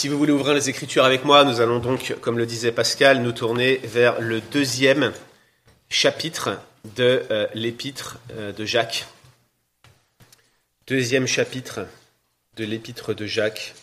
Si 0.00 0.06
vous 0.06 0.16
voulez 0.16 0.30
ouvrir 0.30 0.54
les 0.54 0.70
Écritures 0.70 1.04
avec 1.04 1.24
moi, 1.24 1.42
nous 1.42 1.60
allons 1.60 1.80
donc, 1.80 2.14
comme 2.20 2.38
le 2.38 2.46
disait 2.46 2.70
Pascal, 2.70 3.20
nous 3.20 3.32
tourner 3.32 3.78
vers 3.78 4.20
le 4.20 4.40
deuxième 4.40 5.12
chapitre 5.90 6.60
de 6.96 7.24
euh, 7.32 7.48
l'épître 7.52 8.18
euh, 8.30 8.52
de 8.52 8.64
Jacques. 8.64 9.08
Deuxième 10.86 11.26
chapitre 11.26 11.88
de 12.56 12.64
l'épître 12.64 13.12
de 13.12 13.26
Jacques. 13.26 13.74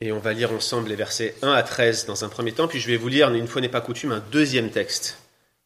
Et 0.00 0.12
on 0.12 0.20
va 0.20 0.32
lire 0.32 0.52
ensemble 0.52 0.88
les 0.88 0.94
versets 0.94 1.34
1 1.42 1.50
à 1.50 1.64
13 1.64 2.06
dans 2.06 2.24
un 2.24 2.28
premier 2.28 2.52
temps, 2.52 2.68
puis 2.68 2.78
je 2.78 2.86
vais 2.86 2.96
vous 2.96 3.08
lire, 3.08 3.28
une 3.34 3.48
fois 3.48 3.60
n'est 3.60 3.68
pas 3.68 3.80
coutume, 3.80 4.12
un 4.12 4.24
deuxième 4.30 4.70
texte 4.70 5.18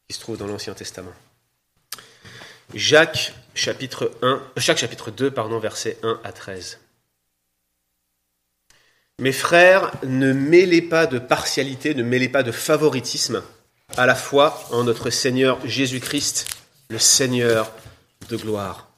qui 0.08 0.16
se 0.16 0.20
trouve 0.20 0.38
dans 0.38 0.46
l'Ancien 0.46 0.72
Testament. 0.72 1.12
Jacques 2.72 3.34
chapitre 3.54 4.12
1, 4.22 4.42
Jacques 4.56 4.78
chapitre 4.78 5.10
2, 5.10 5.30
pardon, 5.30 5.58
versets 5.58 5.98
1 6.02 6.20
à 6.24 6.32
13. 6.32 6.78
Mes 9.20 9.32
frères, 9.32 9.92
ne 10.02 10.32
mêlez 10.32 10.82
pas 10.82 11.06
de 11.06 11.20
partialité, 11.20 11.94
ne 11.94 12.02
mêlez 12.02 12.28
pas 12.28 12.42
de 12.42 12.50
favoritisme 12.50 13.44
à 13.96 14.06
la 14.06 14.16
foi 14.16 14.60
en 14.72 14.82
notre 14.82 15.10
Seigneur 15.10 15.58
Jésus-Christ, 15.64 16.46
le 16.90 16.98
Seigneur 16.98 17.70
de 18.28 18.36
gloire. 18.36 18.88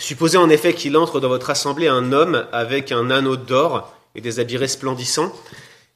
Supposez 0.00 0.38
en 0.38 0.50
effet 0.50 0.74
qu'il 0.74 0.96
entre 0.96 1.20
dans 1.20 1.28
votre 1.28 1.50
assemblée 1.50 1.86
un 1.86 2.10
homme 2.10 2.48
avec 2.50 2.90
un 2.90 3.10
anneau 3.10 3.36
d'or 3.36 3.94
et 4.16 4.20
des 4.20 4.40
habits 4.40 4.56
resplendissants, 4.56 5.32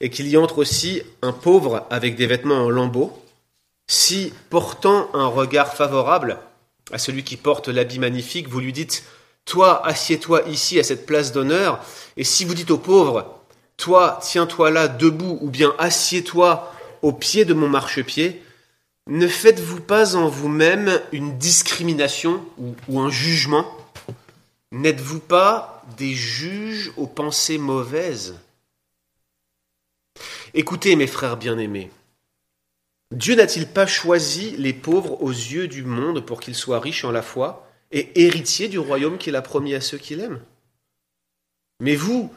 et 0.00 0.08
qu'il 0.08 0.28
y 0.28 0.36
entre 0.36 0.58
aussi 0.58 1.02
un 1.20 1.32
pauvre 1.32 1.86
avec 1.90 2.14
des 2.14 2.28
vêtements 2.28 2.64
en 2.64 2.70
lambeaux. 2.70 3.20
Si, 3.88 4.32
portant 4.50 5.10
un 5.14 5.26
regard 5.26 5.74
favorable 5.74 6.38
à 6.92 6.98
celui 6.98 7.24
qui 7.24 7.36
porte 7.36 7.68
l'habit 7.68 7.98
magnifique, 7.98 8.48
vous 8.48 8.60
lui 8.60 8.72
dites 8.72 9.02
toi, 9.44 9.84
assieds-toi 9.86 10.42
ici 10.48 10.78
à 10.78 10.84
cette 10.84 11.06
place 11.06 11.32
d'honneur. 11.32 11.84
Et 12.16 12.24
si 12.24 12.44
vous 12.44 12.54
dites 12.54 12.70
aux 12.70 12.78
pauvres, 12.78 13.40
toi, 13.76 14.18
tiens-toi 14.22 14.70
là 14.70 14.88
debout, 14.88 15.38
ou 15.40 15.48
bien 15.48 15.74
assieds-toi 15.78 16.72
au 17.02 17.12
pied 17.12 17.44
de 17.44 17.54
mon 17.54 17.68
marchepied, 17.68 18.42
ne 19.08 19.26
faites-vous 19.26 19.80
pas 19.80 20.14
en 20.14 20.28
vous-même 20.28 21.00
une 21.12 21.36
discrimination 21.38 22.44
ou, 22.88 23.00
un 23.00 23.10
jugement? 23.10 23.66
N'êtes-vous 24.70 25.18
pas 25.18 25.82
des 25.96 26.14
juges 26.14 26.92
aux 26.96 27.08
pensées 27.08 27.58
mauvaises? 27.58 28.36
Écoutez, 30.54 30.94
mes 30.94 31.06
frères 31.06 31.36
bien-aimés, 31.36 31.90
Dieu 33.12 33.34
n'a-t-il 33.34 33.66
pas 33.66 33.86
choisi 33.86 34.52
les 34.56 34.72
pauvres 34.72 35.20
aux 35.22 35.30
yeux 35.30 35.66
du 35.66 35.82
monde 35.82 36.24
pour 36.24 36.38
qu'ils 36.38 36.54
soient 36.54 36.78
riches 36.78 37.04
en 37.04 37.10
la 37.10 37.22
foi? 37.22 37.69
Et 37.90 38.24
héritier 38.24 38.68
du 38.68 38.78
royaume 38.78 39.18
qu'il 39.18 39.36
a 39.36 39.42
promis 39.42 39.74
à 39.74 39.80
ceux 39.80 39.98
qu'il 39.98 40.20
aime. 40.20 40.40
Mais 41.80 41.96
vous, 41.96 42.32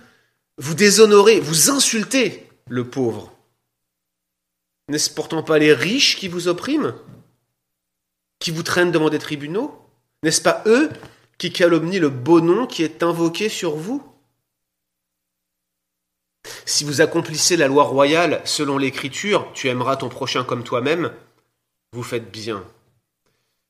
vous 0.57 0.73
déshonorez, 0.73 1.39
vous 1.39 1.69
insultez 1.69 2.47
le 2.67 2.89
pauvre. 2.89 3.31
N'est-ce 4.89 5.09
pourtant 5.09 5.43
pas 5.43 5.59
les 5.59 5.73
riches 5.73 6.17
qui 6.17 6.27
vous 6.27 6.47
oppriment, 6.47 6.95
qui 8.39 8.51
vous 8.51 8.63
traînent 8.63 8.91
devant 8.91 9.09
des 9.09 9.19
tribunaux? 9.19 9.79
N'est-ce 10.23 10.41
pas 10.41 10.63
eux 10.65 10.89
qui 11.37 11.51
calomnient 11.51 11.99
le 11.99 12.09
beau 12.09 12.41
nom 12.41 12.67
qui 12.67 12.83
est 12.83 13.03
invoqué 13.03 13.49
sur 13.49 13.75
vous? 13.75 14.03
Si 16.65 16.83
vous 16.83 17.01
accomplissez 17.01 17.57
la 17.57 17.67
loi 17.67 17.83
royale 17.83 18.41
selon 18.45 18.77
l'Écriture, 18.77 19.49
tu 19.53 19.69
aimeras 19.69 19.97
ton 19.97 20.09
prochain 20.09 20.43
comme 20.43 20.63
toi-même, 20.63 21.13
vous 21.93 22.03
faites 22.03 22.31
bien. 22.31 22.65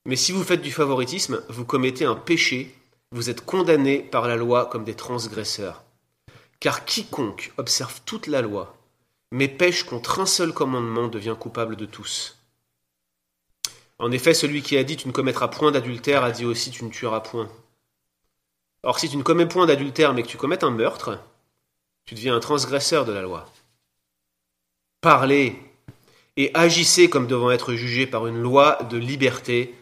Mais 0.06 0.16
si 0.18 0.32
vous 0.32 0.44
faites 0.44 0.62
du 0.62 0.72
favoritisme, 0.72 1.42
vous 1.50 1.66
commettez 1.66 2.06
un 2.06 2.16
péché, 2.16 2.76
vous 3.12 3.30
êtes 3.30 3.46
condamnés 3.46 4.00
par 4.00 4.28
la 4.28 4.36
loi 4.36 4.66
comme 4.66 4.84
des 4.84 4.95
transgresseurs. 4.95 5.84
Car 6.60 6.84
quiconque 6.86 7.54
observe 7.58 8.02
toute 8.06 8.28
la 8.28 8.42
loi, 8.42 8.76
mais 9.32 9.48
pêche 9.48 9.84
contre 9.84 10.20
un 10.20 10.26
seul 10.26 10.54
commandement, 10.54 11.08
devient 11.08 11.36
coupable 11.40 11.76
de 11.76 11.86
tous. 11.86 12.38
En 14.00 14.11
effet, 14.11 14.33
celui 14.33 14.61
qui 14.61 14.77
a 14.77 14.83
dit 14.83 14.98
tu 14.98 15.08
ne 15.08 15.14
commettras 15.14 15.48
point 15.48 15.72
d'adultère 15.72 16.23
a 16.23 16.32
dit 16.32 16.45
aussi 16.45 16.72
tu 16.72 16.83
ne 16.83 16.89
tueras 16.89 17.22
point. 17.22 17.50
Or, 18.83 19.00
si 19.00 19.10
tu 19.10 19.16
ne 19.16 19.23
commets 19.23 19.48
point 19.48 19.66
d'adultère 19.66 20.14
mais 20.14 20.23
que 20.23 20.27
tu 20.27 20.38
commettes 20.38 20.66
un 20.66 20.72
meurtre, 20.72 21.20
tu 22.06 22.16
deviens 22.16 22.36
un 22.36 22.42
transgresseur 22.42 23.06
de 23.06 23.14
la 23.14 23.22
loi. 23.22 23.50
Parlez 25.00 25.58
et 26.36 26.52
agissez 26.54 27.10
comme 27.10 27.27
devant 27.27 27.52
être 27.52 27.76
jugé 27.76 28.06
par 28.08 28.27
une 28.27 28.42
loi 28.42 28.83
de 28.89 28.98
liberté 28.98 29.73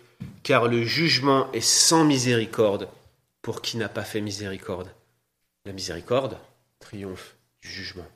car 0.44 0.68
le 0.68 0.84
jugement 0.84 1.52
est 1.52 1.62
sans 1.62 2.04
miséricorde 2.04 2.88
pour 3.42 3.62
qui 3.62 3.78
n'a 3.78 3.90
pas 3.90 4.04
fait 4.04 4.22
miséricorde. 4.22 4.92
La 5.66 5.74
miséricorde 5.74 6.38
triomphe 6.80 7.36
du 7.62 7.70
jugement. 7.70 8.08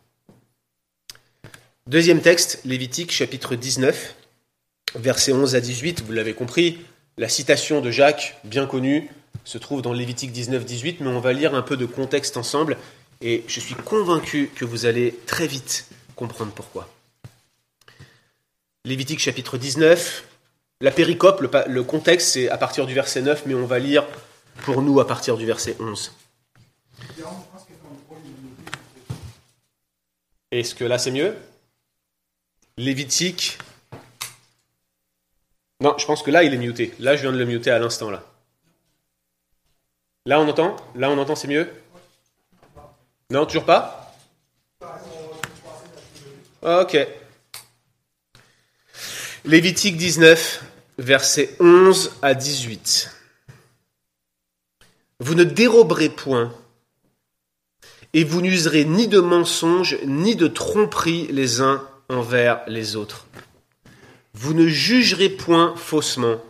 Deuxième 1.88 2.22
texte, 2.22 2.62
Lévitique 2.66 3.12
chapitre 3.12 3.56
19, 3.56 4.16
versets 4.96 5.34
11 5.34 5.56
à 5.56 5.62
18, 5.62 6.02
vous 6.02 6.12
l'avez 6.14 6.34
compris, 6.34 6.80
la 7.18 7.30
citation 7.30 7.80
de 7.80 7.91
Jacques, 7.91 8.38
bien 8.44 8.66
connue, 8.66 9.09
se 9.44 9.59
trouve 9.59 9.84
dans 9.84 9.94
Lévitique 9.94 10.31
19, 10.31 10.66
18, 10.66 11.02
mais 11.02 11.09
on 11.09 11.19
va 11.19 11.31
lire 11.31 11.53
un 11.53 11.62
peu 11.62 11.78
de 11.78 11.85
contexte 11.85 12.38
ensemble, 12.38 12.78
et 13.22 13.44
je 13.47 13.59
suis 13.59 13.75
convaincu 13.75 14.50
que 14.56 14.66
vous 14.66 14.85
allez 14.88 15.16
très 15.28 15.46
vite 15.46 15.88
comprendre 16.16 16.52
pourquoi. 16.52 16.90
Lévitique 18.84 19.19
chapitre 19.19 19.58
19, 19.58 20.24
la 20.81 20.91
péricope, 20.91 21.41
le, 21.41 21.84
contexte, 21.84 22.34
c'est 22.34 22.50
à 22.50 22.58
partir 22.58 22.86
du 22.86 22.94
verset 22.94 23.22
9, 23.22 23.46
mais 23.46 23.53
on 23.53 23.66
va 23.66 23.80
lire 23.80 24.06
pour 24.63 24.81
nous 24.81 25.00
à 25.00 25.08
partir 25.08 25.38
du 25.38 25.46
verset 25.46 25.75
11. 25.80 26.13
Est-ce 30.52 30.75
que 30.75 30.85
là 30.85 30.97
c'est 30.97 31.12
mieux? 31.12 31.35
Lévitique. 32.78 33.58
Non, 35.81 35.96
je 35.97 36.06
pense 36.06 36.24
que 36.24 36.31
là 36.31 36.44
il 36.44 36.53
est 36.53 36.58
muté. 36.58 36.94
Là 37.00 37.16
je 37.16 37.22
viens 37.22 37.31
de 37.31 37.38
le 37.38 37.46
muter 37.46 37.72
à 37.72 37.80
l'instant 37.80 38.09
là. 38.09 38.24
Là 40.25 40.40
on 40.40 40.47
entend? 40.47 40.75
Là 40.96 41.09
on 41.09 41.18
entend 41.18 41.35
c'est 41.35 41.47
mieux? 41.47 41.69
Non, 43.30 43.46
toujours 43.46 43.66
pas? 43.66 44.14
Ok. 46.62 46.97
Lévitique 49.47 49.95
19, 49.95 50.63
versets 50.97 51.56
11 51.59 52.13
à 52.23 52.33
18. 52.33 53.11
Vous 55.19 55.35
ne 55.35 55.44
déroberez 55.44 56.09
point, 56.09 56.51
et 58.13 58.23
vous 58.23 58.41
n'userez 58.41 58.85
ni 58.85 59.07
de 59.07 59.19
mensonges, 59.19 60.00
ni 60.03 60.35
de 60.35 60.47
tromperies 60.47 61.28
les 61.28 61.61
uns 61.61 61.88
envers 62.09 62.63
les 62.67 62.95
autres. 62.95 63.28
Vous 64.34 64.55
ne 64.55 64.66
jugerez 64.66 65.29
point 65.29 65.75
faussement 65.75 66.41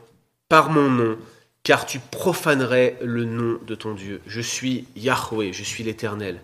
par 0.47 0.69
mon 0.69 0.89
nom, 0.89 1.17
car 1.63 1.85
tu 1.85 2.00
profanerais 2.00 2.97
le 3.01 3.25
nom 3.25 3.59
de 3.67 3.75
ton 3.75 3.94
Dieu. 3.94 4.22
Je 4.25 4.39
suis 4.39 4.88
Yahweh, 4.95 5.51
je 5.51 5.63
suis 5.63 5.84
l'Éternel. 5.84 6.39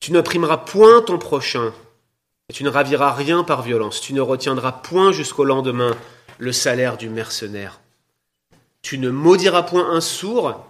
Tu 0.00 0.12
n'opprimeras 0.12 0.56
point 0.56 1.02
ton 1.02 1.18
prochain, 1.18 1.74
tu 2.52 2.64
ne 2.64 2.68
raviras 2.68 3.12
rien 3.12 3.42
par 3.42 3.62
violence, 3.62 4.00
tu 4.00 4.12
ne 4.12 4.20
retiendras 4.20 4.72
point 4.72 5.12
jusqu'au 5.12 5.44
lendemain 5.44 5.96
le 6.38 6.52
salaire 6.52 6.96
du 6.96 7.08
mercenaire. 7.08 7.80
Tu 8.82 8.98
ne 8.98 9.08
maudiras 9.08 9.62
point 9.62 9.90
un 9.90 10.00
sourd, 10.00 10.64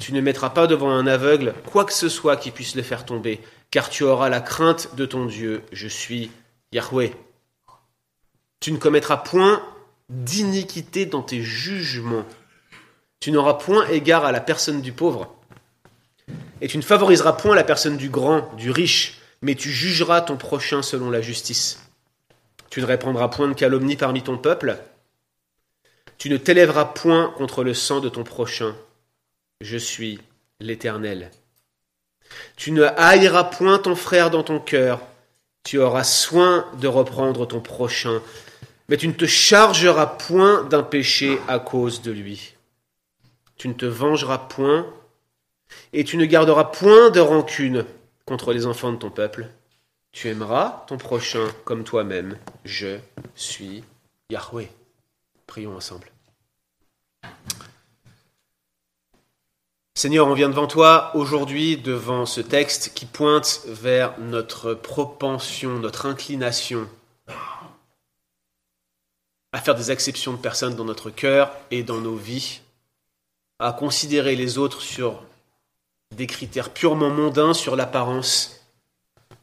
tu 0.00 0.12
ne 0.12 0.20
mettras 0.20 0.50
pas 0.50 0.66
devant 0.66 0.90
un 0.90 1.06
aveugle 1.06 1.54
quoi 1.66 1.84
que 1.84 1.92
ce 1.92 2.08
soit 2.08 2.36
qui 2.36 2.50
puisse 2.50 2.76
le 2.76 2.82
faire 2.82 3.04
tomber, 3.04 3.40
car 3.70 3.90
tu 3.90 4.04
auras 4.04 4.28
la 4.28 4.40
crainte 4.40 4.94
de 4.94 5.04
ton 5.04 5.26
Dieu, 5.26 5.62
je 5.72 5.88
suis 5.88 6.30
Yahweh. 6.72 7.12
Tu 8.60 8.70
ne 8.70 8.78
commettras 8.78 9.16
point 9.16 9.62
d'iniquité 10.08 11.04
dans 11.04 11.22
tes 11.22 11.42
jugements. 11.42 12.24
Tu 13.18 13.32
n'auras 13.32 13.54
point 13.54 13.88
égard 13.88 14.24
à 14.24 14.32
la 14.32 14.40
personne 14.40 14.80
du 14.80 14.92
pauvre. 14.92 15.34
Et 16.60 16.68
tu 16.68 16.76
ne 16.76 16.82
favoriseras 16.82 17.32
point 17.32 17.56
la 17.56 17.64
personne 17.64 17.96
du 17.96 18.08
grand, 18.08 18.54
du 18.56 18.70
riche, 18.70 19.21
mais 19.42 19.54
tu 19.56 19.70
jugeras 19.70 20.22
ton 20.22 20.36
prochain 20.36 20.82
selon 20.82 21.10
la 21.10 21.20
justice. 21.20 21.80
Tu 22.70 22.80
ne 22.80 22.86
répandras 22.86 23.28
point 23.28 23.48
de 23.48 23.54
calomnie 23.54 23.96
parmi 23.96 24.22
ton 24.22 24.38
peuple. 24.38 24.78
Tu 26.16 26.30
ne 26.30 26.36
t'élèveras 26.36 26.86
point 26.86 27.34
contre 27.36 27.64
le 27.64 27.74
sang 27.74 28.00
de 28.00 28.08
ton 28.08 28.24
prochain. 28.24 28.74
Je 29.60 29.76
suis 29.76 30.20
l'Éternel. 30.60 31.30
Tu 32.56 32.70
ne 32.70 32.84
haïras 32.84 33.44
point 33.44 33.78
ton 33.78 33.94
frère 33.94 34.30
dans 34.30 34.42
ton 34.42 34.58
cœur. 34.58 35.00
Tu 35.64 35.78
auras 35.78 36.04
soin 36.04 36.66
de 36.80 36.88
reprendre 36.88 37.46
ton 37.46 37.60
prochain, 37.60 38.22
mais 38.88 38.96
tu 38.96 39.06
ne 39.06 39.12
te 39.12 39.26
chargeras 39.26 40.06
point 40.06 40.64
d'un 40.64 40.82
péché 40.82 41.38
à 41.46 41.58
cause 41.58 42.02
de 42.02 42.10
lui. 42.10 42.54
Tu 43.56 43.68
ne 43.68 43.74
te 43.74 43.86
vengeras 43.86 44.38
point, 44.38 44.86
et 45.92 46.04
tu 46.04 46.16
ne 46.16 46.24
garderas 46.24 46.64
point 46.64 47.10
de 47.10 47.20
rancune 47.20 47.84
contre 48.32 48.54
les 48.54 48.64
enfants 48.64 48.92
de 48.92 48.96
ton 48.96 49.10
peuple. 49.10 49.50
Tu 50.10 50.28
aimeras 50.28 50.86
ton 50.86 50.96
prochain 50.96 51.52
comme 51.66 51.84
toi-même. 51.84 52.38
Je 52.64 52.96
suis 53.34 53.84
Yahweh. 54.30 54.70
Prions 55.46 55.76
ensemble. 55.76 56.10
Seigneur, 59.94 60.28
on 60.28 60.32
vient 60.32 60.48
devant 60.48 60.66
toi 60.66 61.10
aujourd'hui 61.14 61.76
devant 61.76 62.24
ce 62.24 62.40
texte 62.40 62.94
qui 62.94 63.04
pointe 63.04 63.60
vers 63.66 64.18
notre 64.18 64.72
propension, 64.72 65.78
notre 65.78 66.06
inclination 66.06 66.88
à 69.52 69.60
faire 69.60 69.74
des 69.74 69.90
exceptions 69.90 70.32
de 70.32 70.38
personnes 70.38 70.74
dans 70.74 70.86
notre 70.86 71.10
cœur 71.10 71.54
et 71.70 71.82
dans 71.82 72.00
nos 72.00 72.16
vies, 72.16 72.62
à 73.58 73.74
considérer 73.74 74.36
les 74.36 74.56
autres 74.56 74.80
sur 74.80 75.22
des 76.16 76.26
critères 76.26 76.70
purement 76.70 77.10
mondains, 77.10 77.54
sur 77.54 77.76
l'apparence, 77.76 78.66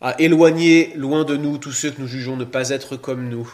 à 0.02 0.20
éloigner 0.20 0.94
loin 0.96 1.24
de 1.24 1.36
nous 1.36 1.58
tous 1.58 1.72
ceux 1.72 1.92
que 1.92 2.02
nous 2.02 2.08
jugeons 2.08 2.38
ne 2.38 2.46
pas 2.46 2.70
être 2.70 2.96
comme 2.96 3.30
nous, 3.30 3.52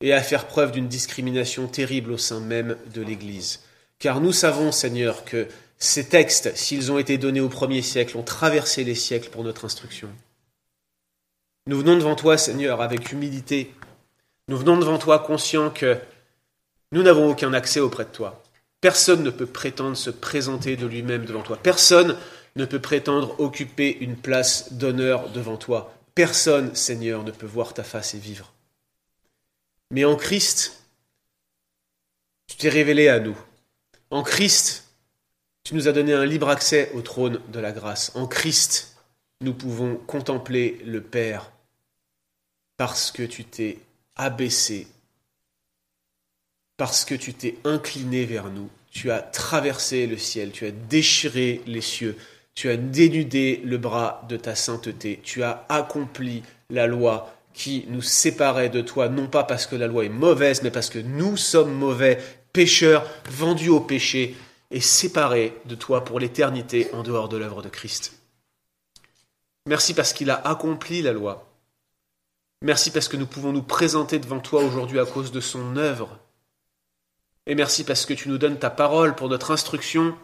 et 0.00 0.12
à 0.12 0.22
faire 0.22 0.46
preuve 0.46 0.72
d'une 0.72 0.88
discrimination 0.88 1.66
terrible 1.66 2.12
au 2.12 2.18
sein 2.18 2.40
même 2.40 2.76
de 2.94 3.02
l'Église. 3.02 3.60
Car 3.98 4.20
nous 4.20 4.32
savons, 4.32 4.72
Seigneur, 4.72 5.24
que 5.24 5.46
ces 5.78 6.08
textes, 6.08 6.56
s'ils 6.56 6.90
ont 6.90 6.98
été 6.98 7.18
donnés 7.18 7.40
au 7.40 7.48
premier 7.48 7.82
siècle, 7.82 8.16
ont 8.16 8.22
traversé 8.22 8.84
les 8.84 8.94
siècles 8.94 9.30
pour 9.30 9.44
notre 9.44 9.64
instruction. 9.64 10.08
Nous 11.66 11.78
venons 11.78 11.96
devant 11.96 12.16
toi, 12.16 12.38
Seigneur, 12.38 12.80
avec 12.80 13.12
humilité. 13.12 13.74
Nous 14.48 14.56
venons 14.56 14.78
devant 14.78 14.98
toi 14.98 15.18
conscients 15.18 15.70
que 15.70 15.98
nous 16.92 17.02
n'avons 17.02 17.30
aucun 17.30 17.52
accès 17.52 17.80
auprès 17.80 18.04
de 18.04 18.10
toi. 18.10 18.42
Personne 18.80 19.22
ne 19.22 19.30
peut 19.30 19.46
prétendre 19.46 19.96
se 19.96 20.10
présenter 20.10 20.76
de 20.76 20.86
lui-même 20.86 21.24
devant 21.24 21.42
toi. 21.42 21.56
Personne 21.56 22.16
ne 22.56 22.64
peut 22.64 22.80
prétendre 22.80 23.38
occuper 23.38 23.98
une 24.00 24.16
place 24.16 24.72
d'honneur 24.72 25.30
devant 25.30 25.56
toi. 25.56 25.94
Personne, 26.14 26.74
Seigneur, 26.74 27.22
ne 27.22 27.30
peut 27.30 27.46
voir 27.46 27.74
ta 27.74 27.84
face 27.84 28.14
et 28.14 28.18
vivre. 28.18 28.52
Mais 29.90 30.04
en 30.04 30.16
Christ, 30.16 30.84
tu 32.46 32.56
t'es 32.56 32.68
révélé 32.68 33.08
à 33.08 33.20
nous. 33.20 33.36
En 34.10 34.22
Christ, 34.22 34.84
tu 35.64 35.74
nous 35.74 35.88
as 35.88 35.92
donné 35.92 36.12
un 36.12 36.24
libre 36.24 36.48
accès 36.48 36.90
au 36.94 37.02
trône 37.02 37.40
de 37.48 37.60
la 37.60 37.72
grâce. 37.72 38.12
En 38.14 38.26
Christ, 38.26 38.96
nous 39.40 39.54
pouvons 39.54 39.96
contempler 39.96 40.80
le 40.84 41.00
Père 41.00 41.52
parce 42.76 43.10
que 43.10 43.22
tu 43.22 43.44
t'es 43.44 43.78
abaissé, 44.16 44.86
parce 46.80 47.04
que 47.04 47.14
tu 47.14 47.34
t'es 47.34 47.58
incliné 47.64 48.24
vers 48.24 48.48
nous. 48.48 48.70
Tu 48.90 49.10
as 49.10 49.20
traversé 49.20 50.06
le 50.06 50.16
ciel, 50.16 50.50
tu 50.50 50.64
as 50.64 50.70
déchiré 50.70 51.60
les 51.66 51.82
cieux, 51.82 52.16
tu 52.54 52.70
as 52.70 52.78
dénudé 52.78 53.60
le 53.66 53.76
bras 53.76 54.24
de 54.30 54.38
ta 54.38 54.54
sainteté, 54.54 55.20
tu 55.22 55.42
as 55.42 55.66
accompli 55.68 56.42
la 56.70 56.86
loi 56.86 57.34
qui 57.52 57.84
nous 57.88 58.00
séparait 58.00 58.70
de 58.70 58.80
toi, 58.80 59.10
non 59.10 59.26
pas 59.26 59.44
parce 59.44 59.66
que 59.66 59.76
la 59.76 59.88
loi 59.88 60.06
est 60.06 60.08
mauvaise, 60.08 60.62
mais 60.62 60.70
parce 60.70 60.88
que 60.88 60.98
nous 60.98 61.36
sommes 61.36 61.74
mauvais, 61.74 62.16
pécheurs, 62.54 63.04
vendus 63.28 63.68
au 63.68 63.80
péché 63.80 64.34
et 64.70 64.80
séparés 64.80 65.52
de 65.66 65.74
toi 65.74 66.02
pour 66.02 66.18
l'éternité 66.18 66.88
en 66.94 67.02
dehors 67.02 67.28
de 67.28 67.36
l'œuvre 67.36 67.60
de 67.60 67.68
Christ. 67.68 68.14
Merci 69.66 69.92
parce 69.92 70.14
qu'il 70.14 70.30
a 70.30 70.40
accompli 70.48 71.02
la 71.02 71.12
loi. 71.12 71.46
Merci 72.62 72.90
parce 72.90 73.08
que 73.08 73.18
nous 73.18 73.26
pouvons 73.26 73.52
nous 73.52 73.62
présenter 73.62 74.18
devant 74.18 74.40
toi 74.40 74.64
aujourd'hui 74.64 74.98
à 74.98 75.04
cause 75.04 75.30
de 75.30 75.40
son 75.40 75.76
œuvre. 75.76 76.18
Et 77.50 77.56
merci 77.56 77.82
parce 77.82 78.06
que 78.06 78.14
tu 78.14 78.28
nous 78.28 78.38
donnes 78.38 78.60
ta 78.60 78.70
parole 78.70 79.16
pour 79.16 79.28
notre 79.28 79.50
instruction, 79.50 80.16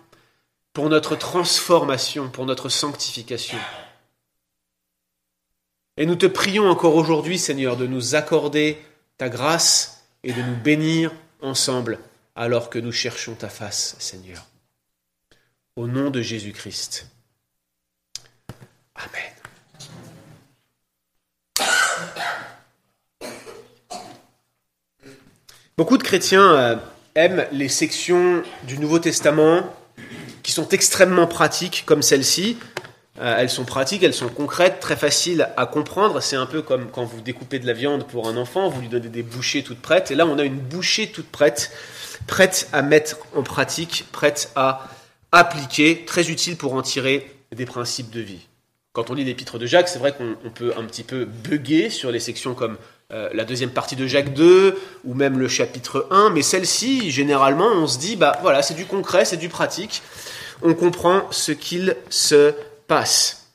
pour 0.73 0.88
notre 0.88 1.17
transformation, 1.17 2.31
pour 2.31 2.46
notre 2.46 2.69
sanctification. 2.69 3.58
Et 5.96 6.06
nous 6.06 6.14
te 6.14 6.26
prions 6.26 6.70
encore 6.70 6.94
aujourd'hui, 6.94 7.37
Seigneur, 7.37 7.76
de 7.76 7.88
nous 7.88 8.14
accorder 8.14 8.81
ta 9.19 9.28
grâce 9.28 10.05
et 10.23 10.32
de 10.32 10.40
nous 10.40 10.55
bénir 10.55 11.11
ensemble 11.43 11.99
alors 12.37 12.70
que 12.70 12.78
nous 12.78 12.93
cherchons 12.93 13.34
ta 13.34 13.49
face, 13.49 13.96
Seigneur. 13.99 14.46
Au 15.75 15.88
nom 15.88 16.11
de 16.11 16.23
Jésus-Christ. 16.23 17.08
Amen. 18.94 19.32
Beaucoup 25.76 25.99
de 25.99 26.05
chrétiens 26.05 26.81
aiment 27.17 27.47
les 27.51 27.69
sections 27.69 28.43
du 28.65 28.79
Nouveau 28.79 29.01
Testament 29.01 29.75
qui 30.43 30.53
sont 30.53 30.69
extrêmement 30.69 31.27
pratiques, 31.27 31.83
comme 31.87 32.03
celle-ci. 32.03 32.57
Euh, 33.19 33.37
elles 33.39 33.51
sont 33.51 33.65
pratiques, 33.65 34.03
elles 34.03 34.15
sont 34.15 34.29
concrètes, 34.29 34.79
très 34.79 34.95
faciles 34.95 35.49
à 35.57 35.67
comprendre. 35.67 36.21
C'est 36.21 36.37
un 36.37 36.47
peu 36.47 36.63
comme 36.63 36.89
quand 36.91 37.05
vous 37.05 37.21
découpez 37.21 37.59
de 37.59 37.67
la 37.67 37.73
viande 37.73 38.07
pour 38.07 38.29
un 38.29 38.37
enfant, 38.37 38.69
vous 38.69 38.83
lui 38.83 38.89
donnez 38.89 39.09
des 39.09 39.23
bouchées 39.23 39.63
toutes 39.63 39.81
prêtes. 39.81 40.11
Et 40.11 40.15
là, 40.15 40.27
on 40.27 40.39
a 40.39 40.45
une 40.45 40.59
bouchée 40.59 41.09
toute 41.09 41.27
prête, 41.27 41.73
prête 42.27 42.69
à 42.73 42.83
mettre 42.83 43.17
en 43.35 43.43
pratique, 43.43 44.05
prête 44.12 44.53
à 44.55 44.89
appliquer, 45.33 46.05
très 46.05 46.31
utile 46.31 46.57
pour 46.57 46.75
en 46.75 46.83
tirer 46.83 47.35
des 47.55 47.67
principes 47.67 48.11
de 48.11 48.21
vie. 48.21 48.47
Quand 48.93 49.11
on 49.11 49.15
lit 49.15 49.25
l'épître 49.25 49.59
de 49.59 49.67
Jacques, 49.67 49.89
c'est 49.89 49.99
vrai 49.99 50.15
qu'on 50.15 50.51
peut 50.51 50.75
un 50.77 50.85
petit 50.85 51.03
peu 51.03 51.25
bugger 51.25 51.91
sur 51.91 52.11
les 52.11 52.21
sections 52.21 52.55
comme 52.55 52.77
euh, 53.12 53.29
la 53.32 53.44
deuxième 53.44 53.70
partie 53.70 53.94
de 53.94 54.06
Jacques 54.06 54.35
2 54.35 54.76
ou 55.05 55.14
même 55.14 55.38
le 55.38 55.47
chapitre 55.47 56.08
1, 56.11 56.31
mais 56.31 56.43
celle-ci, 56.43 57.11
généralement, 57.11 57.69
on 57.69 57.87
se 57.87 57.99
dit, 57.99 58.17
bah 58.17 58.38
voilà, 58.43 58.62
c'est 58.62 58.75
du 58.75 58.85
concret, 58.85 59.25
c'est 59.25 59.37
du 59.37 59.49
pratique. 59.49 60.03
On 60.62 60.75
comprend 60.75 61.23
ce 61.31 61.53
qu'il 61.53 61.97
se 62.11 62.53
passe. 62.88 63.47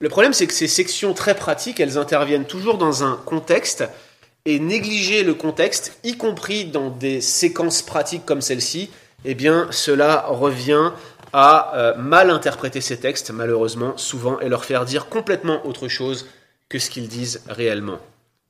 Le 0.00 0.08
problème, 0.08 0.34
c'est 0.34 0.46
que 0.46 0.52
ces 0.52 0.68
sections 0.68 1.14
très 1.14 1.34
pratiques, 1.34 1.80
elles 1.80 1.96
interviennent 1.96 2.44
toujours 2.44 2.76
dans 2.76 3.04
un 3.04 3.16
contexte, 3.24 3.84
et 4.44 4.58
négliger 4.58 5.22
le 5.22 5.32
contexte, 5.32 5.98
y 6.04 6.18
compris 6.18 6.66
dans 6.66 6.90
des 6.90 7.22
séquences 7.22 7.80
pratiques 7.80 8.26
comme 8.26 8.42
celle-ci, 8.42 8.90
eh 9.24 9.34
bien, 9.34 9.68
cela 9.70 10.26
revient 10.28 10.92
à 11.32 11.74
euh, 11.74 11.94
mal 11.96 12.28
interpréter 12.28 12.82
ces 12.82 12.98
textes, 12.98 13.30
malheureusement, 13.30 13.96
souvent, 13.96 14.38
et 14.40 14.50
leur 14.50 14.66
faire 14.66 14.84
dire 14.84 15.08
complètement 15.08 15.66
autre 15.66 15.88
chose 15.88 16.26
que 16.68 16.78
ce 16.78 16.90
qu'ils 16.90 17.08
disent 17.08 17.42
réellement. 17.48 17.98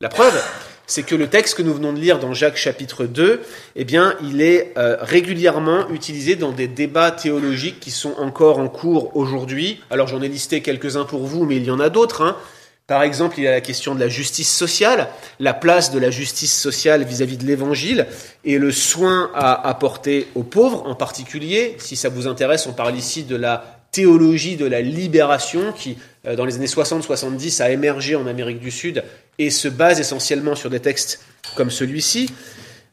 La 0.04 0.10
preuve, 0.10 0.38
c'est 0.86 1.02
que 1.02 1.14
le 1.14 1.28
texte 1.28 1.54
que 1.54 1.62
nous 1.62 1.72
venons 1.72 1.94
de 1.94 1.98
lire 1.98 2.18
dans 2.18 2.34
Jacques 2.34 2.58
chapitre 2.58 3.06
2, 3.06 3.40
eh 3.74 3.84
bien, 3.86 4.14
il 4.22 4.42
est 4.42 4.74
euh, 4.76 4.98
régulièrement 5.00 5.88
utilisé 5.88 6.36
dans 6.36 6.52
des 6.52 6.68
débats 6.68 7.10
théologiques 7.10 7.80
qui 7.80 7.90
sont 7.90 8.12
encore 8.18 8.58
en 8.58 8.68
cours 8.68 9.16
aujourd'hui. 9.16 9.80
Alors 9.88 10.06
j'en 10.06 10.20
ai 10.20 10.28
listé 10.28 10.60
quelques-uns 10.60 11.06
pour 11.06 11.24
vous, 11.24 11.46
mais 11.46 11.56
il 11.56 11.64
y 11.64 11.70
en 11.70 11.80
a 11.80 11.88
d'autres. 11.88 12.20
Hein. 12.20 12.36
Par 12.86 13.02
exemple, 13.02 13.36
il 13.38 13.44
y 13.44 13.48
a 13.48 13.50
la 13.50 13.62
question 13.62 13.94
de 13.94 14.00
la 14.00 14.08
justice 14.08 14.54
sociale, 14.54 15.08
la 15.40 15.54
place 15.54 15.90
de 15.90 15.98
la 15.98 16.10
justice 16.10 16.52
sociale 16.54 17.04
vis-à-vis 17.04 17.38
de 17.38 17.46
l'Évangile 17.46 18.06
et 18.44 18.58
le 18.58 18.72
soin 18.72 19.30
à 19.34 19.66
apporter 19.66 20.28
aux 20.34 20.42
pauvres 20.42 20.86
en 20.86 20.94
particulier. 20.94 21.76
Si 21.78 21.96
ça 21.96 22.10
vous 22.10 22.26
intéresse, 22.26 22.66
on 22.66 22.74
parle 22.74 22.94
ici 22.94 23.22
de 23.22 23.36
la 23.36 23.84
théologie 23.94 24.56
de 24.56 24.66
la 24.66 24.80
libération 24.80 25.72
qui, 25.72 25.96
euh, 26.26 26.34
dans 26.34 26.44
les 26.44 26.56
années 26.56 26.66
60-70, 26.66 27.62
a 27.62 27.70
émergé 27.70 28.16
en 28.16 28.26
Amérique 28.26 28.58
du 28.58 28.72
Sud 28.72 29.04
et 29.38 29.50
se 29.50 29.68
base 29.68 30.00
essentiellement 30.00 30.54
sur 30.54 30.70
des 30.70 30.80
textes 30.80 31.20
comme 31.56 31.70
celui-ci. 31.70 32.30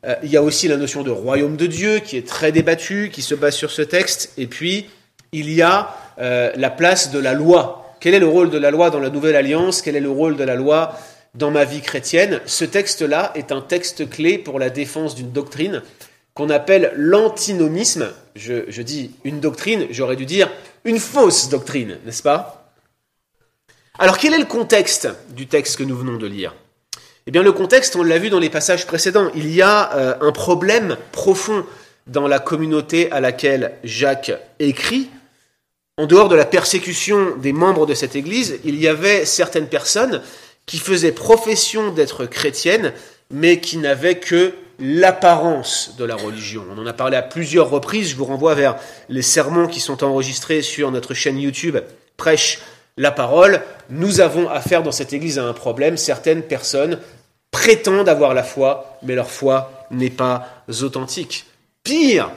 Euh, 0.05 0.15
il 0.23 0.31
y 0.31 0.37
a 0.37 0.41
aussi 0.41 0.67
la 0.67 0.77
notion 0.77 1.03
de 1.03 1.11
royaume 1.11 1.57
de 1.57 1.67
Dieu 1.67 1.99
qui 1.99 2.17
est 2.17 2.27
très 2.27 2.51
débattue, 2.51 3.09
qui 3.11 3.21
se 3.21 3.35
base 3.35 3.55
sur 3.55 3.71
ce 3.71 3.81
texte. 3.81 4.31
Et 4.37 4.47
puis, 4.47 4.89
il 5.31 5.51
y 5.51 5.61
a 5.61 5.95
euh, 6.19 6.51
la 6.55 6.69
place 6.69 7.11
de 7.11 7.19
la 7.19 7.33
loi. 7.33 7.95
Quel 7.99 8.15
est 8.15 8.19
le 8.19 8.27
rôle 8.27 8.49
de 8.49 8.57
la 8.57 8.71
loi 8.71 8.89
dans 8.89 8.99
la 8.99 9.09
Nouvelle 9.09 9.35
Alliance? 9.35 9.81
Quel 9.81 9.95
est 9.95 10.01
le 10.01 10.09
rôle 10.09 10.35
de 10.35 10.43
la 10.43 10.55
loi 10.55 10.97
dans 11.35 11.51
ma 11.51 11.65
vie 11.65 11.81
chrétienne? 11.81 12.41
Ce 12.45 12.65
texte-là 12.65 13.31
est 13.35 13.51
un 13.51 13.61
texte 13.61 14.09
clé 14.09 14.37
pour 14.37 14.57
la 14.57 14.69
défense 14.69 15.15
d'une 15.15 15.31
doctrine 15.31 15.83
qu'on 16.33 16.49
appelle 16.49 16.93
l'antinomisme. 16.95 18.07
Je, 18.35 18.63
je 18.69 18.81
dis 18.81 19.11
une 19.23 19.39
doctrine, 19.39 19.85
j'aurais 19.91 20.15
dû 20.15 20.25
dire 20.25 20.49
une 20.83 20.97
fausse 20.97 21.49
doctrine, 21.49 21.97
n'est-ce 22.05 22.23
pas? 22.23 22.60
Alors 24.01 24.17
quel 24.17 24.33
est 24.33 24.39
le 24.39 24.45
contexte 24.45 25.09
du 25.35 25.45
texte 25.45 25.77
que 25.77 25.83
nous 25.83 25.95
venons 25.95 26.17
de 26.17 26.25
lire? 26.25 26.55
Eh 27.27 27.31
bien 27.31 27.43
le 27.43 27.51
contexte, 27.51 27.95
on 27.95 28.01
l'a 28.01 28.17
vu 28.17 28.31
dans 28.31 28.39
les 28.39 28.49
passages 28.49 28.87
précédents, 28.87 29.29
il 29.35 29.53
y 29.53 29.61
a 29.61 29.93
euh, 29.93 30.15
un 30.21 30.31
problème 30.31 30.97
profond 31.11 31.63
dans 32.07 32.27
la 32.27 32.39
communauté 32.39 33.11
à 33.11 33.19
laquelle 33.19 33.73
Jacques 33.83 34.31
écrit. 34.57 35.11
En 35.97 36.07
dehors 36.07 36.29
de 36.29 36.35
la 36.35 36.45
persécution 36.45 37.37
des 37.37 37.53
membres 37.53 37.85
de 37.85 37.93
cette 37.93 38.15
Église, 38.15 38.59
il 38.65 38.81
y 38.81 38.87
avait 38.87 39.23
certaines 39.23 39.67
personnes 39.67 40.23
qui 40.65 40.79
faisaient 40.79 41.11
profession 41.11 41.91
d'être 41.91 42.25
chrétiennes, 42.25 42.93
mais 43.29 43.59
qui 43.59 43.77
n'avaient 43.77 44.17
que 44.17 44.55
l'apparence 44.79 45.93
de 45.99 46.05
la 46.05 46.15
religion. 46.15 46.65
On 46.75 46.81
en 46.81 46.87
a 46.87 46.93
parlé 46.93 47.17
à 47.17 47.21
plusieurs 47.21 47.69
reprises, 47.69 48.09
je 48.09 48.15
vous 48.15 48.25
renvoie 48.25 48.55
vers 48.55 48.77
les 49.09 49.21
sermons 49.21 49.67
qui 49.67 49.79
sont 49.79 50.03
enregistrés 50.03 50.63
sur 50.63 50.89
notre 50.89 51.13
chaîne 51.13 51.37
YouTube 51.37 51.77
Prêche 52.17 52.59
la 52.97 53.11
parole. 53.11 53.61
Nous 53.89 54.21
avons 54.21 54.49
affaire 54.49 54.83
dans 54.83 54.91
cette 54.91 55.13
église 55.13 55.39
à 55.39 55.43
un 55.43 55.53
problème, 55.53 55.97
certaines 55.97 56.43
personnes 56.43 56.99
prétendent 57.51 58.09
avoir 58.09 58.33
la 58.33 58.43
foi, 58.43 58.97
mais 59.03 59.15
leur 59.15 59.29
foi 59.29 59.85
n'est 59.91 60.09
pas 60.09 60.63
authentique. 60.81 61.45
Pire, 61.83 62.31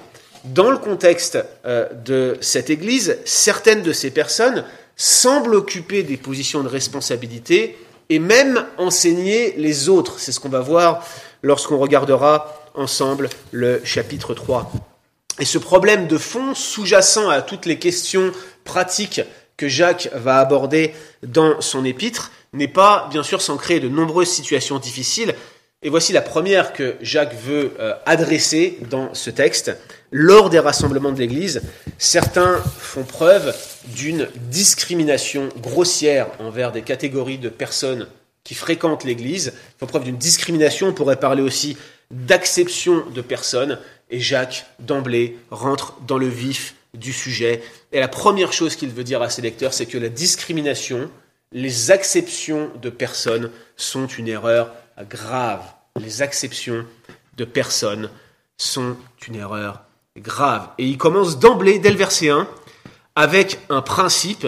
dans 0.45 0.71
le 0.71 0.79
contexte 0.79 1.39
euh, 1.65 1.89
de 2.05 2.37
cette 2.41 2.69
église, 2.69 3.19
certaines 3.25 3.83
de 3.83 3.93
ces 3.93 4.11
personnes 4.11 4.65
semblent 4.97 5.55
occuper 5.55 6.03
des 6.03 6.17
positions 6.17 6.63
de 6.63 6.69
responsabilité 6.69 7.79
et 8.11 8.19
même 8.19 8.67
enseigner 8.77 9.55
les 9.57 9.89
autres. 9.89 10.19
C'est 10.19 10.33
ce 10.33 10.41
qu'on 10.41 10.49
va 10.49 10.61
voir 10.61 11.07
lorsqu'on 11.43 11.79
regardera 11.79 12.61
ensemble 12.75 13.31
le 13.53 13.81
chapitre 13.85 14.35
3. 14.35 14.71
Et 15.41 15.45
ce 15.45 15.59
problème 15.59 16.07
de 16.07 16.19
fond, 16.19 16.55
sous-jacent 16.55 17.29
à 17.29 17.43
toutes 17.43 17.67
les 17.67 17.79
questions 17.79 18.33
pratiques 18.65 19.21
que 19.57 19.69
Jacques 19.69 20.09
va 20.13 20.39
aborder 20.39 20.95
dans 21.23 21.61
son 21.61 21.85
épître, 21.85 22.31
n'est 22.53 22.69
pas 22.69 23.09
bien 23.11 23.23
sûr 23.23 23.43
sans 23.43 23.57
créer 23.57 23.81
de 23.81 23.89
nombreuses 23.89 24.29
situations 24.29 24.79
difficiles. 24.79 25.35
Et 25.83 25.91
voici 25.91 26.13
la 26.15 26.23
première 26.23 26.73
que 26.73 26.95
Jacques 27.03 27.35
veut 27.35 27.73
euh, 27.79 27.93
adresser 28.07 28.79
dans 28.91 29.13
ce 29.13 29.29
texte. 29.29 29.77
Lors 30.11 30.49
des 30.49 30.59
rassemblements 30.59 31.13
de 31.13 31.19
l'Église, 31.19 31.61
certains 31.99 32.63
font 32.79 33.03
preuve 33.03 33.55
d'une 33.89 34.29
discrimination 34.35 35.51
grossière 35.61 36.29
envers 36.39 36.73
des 36.73 36.83
catégories 36.83 37.37
de 37.37 37.51
personnes 37.51 38.07
qui 38.45 38.55
fréquentent 38.55 39.05
l'Église. 39.05 39.53
Ils 39.55 39.79
font 39.81 39.87
preuve 39.87 40.05
d'une 40.05 40.17
discrimination, 40.17 40.89
on 40.89 40.93
pourrait 40.95 41.21
parler 41.21 41.43
aussi 41.43 41.77
d'acception 42.11 43.05
de 43.15 43.21
personnes. 43.21 43.79
Et 44.09 44.21
Jacques, 44.21 44.67
d'emblée, 44.79 45.37
rentre 45.51 45.97
dans 46.07 46.19
le 46.19 46.29
vif 46.29 46.77
du 46.95 47.13
sujet. 47.13 47.63
Et 47.93 48.01
la 48.01 48.09
première 48.09 48.53
chose 48.53 48.77
qu'il 48.77 48.91
veut 48.91 49.05
dire 49.05 49.23
à 49.23 49.31
ses 49.31 49.43
lecteurs, 49.43 49.75
c'est 49.75 49.87
que 49.87 49.99
la 49.99 50.09
discrimination, 50.09 51.11
les 51.53 51.91
acceptions 51.91 52.71
de 52.81 52.91
personnes 52.91 53.51
sont 53.77 54.07
une 54.07 54.29
erreur 54.29 54.73
grave. 55.09 55.65
Les 56.01 56.23
acceptions 56.23 56.87
de 57.37 57.45
personnes 57.45 58.11
sont 58.57 58.97
une 59.27 59.37
erreur 59.37 59.83
grave. 60.17 60.69
Et 60.79 60.87
il 60.87 60.99
commence 60.99 61.39
d'emblée, 61.39 61.79
dès 61.79 61.91
le 61.91 61.97
verset 61.97 62.31
1, 62.31 62.49
avec 63.17 63.59
un 63.69 63.83
principe. 63.83 64.47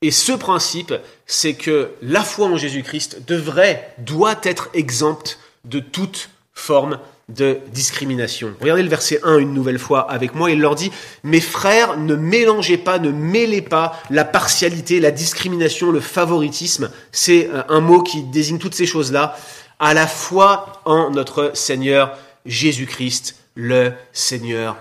Et 0.00 0.10
ce 0.10 0.32
principe, 0.32 0.94
c'est 1.26 1.54
que 1.54 1.90
la 2.02 2.22
foi 2.22 2.46
en 2.46 2.56
Jésus-Christ 2.56 3.26
devrait, 3.26 3.94
doit 3.98 4.40
être 4.42 4.68
exempte 4.74 5.38
de 5.64 5.80
toute 5.80 6.30
forme 6.52 6.98
de 7.28 7.58
discrimination. 7.72 8.54
Regardez 8.60 8.82
le 8.82 8.88
verset 8.88 9.20
1 9.22 9.38
une 9.38 9.54
nouvelle 9.54 9.78
fois 9.78 10.10
avec 10.10 10.34
moi, 10.34 10.50
il 10.50 10.60
leur 10.60 10.74
dit, 10.74 10.90
mes 11.22 11.40
frères, 11.40 11.96
ne 11.96 12.14
mélangez 12.14 12.76
pas, 12.76 12.98
ne 12.98 13.10
mêlez 13.10 13.62
pas 13.62 14.00
la 14.10 14.24
partialité, 14.24 15.00
la 15.00 15.10
discrimination, 15.10 15.90
le 15.90 16.00
favoritisme, 16.00 16.90
c'est 17.12 17.48
euh, 17.48 17.62
un 17.68 17.80
mot 17.80 18.02
qui 18.02 18.22
désigne 18.24 18.58
toutes 18.58 18.74
ces 18.74 18.86
choses-là, 18.86 19.36
à 19.78 19.94
la 19.94 20.06
foi 20.06 20.80
en 20.84 21.10
notre 21.10 21.52
Seigneur 21.54 22.16
Jésus-Christ, 22.46 23.36
le 23.54 23.92
Seigneur 24.12 24.76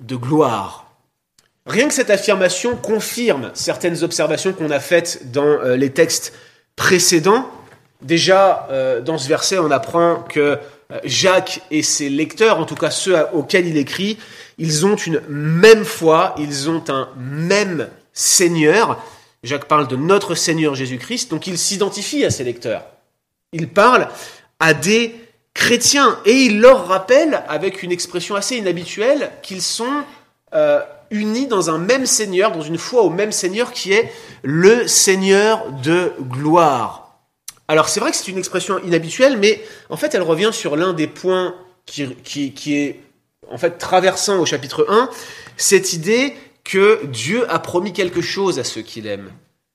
de 0.00 0.16
gloire. 0.16 0.84
Rien 1.66 1.88
que 1.88 1.94
cette 1.94 2.10
affirmation 2.10 2.76
confirme 2.76 3.50
certaines 3.54 4.02
observations 4.02 4.52
qu'on 4.52 4.70
a 4.70 4.80
faites 4.80 5.32
dans 5.32 5.44
euh, 5.44 5.76
les 5.76 5.90
textes 5.90 6.34
précédents. 6.76 7.50
Déjà, 8.02 8.68
euh, 8.70 9.00
dans 9.00 9.16
ce 9.16 9.28
verset, 9.28 9.58
on 9.58 9.70
apprend 9.70 10.16
que 10.28 10.58
Jacques 11.04 11.62
et 11.70 11.82
ses 11.82 12.08
lecteurs, 12.08 12.58
en 12.58 12.64
tout 12.64 12.74
cas 12.74 12.90
ceux 12.90 13.16
auxquels 13.32 13.66
il 13.66 13.76
écrit, 13.76 14.18
ils 14.58 14.86
ont 14.86 14.96
une 14.96 15.20
même 15.28 15.84
foi, 15.84 16.34
ils 16.38 16.68
ont 16.68 16.84
un 16.88 17.08
même 17.16 17.88
Seigneur. 18.12 19.02
Jacques 19.42 19.66
parle 19.66 19.88
de 19.88 19.96
notre 19.96 20.34
Seigneur 20.34 20.74
Jésus-Christ, 20.74 21.30
donc 21.30 21.46
il 21.46 21.58
s'identifie 21.58 22.24
à 22.24 22.30
ses 22.30 22.44
lecteurs. 22.44 22.84
Il 23.52 23.68
parle 23.68 24.08
à 24.60 24.74
des 24.74 25.14
chrétiens 25.52 26.18
et 26.24 26.44
il 26.44 26.60
leur 26.60 26.86
rappelle, 26.86 27.42
avec 27.48 27.82
une 27.82 27.92
expression 27.92 28.34
assez 28.34 28.56
inhabituelle, 28.56 29.30
qu'ils 29.42 29.62
sont 29.62 30.02
euh, 30.54 30.80
unis 31.10 31.46
dans 31.46 31.70
un 31.70 31.78
même 31.78 32.06
Seigneur, 32.06 32.52
dans 32.52 32.62
une 32.62 32.78
foi 32.78 33.02
au 33.02 33.10
même 33.10 33.32
Seigneur 33.32 33.72
qui 33.72 33.92
est 33.92 34.12
le 34.42 34.86
Seigneur 34.86 35.70
de 35.82 36.12
gloire. 36.20 37.03
Alors 37.68 37.88
c'est 37.88 38.00
vrai 38.00 38.10
que 38.10 38.16
c'est 38.16 38.30
une 38.30 38.38
expression 38.38 38.78
inhabituelle, 38.80 39.38
mais 39.38 39.62
en 39.90 39.96
fait 39.96 40.14
elle 40.14 40.22
revient 40.22 40.50
sur 40.52 40.76
l'un 40.76 40.92
des 40.92 41.06
points 41.06 41.54
qui, 41.86 42.14
qui, 42.16 42.76
est 42.76 43.00
en 43.50 43.58
fait 43.58 43.78
traversant 43.78 44.38
au 44.38 44.46
chapitre 44.46 44.86
1, 44.88 45.08
cette 45.56 45.92
idée 45.92 46.34
que 46.64 47.04
Dieu 47.06 47.50
a 47.50 47.58
promis 47.58 47.92
quelque 47.92 48.22
chose 48.22 48.58
à 48.58 48.64
ceux 48.64 48.82
qu'il 48.82 49.06
aime. 49.06 49.30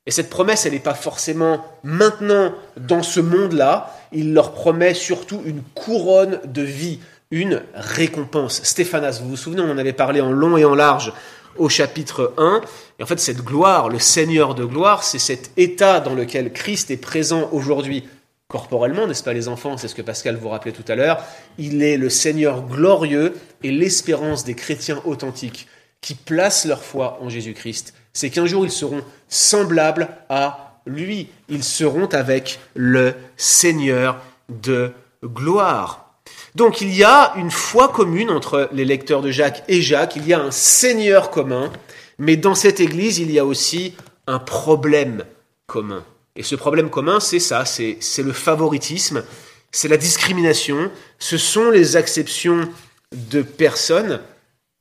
Et 0.05 0.11
cette 0.11 0.29
promesse, 0.29 0.65
elle 0.65 0.73
n'est 0.73 0.79
pas 0.79 0.95
forcément 0.95 1.65
maintenant 1.83 2.55
dans 2.77 3.03
ce 3.03 3.19
monde-là, 3.19 3.95
il 4.11 4.33
leur 4.33 4.53
promet 4.53 4.95
surtout 4.95 5.41
une 5.45 5.61
couronne 5.75 6.39
de 6.45 6.63
vie, 6.63 6.99
une 7.29 7.61
récompense. 7.75 8.63
Stéphanas, 8.63 9.19
vous 9.21 9.29
vous 9.29 9.37
souvenez, 9.37 9.61
on 9.61 9.69
en 9.69 9.77
avait 9.77 9.93
parlé 9.93 10.19
en 10.19 10.31
long 10.31 10.57
et 10.57 10.65
en 10.65 10.73
large 10.73 11.13
au 11.59 11.69
chapitre 11.69 12.33
1. 12.37 12.61
Et 12.99 13.03
en 13.03 13.05
fait, 13.05 13.19
cette 13.19 13.43
gloire, 13.43 13.89
le 13.89 13.99
Seigneur 13.99 14.55
de 14.55 14.65
gloire, 14.65 15.03
c'est 15.03 15.19
cet 15.19 15.51
état 15.57 15.99
dans 15.99 16.15
lequel 16.15 16.51
Christ 16.51 16.89
est 16.89 16.97
présent 16.97 17.49
aujourd'hui 17.51 18.05
corporellement, 18.47 19.05
n'est-ce 19.05 19.23
pas 19.23 19.33
les 19.33 19.47
enfants? 19.47 19.77
C'est 19.77 19.87
ce 19.87 19.93
que 19.93 20.01
Pascal 20.01 20.35
vous 20.35 20.49
rappelait 20.49 20.71
tout 20.71 20.85
à 20.87 20.95
l'heure. 20.95 21.23
Il 21.59 21.83
est 21.83 21.97
le 21.97 22.09
Seigneur 22.09 22.65
glorieux 22.65 23.35
et 23.61 23.71
l'espérance 23.71 24.43
des 24.43 24.55
chrétiens 24.55 25.01
authentiques 25.05 25.67
qui 26.01 26.15
placent 26.15 26.65
leur 26.65 26.83
foi 26.83 27.19
en 27.21 27.29
Jésus-Christ. 27.29 27.93
C'est 28.11 28.31
qu'un 28.31 28.47
jour 28.47 28.65
ils 28.65 28.71
seront 28.71 29.03
semblables 29.27 30.09
à 30.29 30.79
lui. 30.87 31.29
Ils 31.47 31.63
seront 31.63 32.07
avec 32.07 32.59
le 32.73 33.13
Seigneur 33.37 34.19
de 34.49 34.93
gloire. 35.23 36.08
Donc 36.55 36.81
il 36.81 36.93
y 36.93 37.03
a 37.03 37.33
une 37.35 37.51
foi 37.51 37.89
commune 37.89 38.29
entre 38.29 38.69
les 38.71 38.85
lecteurs 38.85 39.21
de 39.21 39.31
Jacques 39.31 39.63
et 39.67 39.81
Jacques, 39.81 40.15
il 40.15 40.27
y 40.27 40.33
a 40.33 40.39
un 40.39 40.51
Seigneur 40.51 41.29
commun, 41.29 41.71
mais 42.17 42.37
dans 42.37 42.55
cette 42.55 42.79
Église, 42.79 43.19
il 43.19 43.31
y 43.31 43.39
a 43.39 43.45
aussi 43.45 43.93
un 44.27 44.39
problème 44.39 45.23
commun. 45.67 46.03
Et 46.35 46.43
ce 46.43 46.55
problème 46.55 46.89
commun, 46.89 47.19
c'est 47.19 47.39
ça, 47.39 47.65
c'est 47.65 47.99
le 48.23 48.33
favoritisme, 48.33 49.23
c'est 49.71 49.87
la 49.87 49.97
discrimination, 49.97 50.91
ce 51.19 51.37
sont 51.37 51.69
les 51.69 51.95
acceptions 51.95 52.69
de 53.11 53.41
personnes. 53.41 54.21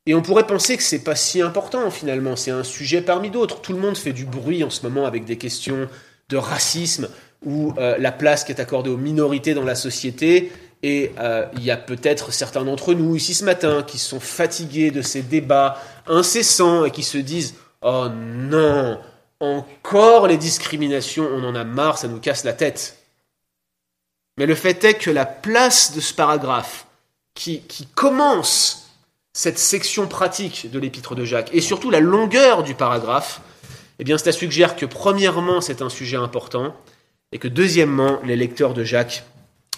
Et 0.07 0.15
on 0.15 0.23
pourrait 0.23 0.47
penser 0.47 0.77
que 0.77 0.83
c'est 0.83 1.05
pas 1.05 1.17
si 1.17 1.43
important 1.43 1.91
finalement, 1.91 2.37
c'est 2.37 2.51
un 2.51 2.65
sujet 2.65 3.03
parmi 3.03 3.31
d'autres. 3.31 3.61
Tout 3.61 3.73
le 3.73 3.79
monde 3.79 3.97
fait 3.97 4.13
du 4.13 4.25
bruit 4.25 4.65
en 4.65 4.71
ce 4.71 4.83
moment 4.83 5.05
avec 5.05 5.25
des 5.25 5.37
questions 5.37 5.89
de 6.29 6.37
racisme 6.37 7.09
ou 7.45 7.75
euh, 7.79 7.97
la 7.99 8.13
place 8.13 8.45
qui 8.45 8.53
est 8.53 8.61
accordée 8.61 8.91
aux 8.91 8.97
minorités 8.97 9.55
dans 9.55 9.65
la 9.65 9.75
société. 9.75 10.51
Et 10.83 11.13
euh, 11.19 11.47
il 11.55 11.65
y 11.65 11.71
a 11.71 11.77
peut-être 11.77 12.33
certains 12.33 12.65
d'entre 12.65 12.95
nous 12.95 13.17
ici 13.17 13.35
ce 13.35 13.45
matin 13.45 13.83
qui 13.83 13.99
sont 13.99 14.21
fatigués 14.21 14.91
de 14.91 15.03
ces 15.03 15.23
débats 15.23 15.81
incessants 16.07 16.85
et 16.85 16.91
qui 16.91 17.03
se 17.03 17.19
disent 17.19 17.55
Oh 17.83 18.09
non, 18.11 19.01
encore 19.41 20.29
les 20.29 20.37
discriminations, 20.37 21.29
on 21.33 21.45
en 21.45 21.55
a 21.55 21.65
marre, 21.65 21.99
ça 21.99 22.09
nous 22.09 22.21
casse 22.21 22.45
la 22.45 22.53
tête. 22.53 22.99
Mais 24.37 24.47
le 24.47 24.55
fait 24.55 24.83
est 24.85 24.95
que 24.95 25.11
la 25.11 25.27
place 25.27 25.93
de 25.95 26.01
ce 26.01 26.15
paragraphe 26.15 26.87
qui, 27.35 27.61
qui 27.63 27.87
commence 27.87 28.89
cette 29.33 29.59
section 29.59 30.07
pratique 30.07 30.71
de 30.71 30.79
l'épître 30.79 31.15
de 31.15 31.25
Jacques 31.25 31.51
et 31.53 31.61
surtout 31.61 31.91
la 31.91 32.01
longueur 32.01 32.63
du 32.63 32.75
paragraphe, 32.75 33.41
eh 33.99 34.05
bien, 34.05 34.17
ça 34.17 34.33
suggère 34.33 34.77
que 34.77 34.87
premièrement, 34.87 35.61
c'est 35.61 35.83
un 35.83 35.89
sujet 35.89 36.17
important 36.17 36.75
et 37.33 37.39
que 37.39 37.49
deuxièmement, 37.49 38.21
les 38.25 38.37
lecteurs 38.37 38.75
de 38.75 38.85
Jacques 38.85 39.25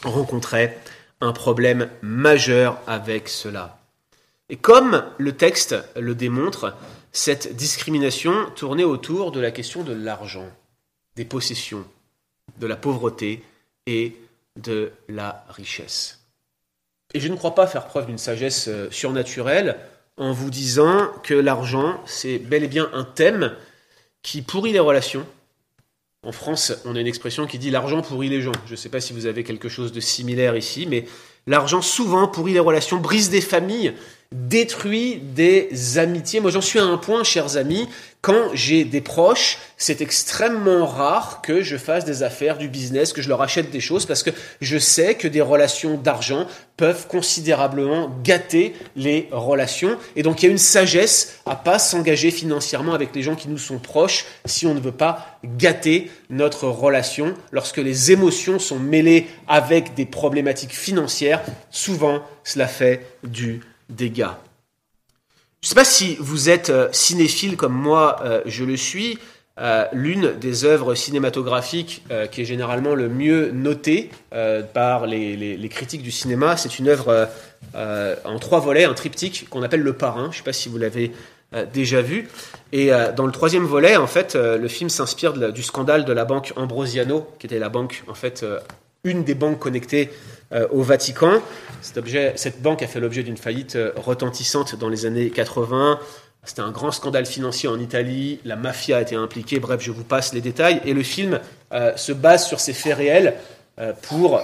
rencontrait 0.05 0.79
un 1.21 1.33
problème 1.33 1.89
majeur 2.03 2.79
avec 2.87 3.29
cela. 3.29 3.79
Et 4.49 4.57
comme 4.57 5.05
le 5.19 5.33
texte 5.33 5.77
le 5.97 6.15
démontre, 6.15 6.75
cette 7.13 7.55
discrimination 7.57 8.33
tournait 8.57 8.85
autour 8.85 9.33
de 9.33 9.41
la 9.41 9.51
question 9.51 9.83
de 9.83 9.93
l'argent, 9.93 10.49
des 11.17 11.25
possessions, 11.25 11.85
de 12.59 12.67
la 12.67 12.77
pauvreté 12.77 13.45
et 13.87 14.17
de 14.57 14.93
la 15.09 15.45
richesse. 15.49 16.21
Et 17.15 17.21
je 17.21 17.29
ne 17.29 17.37
crois 17.37 17.55
pas 17.55 17.67
faire 17.67 17.87
preuve 17.87 18.07
d'une 18.07 18.19
sagesse 18.19 18.69
euh, 18.69 18.89
surnaturelle 18.91 19.79
en 20.17 20.33
vous 20.33 20.51
disant 20.51 21.09
que 21.23 21.35
l'argent, 21.35 22.01
c'est 22.07 22.39
bel 22.39 22.63
et 22.63 22.69
bien 22.69 22.91
un 22.93 23.05
thème 23.05 23.55
qui 24.23 24.43
pourrit 24.43 24.73
les 24.73 24.79
relations, 24.79 25.27
en 26.23 26.33
France, 26.33 26.75
on 26.85 26.97
a 26.97 27.01
une 27.01 27.07
expression 27.07 27.47
qui 27.47 27.59
dit 27.59 27.71
l'argent 27.71 28.03
pourrit 28.03 28.29
les 28.29 28.43
gens. 28.43 28.53
Je 28.67 28.73
ne 28.73 28.77
sais 28.77 28.91
pas 28.91 29.01
si 29.01 29.15
vous 29.15 29.25
avez 29.25 29.43
quelque 29.43 29.71
chose 29.71 29.91
de 29.91 30.01
similaire 30.01 30.55
ici, 30.55 30.87
mais 30.87 31.07
l'argent 31.47 31.81
souvent 31.81 32.29
pourrit 32.29 32.53
les 32.53 32.61
relations, 32.61 32.99
brise 32.99 33.31
des 33.31 33.41
familles, 33.41 33.95
détruit 34.31 35.17
des 35.17 35.97
amitiés. 35.97 36.41
Moi, 36.41 36.51
j'en 36.51 36.61
suis 36.61 36.79
à 36.79 36.85
un 36.85 36.99
point, 36.99 37.25
chers 37.25 37.57
amis, 37.57 37.89
quand 38.23 38.51
j'ai 38.53 38.85
des 38.85 39.01
proches, 39.01 39.59
c'est 39.79 40.03
extrêmement 40.03 40.85
rare 40.85 41.41
que 41.43 41.63
je 41.63 41.79
fasse 41.79 42.05
des 42.05 42.23
affaires, 42.23 42.59
du 42.59 42.69
business, 42.69 43.15
que 43.15 43.23
je 43.23 43.31
leur 43.31 43.41
achète 43.41 43.71
des 43.71 43.81
choses, 43.81 44.05
parce 44.05 44.23
que 44.23 44.31
je 44.61 44.77
sais 44.77 45.15
que 45.15 45.27
des 45.27 45.41
relations 45.41 45.97
d'argent 45.97 46.47
peuvent 46.77 47.07
considérablement 47.07 48.15
gâter 48.23 48.75
les 48.95 49.29
relations. 49.33 49.97
Et 50.17 50.23
donc, 50.23 50.43
il 50.43 50.47
y 50.47 50.49
a 50.51 50.53
une 50.53 50.59
sagesse 50.59 51.41
à 51.47 51.57
pas 51.57 51.79
s'engager 51.79 52.31
financièrement 52.31 52.93
avec 52.93 53.15
les 53.15 53.23
gens 53.23 53.37
qui 53.37 53.49
nous 53.49 53.59
sont 53.59 53.79
proches 53.79 54.27
si 54.45 54.67
on 54.67 54.75
ne 54.75 54.81
veut 54.81 54.93
pas 54.93 55.39
gâter 55.57 56.11
notre 56.29 56.69
relation. 56.69 57.33
Lorsque 57.53 57.79
les 57.79 58.13
émotions 58.13 58.59
sont 58.59 58.79
mêlées 58.79 59.29
avec 59.49 59.95
des 59.95 60.05
problématiques 60.05 60.77
financières, 60.77 61.41
souvent, 61.71 62.23
cela 62.45 62.67
fait 62.67 63.07
du 63.25 63.61
dégâts. 63.89 64.27
Je 65.63 65.67
ne 65.67 65.69
sais 65.69 65.75
pas 65.75 65.85
si 65.85 66.17
vous 66.19 66.49
êtes 66.49 66.71
euh, 66.71 66.89
cinéphile 66.91 67.57
comme 67.59 67.75
moi, 67.75 68.17
euh, 68.25 68.41
je 68.47 68.65
le 68.65 68.77
suis. 68.79 69.19
euh, 69.59 69.85
l'une 69.93 70.33
des 70.39 70.65
œuvres 70.65 70.95
cinématographiques 70.95 72.03
qui 72.31 72.41
est 72.41 72.45
généralement 72.47 72.95
le 72.95 73.11
mieux 73.11 73.51
notée 73.51 74.11
par 74.73 75.07
les, 75.07 75.37
les- 75.37 75.69
critiques 75.69 76.01
du 76.03 76.11
cinéma. 76.11 76.57
C'est 76.57 76.79
une 76.79 76.89
œuvre 76.89 77.29
en 77.75 78.39
trois 78.39 78.61
volets, 78.61 78.85
un 78.85 78.95
triptyque 78.95 79.49
qu'on 79.51 79.63
appelle 79.63 79.83
Le 79.83 79.93
Parrain. 79.93 80.25
Je 80.25 80.29
ne 80.29 80.35
sais 80.37 80.43
pas 80.45 80.55
si 80.55 80.71
vous 80.71 80.79
l'avez 80.79 81.13
déjà 81.75 82.01
vu. 82.01 82.29
Et 82.73 82.91
dans 83.17 83.27
le 83.27 83.33
troisième 83.33 83.65
volet, 83.67 83.97
en 83.97 84.07
fait, 84.07 84.35
le 84.35 84.69
film 84.69 84.89
s'inspire 84.89 85.35
du 85.53 85.63
scandale 85.63 86.07
de 86.07 86.13
la 86.15 86.25
banque 86.25 86.55
Ambrosiano, 86.57 87.27
qui 87.39 87.45
était 87.47 87.59
la 87.59 87.69
banque, 87.69 88.03
en 88.09 88.15
fait, 88.15 88.47
une 89.05 89.25
des 89.25 89.35
banques 89.35 89.59
connectées 89.59 90.11
euh, 90.53 90.67
au 90.71 90.83
Vatican. 90.83 91.41
Cette 91.81 92.61
banque 92.61 92.83
a 92.83 92.87
fait 92.87 93.01
l'objet 93.01 93.23
d'une 93.23 93.37
faillite 93.37 93.77
euh, 93.77 93.93
retentissante 93.97 94.75
dans 94.75 94.89
les 94.89 95.07
années 95.07 95.31
80. 95.31 95.99
C'était 96.45 96.63
un 96.63 96.71
grand 96.71 96.91
scandale 96.91 97.27
financier 97.27 97.69
en 97.69 97.79
Italie, 97.79 98.41
la 98.45 98.57
mafia 98.57 98.97
a 98.97 99.03
été 99.03 99.15
impliquée, 99.15 99.61
bref, 99.61 99.81
je 99.83 99.91
vous 99.91 100.05
passe 100.05 100.33
les 100.33 100.41
détails. 100.41 100.81
Et 100.85 100.95
le 100.95 101.03
film 101.03 101.39
euh, 101.73 101.95
se 101.97 102.13
base 102.13 102.47
sur 102.47 102.61
ces 102.61 102.73
faits 102.73 102.97
réels 102.97 103.35
pour 104.03 104.43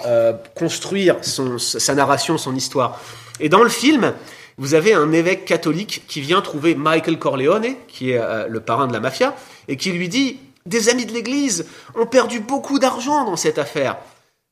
construire 0.54 1.16
sa 1.22 1.94
narration, 1.94 2.38
son 2.38 2.54
histoire. 2.54 3.02
Et 3.38 3.50
dans 3.50 3.62
le 3.62 3.68
film, 3.68 4.14
vous 4.56 4.72
avez 4.72 4.94
un 4.94 5.12
évêque 5.12 5.44
catholique 5.44 6.04
qui 6.08 6.22
vient 6.22 6.40
trouver 6.40 6.74
Michael 6.74 7.18
Corleone, 7.18 7.74
qui 7.86 8.12
est 8.12 8.48
le 8.48 8.60
parrain 8.60 8.86
de 8.86 8.94
la 8.94 9.00
mafia, 9.00 9.36
et 9.68 9.76
qui 9.76 9.92
lui 9.92 10.08
dit 10.08 10.38
Des 10.64 10.88
amis 10.88 11.04
de 11.04 11.12
l'Église 11.12 11.66
ont 11.96 12.06
perdu 12.06 12.40
beaucoup 12.40 12.78
d'argent 12.78 13.24
dans 13.24 13.36
cette 13.36 13.58
affaire. 13.58 13.98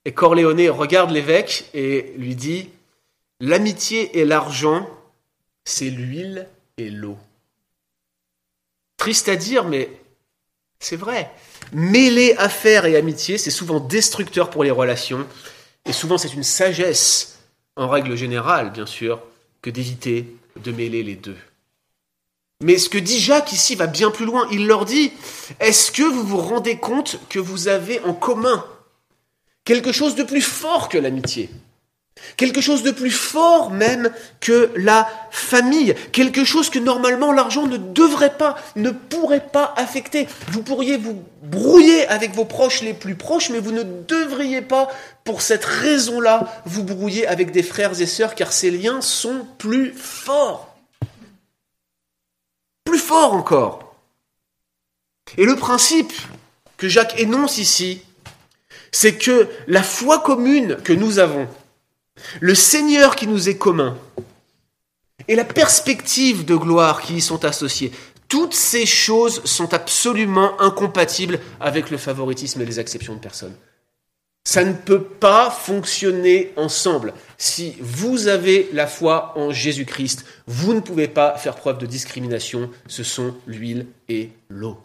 Et 0.05 0.13
Corleone 0.13 0.69
regarde 0.69 1.11
l'évêque 1.11 1.71
et 1.75 2.15
lui 2.19 2.35
dit 2.35 2.71
L'amitié 3.41 4.19
et 4.19 4.25
l'argent, 4.25 4.89
c'est 5.65 5.91
l'huile 5.91 6.49
et 6.79 6.91
l'eau. 6.91 7.19
Triste 8.97 9.29
à 9.29 9.37
dire, 9.37 9.65
mais 9.65 9.91
c'est 10.79 10.97
vrai. 10.97 11.31
Mêler 11.73 12.35
affaires 12.39 12.85
et 12.87 12.97
amitié, 12.97 13.39
c'est 13.39 13.51
souvent 13.51 13.81
destructeur 13.81 14.51
pour 14.51 14.65
les 14.65 14.71
relations. 14.71 15.27
Et 15.87 15.93
souvent, 15.93 16.19
c'est 16.19 16.35
une 16.35 16.43
sagesse, 16.43 17.39
en 17.77 17.89
règle 17.89 18.17
générale, 18.17 18.71
bien 18.71 18.87
sûr, 18.87 19.21
que 19.63 19.71
d'éviter 19.71 20.27
de 20.57 20.73
mêler 20.73 21.03
les 21.03 21.17
deux. 21.17 21.37
Mais 22.63 22.79
ce 22.79 22.89
que 22.89 22.99
dit 22.99 23.19
Jacques 23.19 23.53
ici 23.53 23.75
va 23.75 23.87
bien 23.87 24.11
plus 24.11 24.25
loin. 24.25 24.47
Il 24.53 24.67
leur 24.67 24.85
dit, 24.85 25.13
est-ce 25.61 25.91
que 25.91 26.03
vous 26.03 26.23
vous 26.23 26.39
rendez 26.39 26.77
compte 26.79 27.19
que 27.29 27.39
vous 27.39 27.69
avez 27.69 28.01
en 28.01 28.15
commun 28.15 28.65
quelque 29.65 29.93
chose 29.93 30.15
de 30.15 30.23
plus 30.23 30.43
fort 30.43 30.89
que 30.89 30.99
l'amitié 30.99 31.51
Quelque 32.37 32.61
chose 32.61 32.83
de 32.83 32.91
plus 32.91 33.11
fort 33.11 33.71
même 33.71 34.11
que 34.41 34.71
la 34.77 35.09
famille. 35.31 35.95
Quelque 36.13 36.45
chose 36.45 36.71
que 36.71 36.79
normalement 36.79 37.33
l'argent 37.33 37.67
ne 37.67 37.77
devrait 37.77 38.37
pas, 38.37 38.57
ne 38.77 38.91
pourrait 38.91 39.47
pas 39.47 39.75
affecter. 39.77 40.27
Vous 40.49 40.63
pourriez 40.63 40.97
vous 40.97 41.23
brouiller 41.43 42.07
avec 42.09 42.33
vos 42.33 42.45
proches 42.45 42.83
les 42.83 42.95
plus 42.95 43.15
proches, 43.15 43.51
mais 43.51 43.61
vous 43.61 43.73
ne 43.73 43.83
devriez 43.83 44.63
pas, 44.63 44.89
pour 45.25 45.43
cette 45.43 45.65
raison-là, 45.65 46.63
vous 46.65 46.83
brouiller 46.83 47.27
avec 47.27 47.51
des 47.51 47.63
frères 47.63 48.01
et 48.01 48.07
sœurs, 48.07 48.35
car 48.35 48.53
ces 48.53 48.71
liens 48.71 49.01
sont 49.01 49.47
plus 49.59 49.93
forts. 49.93 50.77
Plus 52.85 52.99
forts 52.99 53.35
encore. 53.35 53.97
Et 55.37 55.45
le 55.45 55.57
principe 55.57 56.13
que 56.77 56.89
Jacques 56.89 57.19
énonce 57.19 57.59
ici, 57.59 58.03
c'est 58.95 59.17
que 59.17 59.49
la 59.67 59.83
foi 59.83 60.21
commune 60.21 60.77
que 60.85 60.93
nous 60.93 61.19
avons, 61.19 61.49
le 62.41 62.55
Seigneur 62.55 63.17
qui 63.17 63.27
nous 63.27 63.49
est 63.49 63.59
commun 63.59 63.99
et 65.27 65.35
la 65.35 65.45
perspective 65.45 66.45
de 66.45 66.55
gloire 66.55 67.03
qui 67.03 67.17
y 67.17 67.21
sont 67.21 67.45
associées, 67.45 67.91
toutes 68.29 68.55
ces 68.55 68.87
choses 68.87 69.45
sont 69.45 69.75
absolument 69.75 70.61
incompatibles 70.61 71.41
avec 71.59 71.91
le 71.91 71.99
favoritisme 71.99 72.61
et 72.63 72.65
les 72.65 72.79
exceptions 72.79 73.15
de 73.15 73.19
personnes. 73.19 73.57
Ça 74.45 74.65
ne 74.65 74.75
peut 74.75 75.03
pas 75.03 75.51
fonctionner 75.51 76.53
ensemble. 76.57 77.15
Si 77.37 77.75
vous 77.81 78.29
avez 78.29 78.69
la 78.73 78.87
foi 78.87 79.33
en 79.37 79.51
Jésus-Christ, 79.51 80.25
vous 80.47 80.73
ne 80.73 80.81
pouvez 80.81 81.09
pas 81.09 81.37
faire 81.37 81.57
preuve 81.57 81.79
de 81.79 81.87
discrimination. 81.87 82.71
Ce 82.87 83.03
sont 83.03 83.35
l'huile 83.49 83.87
et 84.09 84.31
l'eau. 84.49 84.79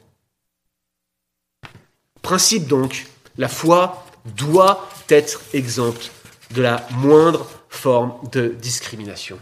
Principe 2.23 2.65
donc, 2.65 3.05
la 3.39 3.47
foi 3.47 4.05
doit 4.37 4.87
être 5.07 5.41
exempte 5.53 6.11
de 6.51 6.61
la 6.61 6.85
moindre 6.91 7.47
forme 7.69 8.13
de 8.31 8.49
discrimination. 8.49 9.39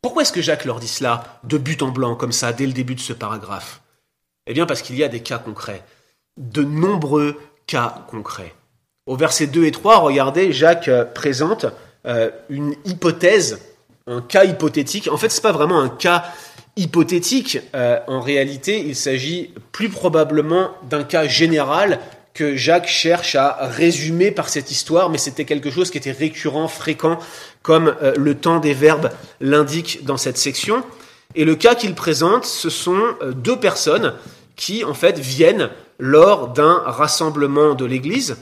Pourquoi 0.00 0.22
est-ce 0.22 0.32
que 0.32 0.40
Jacques 0.40 0.64
leur 0.64 0.80
dit 0.80 0.88
cela 0.88 1.40
de 1.44 1.58
but 1.58 1.82
en 1.82 1.88
blanc, 1.88 2.14
comme 2.14 2.32
ça, 2.32 2.52
dès 2.52 2.64
le 2.64 2.72
début 2.72 2.94
de 2.94 3.00
ce 3.00 3.12
paragraphe? 3.12 3.82
Eh 4.46 4.54
bien 4.54 4.66
parce 4.66 4.82
qu'il 4.82 4.96
y 4.96 5.04
a 5.04 5.08
des 5.08 5.20
cas 5.20 5.38
concrets, 5.38 5.82
de 6.36 6.62
nombreux 6.62 7.40
cas 7.66 8.04
concrets. 8.08 8.54
Au 9.06 9.16
verset 9.16 9.48
2 9.48 9.64
et 9.64 9.72
3, 9.72 9.98
regardez, 9.98 10.52
Jacques 10.52 10.88
euh, 10.88 11.04
présente 11.04 11.66
euh, 12.06 12.30
une 12.48 12.76
hypothèse, 12.84 13.60
un 14.06 14.22
cas 14.22 14.44
hypothétique. 14.44 15.08
En 15.10 15.16
fait, 15.16 15.28
ce 15.28 15.38
n'est 15.38 15.42
pas 15.42 15.52
vraiment 15.52 15.80
un 15.80 15.88
cas 15.88 16.24
hypothétique. 16.76 17.58
Euh, 17.74 17.98
en 18.06 18.20
réalité, 18.20 18.78
il 18.78 18.94
s'agit 18.94 19.52
plus 19.72 19.88
probablement 19.88 20.70
d'un 20.88 21.02
cas 21.02 21.26
général 21.26 21.98
que 22.34 22.56
Jacques 22.56 22.88
cherche 22.88 23.34
à 23.34 23.58
résumer 23.60 24.30
par 24.30 24.48
cette 24.48 24.70
histoire, 24.70 25.10
mais 25.10 25.18
c'était 25.18 25.44
quelque 25.44 25.70
chose 25.70 25.90
qui 25.90 25.98
était 25.98 26.12
récurrent, 26.12 26.68
fréquent, 26.68 27.18
comme 27.62 27.94
euh, 28.02 28.14
le 28.16 28.34
temps 28.34 28.58
des 28.58 28.74
verbes 28.74 29.10
l'indique 29.40 30.04
dans 30.04 30.16
cette 30.16 30.38
section. 30.38 30.82
Et 31.34 31.44
le 31.44 31.54
cas 31.54 31.74
qu'il 31.74 31.94
présente, 31.94 32.44
ce 32.44 32.70
sont 32.70 33.02
euh, 33.22 33.32
deux 33.32 33.58
personnes 33.58 34.14
qui, 34.56 34.84
en 34.84 34.94
fait, 34.94 35.18
viennent 35.18 35.70
lors 35.98 36.48
d'un 36.48 36.82
rassemblement 36.84 37.74
de 37.74 37.84
l'Église. 37.84 38.36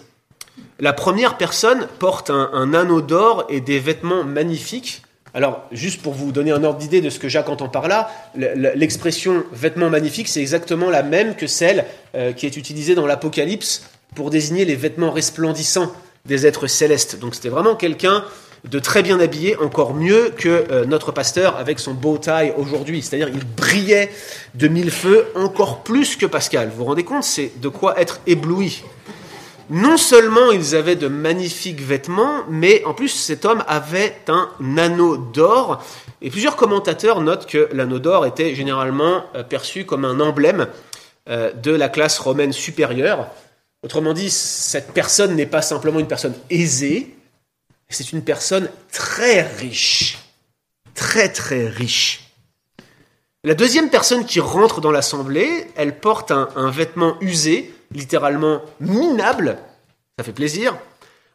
La 0.78 0.92
première 0.92 1.36
personne 1.36 1.88
porte 1.98 2.30
un, 2.30 2.50
un 2.52 2.74
anneau 2.74 3.00
d'or 3.00 3.44
et 3.48 3.60
des 3.60 3.78
vêtements 3.78 4.24
magnifiques. 4.24 5.02
Alors, 5.34 5.64
juste 5.70 6.02
pour 6.02 6.12
vous 6.12 6.32
donner 6.32 6.50
un 6.50 6.64
ordre 6.64 6.78
d'idée 6.78 7.00
de 7.00 7.10
ce 7.10 7.18
que 7.18 7.28
Jacques 7.28 7.48
entend 7.48 7.68
par 7.68 7.88
là, 7.88 8.10
l'expression 8.34 9.44
vêtements 9.52 9.90
magnifiques, 9.90 10.28
c'est 10.28 10.40
exactement 10.40 10.90
la 10.90 11.02
même 11.02 11.36
que 11.36 11.46
celle 11.46 11.84
euh, 12.14 12.32
qui 12.32 12.46
est 12.46 12.56
utilisée 12.56 12.94
dans 12.94 13.06
l'Apocalypse 13.06 13.84
pour 14.14 14.30
désigner 14.30 14.64
les 14.64 14.74
vêtements 14.74 15.12
resplendissants 15.12 15.92
des 16.26 16.46
êtres 16.46 16.66
célestes. 16.66 17.18
Donc, 17.18 17.34
c'était 17.34 17.48
vraiment 17.48 17.76
quelqu'un 17.76 18.24
de 18.68 18.78
très 18.78 19.02
bien 19.02 19.20
habillé, 19.20 19.56
encore 19.56 19.94
mieux 19.94 20.32
que 20.36 20.66
euh, 20.70 20.84
notre 20.84 21.12
pasteur 21.12 21.56
avec 21.56 21.78
son 21.78 21.94
bow 21.94 22.18
tie 22.18 22.52
aujourd'hui. 22.56 23.00
C'est-à-dire, 23.02 23.30
il 23.32 23.44
brillait 23.44 24.10
de 24.54 24.68
mille 24.68 24.90
feux 24.90 25.26
encore 25.34 25.82
plus 25.82 26.16
que 26.16 26.26
Pascal. 26.26 26.68
Vous 26.68 26.78
vous 26.78 26.84
rendez 26.84 27.04
compte 27.04 27.24
C'est 27.24 27.52
de 27.60 27.68
quoi 27.68 27.98
être 28.00 28.20
ébloui. 28.26 28.82
Non 29.70 29.96
seulement 29.96 30.50
ils 30.50 30.74
avaient 30.74 30.96
de 30.96 31.06
magnifiques 31.06 31.80
vêtements, 31.80 32.42
mais 32.48 32.84
en 32.84 32.92
plus 32.92 33.08
cet 33.08 33.44
homme 33.44 33.62
avait 33.68 34.16
un 34.26 34.50
anneau 34.76 35.16
d'or. 35.16 35.84
Et 36.20 36.30
plusieurs 36.30 36.56
commentateurs 36.56 37.20
notent 37.20 37.46
que 37.46 37.68
l'anneau 37.72 38.00
d'or 38.00 38.26
était 38.26 38.56
généralement 38.56 39.24
euh, 39.36 39.44
perçu 39.44 39.84
comme 39.84 40.04
un 40.04 40.18
emblème 40.18 40.66
euh, 41.28 41.52
de 41.52 41.70
la 41.70 41.88
classe 41.88 42.18
romaine 42.18 42.52
supérieure. 42.52 43.28
Autrement 43.84 44.12
dit, 44.12 44.28
cette 44.28 44.92
personne 44.92 45.36
n'est 45.36 45.46
pas 45.46 45.62
simplement 45.62 46.00
une 46.00 46.08
personne 46.08 46.34
aisée, 46.50 47.14
c'est 47.88 48.12
une 48.12 48.22
personne 48.22 48.68
très 48.90 49.42
riche. 49.42 50.18
Très 50.94 51.28
très 51.28 51.68
riche. 51.68 52.32
La 53.44 53.54
deuxième 53.54 53.88
personne 53.88 54.26
qui 54.26 54.40
rentre 54.40 54.80
dans 54.80 54.90
l'assemblée, 54.90 55.68
elle 55.76 55.98
porte 55.98 56.32
un, 56.32 56.48
un 56.56 56.70
vêtement 56.70 57.16
usé, 57.20 57.72
littéralement 57.94 58.62
minable, 58.80 59.58
ça 60.18 60.24
fait 60.24 60.32
plaisir, 60.32 60.76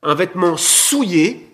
un 0.04 0.16
vêtement 0.16 0.58
souillé. 0.58 1.48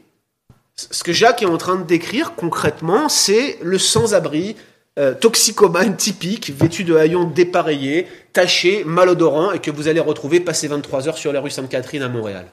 Ce 0.75 1.03
que 1.03 1.13
Jacques 1.13 1.41
est 1.41 1.47
en 1.47 1.57
train 1.57 1.75
de 1.75 1.83
décrire 1.83 2.35
concrètement, 2.35 3.09
c'est 3.09 3.57
le 3.61 3.77
sans-abri, 3.77 4.55
euh, 4.99 5.13
toxicomane 5.13 5.95
typique, 5.95 6.51
vêtu 6.51 6.83
de 6.83 6.95
haillons 6.95 7.23
dépareillés, 7.23 8.07
taché, 8.33 8.83
malodorant, 8.85 9.51
et 9.51 9.59
que 9.59 9.71
vous 9.71 9.87
allez 9.87 9.99
retrouver 9.99 10.39
passer 10.39 10.67
23 10.67 11.07
heures 11.07 11.17
sur 11.17 11.31
la 11.31 11.39
rue 11.39 11.49
Sainte-Catherine 11.49 12.03
à 12.03 12.09
Montréal. 12.09 12.47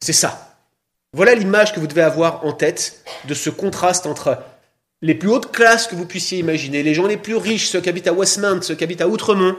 C'est 0.00 0.12
ça. 0.12 0.56
Voilà 1.14 1.34
l'image 1.34 1.72
que 1.72 1.80
vous 1.80 1.86
devez 1.86 2.02
avoir 2.02 2.44
en 2.44 2.52
tête 2.52 3.02
de 3.26 3.32
ce 3.32 3.48
contraste 3.48 4.06
entre 4.06 4.38
les 5.00 5.14
plus 5.14 5.30
hautes 5.30 5.50
classes 5.52 5.86
que 5.86 5.94
vous 5.94 6.04
puissiez 6.04 6.38
imaginer, 6.38 6.82
les 6.82 6.92
gens 6.92 7.06
les 7.06 7.16
plus 7.16 7.36
riches, 7.36 7.68
ceux 7.68 7.80
qui 7.80 7.88
habitent 7.88 8.08
à 8.08 8.12
Westmount, 8.12 8.60
ceux 8.62 8.74
qui 8.74 8.84
habitent 8.84 9.00
à 9.00 9.08
Outremont, 9.08 9.56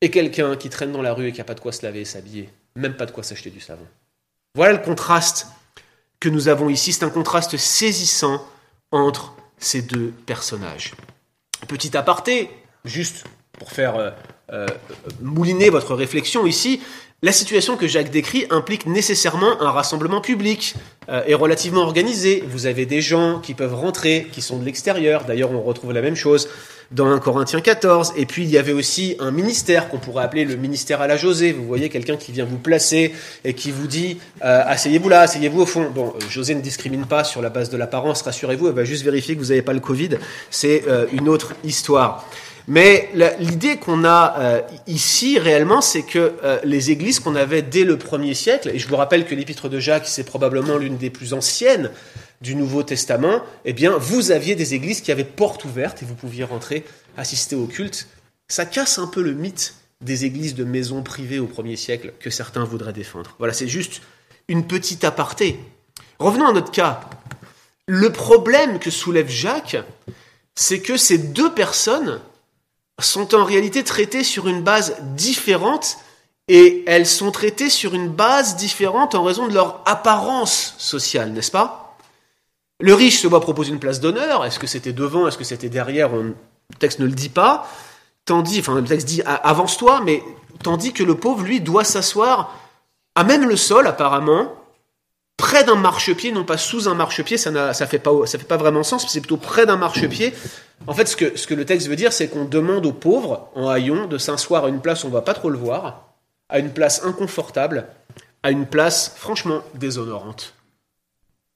et 0.00 0.10
quelqu'un 0.10 0.56
qui 0.56 0.70
traîne 0.70 0.92
dans 0.92 1.02
la 1.02 1.12
rue 1.12 1.28
et 1.28 1.32
qui 1.32 1.38
n'a 1.38 1.44
pas 1.44 1.54
de 1.54 1.60
quoi 1.60 1.72
se 1.72 1.84
laver 1.84 2.00
et 2.00 2.04
s'habiller, 2.04 2.50
même 2.76 2.94
pas 2.94 3.06
de 3.06 3.10
quoi 3.10 3.22
s'acheter 3.22 3.50
du 3.50 3.60
savon. 3.60 3.86
Voilà 4.54 4.72
le 4.72 4.78
contraste 4.78 5.46
que 6.20 6.28
nous 6.28 6.48
avons 6.48 6.68
ici. 6.68 6.92
C'est 6.92 7.04
un 7.04 7.10
contraste 7.10 7.56
saisissant 7.56 8.44
entre 8.90 9.34
ces 9.58 9.82
deux 9.82 10.12
personnages. 10.26 10.94
Petit 11.66 11.96
aparté, 11.96 12.50
juste 12.84 13.24
pour 13.52 13.72
faire 13.72 13.96
euh, 13.96 14.10
euh, 14.52 14.66
mouliner 15.20 15.70
votre 15.70 15.94
réflexion 15.94 16.46
ici, 16.46 16.80
la 17.20 17.32
situation 17.32 17.76
que 17.76 17.88
Jacques 17.88 18.10
décrit 18.10 18.46
implique 18.48 18.86
nécessairement 18.86 19.60
un 19.60 19.72
rassemblement 19.72 20.20
public 20.20 20.76
euh, 21.08 21.24
et 21.26 21.34
relativement 21.34 21.80
organisé. 21.80 22.44
Vous 22.46 22.66
avez 22.66 22.86
des 22.86 23.00
gens 23.00 23.40
qui 23.40 23.54
peuvent 23.54 23.74
rentrer, 23.74 24.28
qui 24.30 24.40
sont 24.40 24.58
de 24.58 24.64
l'extérieur. 24.64 25.24
D'ailleurs, 25.24 25.50
on 25.50 25.60
retrouve 25.60 25.92
la 25.92 26.00
même 26.00 26.14
chose 26.14 26.48
dans 26.90 27.10
1 27.10 27.18
Corinthiens 27.18 27.60
14. 27.60 28.14
Et 28.16 28.26
puis 28.26 28.44
il 28.44 28.50
y 28.50 28.58
avait 28.58 28.72
aussi 28.72 29.16
un 29.18 29.30
ministère 29.30 29.88
qu'on 29.88 29.98
pourrait 29.98 30.24
appeler 30.24 30.44
le 30.44 30.56
ministère 30.56 31.00
à 31.00 31.06
la 31.06 31.16
José. 31.16 31.52
Vous 31.52 31.66
voyez 31.66 31.88
quelqu'un 31.88 32.16
qui 32.16 32.32
vient 32.32 32.44
vous 32.44 32.58
placer 32.58 33.14
et 33.44 33.54
qui 33.54 33.70
vous 33.70 33.86
dit 33.86 34.18
euh, 34.44 34.62
asseyez-vous 34.66 35.08
là, 35.08 35.22
asseyez-vous 35.22 35.62
au 35.62 35.66
fond. 35.66 35.90
Bon, 35.94 36.14
euh, 36.14 36.20
José 36.30 36.54
ne 36.54 36.60
discrimine 36.60 37.06
pas 37.06 37.24
sur 37.24 37.42
la 37.42 37.50
base 37.50 37.70
de 37.70 37.76
l'apparence, 37.76 38.22
rassurez-vous, 38.22 38.68
elle 38.68 38.74
va 38.74 38.84
juste 38.84 39.04
vérifier 39.04 39.34
que 39.34 39.40
vous 39.40 39.48
n'avez 39.48 39.62
pas 39.62 39.72
le 39.72 39.80
Covid. 39.80 40.10
C'est 40.50 40.84
euh, 40.88 41.06
une 41.12 41.28
autre 41.28 41.54
histoire. 41.64 42.26
Mais 42.70 43.08
l'idée 43.40 43.78
qu'on 43.78 44.04
a 44.04 44.60
ici 44.86 45.38
réellement, 45.38 45.80
c'est 45.80 46.02
que 46.02 46.34
les 46.64 46.90
églises 46.90 47.18
qu'on 47.18 47.34
avait 47.34 47.62
dès 47.62 47.84
le 47.84 47.96
premier 47.96 48.34
siècle, 48.34 48.70
et 48.74 48.78
je 48.78 48.86
vous 48.86 48.96
rappelle 48.96 49.24
que 49.24 49.34
l'épître 49.34 49.70
de 49.70 49.80
Jacques, 49.80 50.06
c'est 50.06 50.22
probablement 50.22 50.76
l'une 50.76 50.98
des 50.98 51.08
plus 51.08 51.32
anciennes 51.32 51.90
du 52.40 52.54
Nouveau 52.54 52.82
Testament, 52.82 53.42
eh 53.64 53.72
bien, 53.72 53.96
vous 53.98 54.30
aviez 54.30 54.54
des 54.54 54.74
églises 54.74 55.00
qui 55.00 55.10
avaient 55.10 55.24
porte 55.24 55.64
ouverte 55.64 56.02
et 56.02 56.06
vous 56.06 56.14
pouviez 56.14 56.44
rentrer, 56.44 56.84
assister 57.16 57.56
au 57.56 57.66
culte. 57.66 58.08
Ça 58.48 58.64
casse 58.64 58.98
un 58.98 59.06
peu 59.06 59.22
le 59.22 59.34
mythe 59.34 59.74
des 60.00 60.24
églises 60.24 60.54
de 60.54 60.64
maisons 60.64 61.02
privées 61.02 61.40
au 61.40 61.46
premier 61.46 61.76
siècle 61.76 62.12
que 62.20 62.30
certains 62.30 62.64
voudraient 62.64 62.92
défendre. 62.92 63.34
Voilà, 63.38 63.52
c'est 63.52 63.68
juste 63.68 64.00
une 64.46 64.66
petite 64.66 65.04
aparté. 65.04 65.58
Revenons 66.18 66.46
à 66.46 66.52
notre 66.52 66.70
cas. 66.70 67.00
Le 67.86 68.12
problème 68.12 68.78
que 68.78 68.90
soulève 68.90 69.28
Jacques, 69.28 69.76
c'est 70.54 70.80
que 70.80 70.96
ces 70.96 71.18
deux 71.18 71.52
personnes 71.52 72.20
sont 73.00 73.34
en 73.34 73.44
réalité 73.44 73.84
traitées 73.84 74.24
sur 74.24 74.48
une 74.48 74.62
base 74.62 74.96
différente 75.14 75.98
et 76.48 76.84
elles 76.86 77.06
sont 77.06 77.30
traitées 77.30 77.70
sur 77.70 77.94
une 77.94 78.08
base 78.08 78.56
différente 78.56 79.14
en 79.14 79.22
raison 79.22 79.48
de 79.48 79.54
leur 79.54 79.82
apparence 79.86 80.74
sociale, 80.78 81.32
n'est-ce 81.32 81.50
pas? 81.50 81.87
Le 82.80 82.94
riche 82.94 83.20
se 83.20 83.26
voit 83.26 83.40
proposer 83.40 83.72
une 83.72 83.80
place 83.80 84.00
d'honneur, 84.00 84.44
est-ce 84.44 84.58
que 84.58 84.68
c'était 84.68 84.92
devant, 84.92 85.26
est-ce 85.26 85.36
que 85.36 85.44
c'était 85.44 85.68
derrière? 85.68 86.14
Le 86.14 86.34
texte 86.78 87.00
ne 87.00 87.06
le 87.06 87.12
dit 87.12 87.28
pas, 87.28 87.68
tandis, 88.24 88.60
enfin 88.60 88.76
le 88.76 88.84
texte 88.84 89.08
dit 89.08 89.22
avance-toi, 89.24 90.02
mais 90.04 90.22
tandis 90.62 90.92
que 90.92 91.02
le 91.02 91.16
pauvre, 91.16 91.42
lui, 91.42 91.60
doit 91.60 91.84
s'asseoir 91.84 92.54
à 93.16 93.24
même 93.24 93.48
le 93.48 93.56
sol 93.56 93.88
apparemment, 93.88 94.54
près 95.36 95.64
d'un 95.64 95.74
marchepied, 95.74 96.30
non 96.30 96.44
pas 96.44 96.56
sous 96.56 96.88
un 96.88 96.94
marchepied, 96.94 97.36
ça 97.36 97.50
ne 97.50 97.72
fait, 97.72 97.98
pas, 97.98 98.12
fait 98.26 98.38
pas 98.38 98.56
vraiment 98.56 98.84
sens, 98.84 99.08
c'est 99.08 99.20
plutôt 99.20 99.38
près 99.38 99.66
d'un 99.66 99.76
marchepied. 99.76 100.32
En 100.86 100.94
fait, 100.94 101.06
ce 101.06 101.16
que, 101.16 101.36
ce 101.36 101.48
que 101.48 101.54
le 101.54 101.64
texte 101.64 101.88
veut 101.88 101.96
dire, 101.96 102.12
c'est 102.12 102.28
qu'on 102.28 102.44
demande 102.44 102.86
aux 102.86 102.92
pauvres, 102.92 103.48
en 103.56 103.68
haillons, 103.68 104.06
de 104.06 104.18
s'asseoir 104.18 104.66
à 104.66 104.68
une 104.68 104.80
place 104.80 105.02
où 105.02 105.08
on 105.08 105.10
va 105.10 105.22
pas 105.22 105.34
trop 105.34 105.50
le 105.50 105.58
voir, 105.58 106.08
à 106.48 106.60
une 106.60 106.70
place 106.70 107.04
inconfortable, 107.04 107.86
à 108.42 108.50
une 108.50 108.66
place 108.66 109.14
franchement 109.16 109.62
déshonorante. 109.74 110.54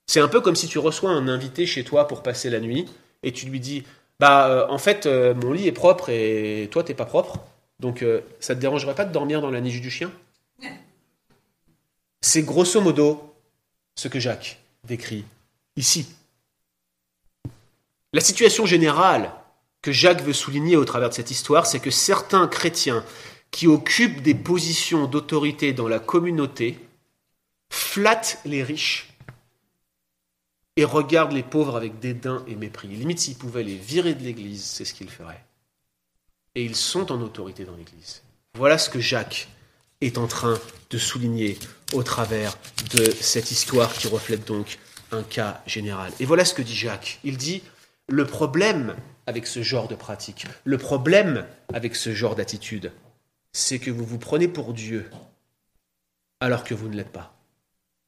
C'est 0.06 0.20
un 0.20 0.28
peu 0.28 0.40
comme 0.40 0.56
si 0.56 0.68
tu 0.68 0.78
reçois 0.78 1.10
un 1.10 1.28
invité 1.28 1.66
chez 1.66 1.84
toi 1.84 2.06
pour 2.08 2.22
passer 2.22 2.50
la 2.50 2.60
nuit, 2.60 2.86
et 3.22 3.32
tu 3.32 3.46
lui 3.46 3.60
dis, 3.60 3.84
bah 4.20 4.48
euh, 4.48 4.66
en 4.68 4.78
fait, 4.78 5.06
euh, 5.06 5.34
mon 5.34 5.52
lit 5.52 5.68
est 5.68 5.72
propre 5.72 6.08
et 6.08 6.68
toi 6.70 6.84
t'es 6.84 6.94
pas 6.94 7.04
propre, 7.04 7.40
donc 7.80 8.02
euh, 8.02 8.20
ça 8.40 8.54
te 8.54 8.60
dérangerait 8.60 8.94
pas 8.94 9.04
de 9.04 9.12
dormir 9.12 9.40
dans 9.40 9.50
la 9.50 9.60
niche 9.60 9.80
du 9.80 9.90
chien? 9.90 10.10
C'est 12.20 12.42
grosso 12.42 12.80
modo 12.80 13.34
ce 13.96 14.08
que 14.08 14.20
Jacques 14.20 14.60
décrit 14.84 15.24
ici. 15.76 16.06
La 18.12 18.20
situation 18.20 18.66
générale 18.66 19.32
que 19.80 19.90
Jacques 19.90 20.22
veut 20.22 20.32
souligner 20.32 20.76
au 20.76 20.84
travers 20.84 21.08
de 21.08 21.14
cette 21.14 21.32
histoire, 21.32 21.66
c'est 21.66 21.80
que 21.80 21.90
certains 21.90 22.46
chrétiens 22.46 23.04
qui 23.50 23.66
occupent 23.66 24.22
des 24.22 24.34
positions 24.34 25.06
d'autorité 25.06 25.72
dans 25.72 25.88
la 25.88 25.98
communauté 25.98 26.78
flattent 27.72 28.38
les 28.44 28.62
riches 28.62 29.12
et 30.76 30.85
regardent 30.85 31.32
les 31.32 31.42
pauvres 31.42 31.76
avec 31.76 31.98
dédain 31.98 32.44
et 32.46 32.54
mépris. 32.54 32.88
Limite, 32.88 33.18
s'ils 33.18 33.37
pouvaient 33.37 33.62
les 33.62 33.76
virer 33.76 34.14
de 34.14 34.22
l'Église, 34.22 34.64
c'est 34.64 34.85
ce 34.85 34.94
qu'ils 34.94 35.11
feraient. 35.11 35.44
Et 36.54 36.64
ils 36.64 36.76
sont 36.76 37.12
en 37.12 37.20
autorité 37.20 37.64
dans 37.64 37.76
l'Église. 37.76 38.22
Voilà 38.54 38.78
ce 38.78 38.90
que 38.90 39.00
Jacques 39.00 39.48
est 40.00 40.18
en 40.18 40.26
train 40.26 40.58
de 40.90 40.98
souligner 40.98 41.58
au 41.92 42.02
travers 42.02 42.56
de 42.94 43.04
cette 43.20 43.50
histoire 43.50 43.92
qui 43.92 44.08
reflète 44.08 44.46
donc 44.46 44.78
un 45.11 45.22
cas 45.22 45.62
général. 45.66 46.12
Et 46.20 46.24
voilà 46.24 46.44
ce 46.44 46.54
que 46.54 46.62
dit 46.62 46.74
Jacques. 46.74 47.20
Il 47.24 47.37
dit, 47.37 47.62
le 48.08 48.26
problème 48.26 48.96
avec 49.26 49.46
ce 49.46 49.62
genre 49.62 49.88
de 49.88 49.94
pratique, 49.94 50.46
le 50.64 50.78
problème 50.78 51.46
avec 51.72 51.94
ce 51.94 52.12
genre 52.12 52.35
d'attitude, 52.35 52.92
c'est 53.52 53.78
que 53.78 53.90
vous 53.90 54.04
vous 54.04 54.18
prenez 54.18 54.48
pour 54.48 54.72
Dieu 54.72 55.08
alors 56.40 56.64
que 56.64 56.74
vous 56.74 56.88
ne 56.88 56.96
l'êtes 56.96 57.12
pas. 57.12 57.35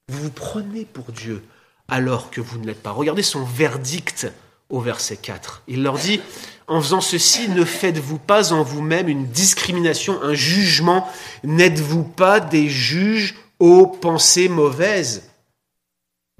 Vous 0.09 0.25
vous 0.25 0.31
prenez 0.31 0.85
pour 0.85 1.13
Dieu 1.13 1.43
alors 1.89 2.31
que 2.31 2.41
vous 2.41 2.59
ne 2.59 2.67
l'êtes 2.67 2.83
pas. 2.83 2.91
Regardez 2.91 3.23
son 3.23 3.45
verdict 3.45 4.31
au 4.71 4.81
verset 4.81 5.17
4. 5.17 5.63
Il 5.69 5.83
leur 5.83 5.99
dit, 5.99 6.21
en 6.67 6.81
faisant 6.81 7.01
ceci, 7.01 7.49
ne 7.49 7.65
faites-vous 7.65 8.19
pas 8.19 8.53
en 8.53 8.63
vous-même 8.63 9.09
une 9.09 9.27
discrimination, 9.27 10.23
un 10.23 10.35
jugement? 10.35 11.09
N'êtes-vous 11.43 12.05
pas 12.05 12.41
des 12.41 12.69
juges 12.69 13.35
aux 13.59 13.87
pensées 13.87 14.49
mauvaises? 14.49 15.31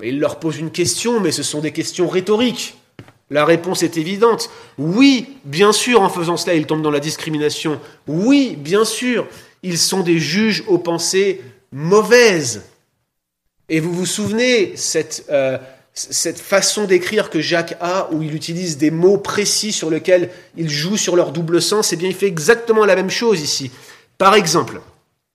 Il 0.03 0.19
leur 0.19 0.41
pose 0.41 0.59
une 0.59 0.71
question, 0.71 1.21
mais 1.21 1.31
ce 1.31 1.43
sont 1.43 1.61
des 1.61 1.73
questions 1.73 2.09
rhétoriques. 2.09 2.77
La 3.31 3.45
réponse 3.45 3.83
est 3.83 3.97
évidente. 3.97 4.51
Oui, 4.77 5.37
bien 5.45 5.73
sûr, 5.73 6.03
en 6.03 6.09
faisant 6.09 6.37
cela, 6.37 6.55
ils 6.55 6.67
tombent 6.67 6.83
dans 6.83 6.91
la 6.91 7.01
discrimination. 7.01 7.81
Oui, 8.07 8.57
bien 8.59 8.85
sûr, 8.85 9.27
ils 9.63 9.79
sont 9.79 10.01
des 10.01 10.19
juges 10.19 10.65
aux 10.67 10.79
pensées 10.79 11.43
mauvaises. 11.73 12.65
Et 13.69 13.81
vous 13.81 13.93
vous 13.93 14.07
souvenez, 14.07 14.77
cette, 14.77 15.25
euh, 15.31 15.59
cette 15.95 16.41
façon 16.41 16.85
d'écrire 16.85 17.31
que 17.31 17.41
Jacques 17.41 17.77
a, 17.81 18.09
où 18.13 18.23
il 18.23 18.35
utilise 18.35 18.77
des 18.77 18.91
mots 18.91 19.19
précis 19.19 19.73
sur 19.73 19.91
lesquels 19.91 20.31
il 20.57 20.69
joue 20.69 20.97
sur 20.97 21.17
leur 21.17 21.33
double 21.33 21.63
sens, 21.63 21.93
eh 21.93 21.97
bien, 21.97 22.09
il 22.09 22.15
fait 22.15 22.27
exactement 22.27 22.85
la 22.85 22.97
même 22.97 23.11
chose 23.11 23.41
ici. 23.41 23.71
Par 24.19 24.35
exemple, 24.35 24.81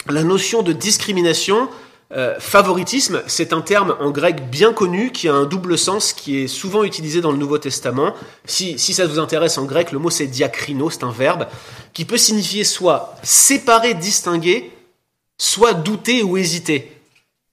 la 0.08 0.24
notion 0.24 0.62
de 0.62 0.74
discrimination, 0.74 1.70
euh, 2.12 2.40
favoritisme, 2.40 3.22
c'est 3.28 3.54
un 3.54 3.62
terme 3.62 3.96
en 4.00 4.12
grec 4.12 4.50
bien 4.50 4.74
connu 4.74 5.12
qui 5.12 5.28
a 5.28 5.34
un 5.34 5.46
double 5.46 5.78
sens 5.78 6.14
qui 6.14 6.40
est 6.40 6.48
souvent 6.48 6.84
utilisé 6.84 7.22
dans 7.22 7.32
le 7.32 7.38
Nouveau 7.38 7.58
Testament. 7.58 8.14
Si, 8.46 8.80
si 8.80 8.94
ça 8.94 9.06
vous 9.06 9.20
intéresse 9.20 9.58
en 9.58 9.66
grec, 9.66 9.92
le 9.92 10.00
mot 10.00 10.10
c'est 10.10 10.26
diakrino, 10.26 10.90
c'est 10.90 11.04
un 11.04 11.12
verbe 11.12 11.48
qui 11.94 12.06
peut 12.06 12.18
signifier 12.18 12.64
soit 12.64 13.16
séparer, 13.22 13.94
distinguer, 13.94 14.72
soit 15.38 15.74
douter 15.74 16.24
ou 16.24 16.38
hésiter. 16.38 16.99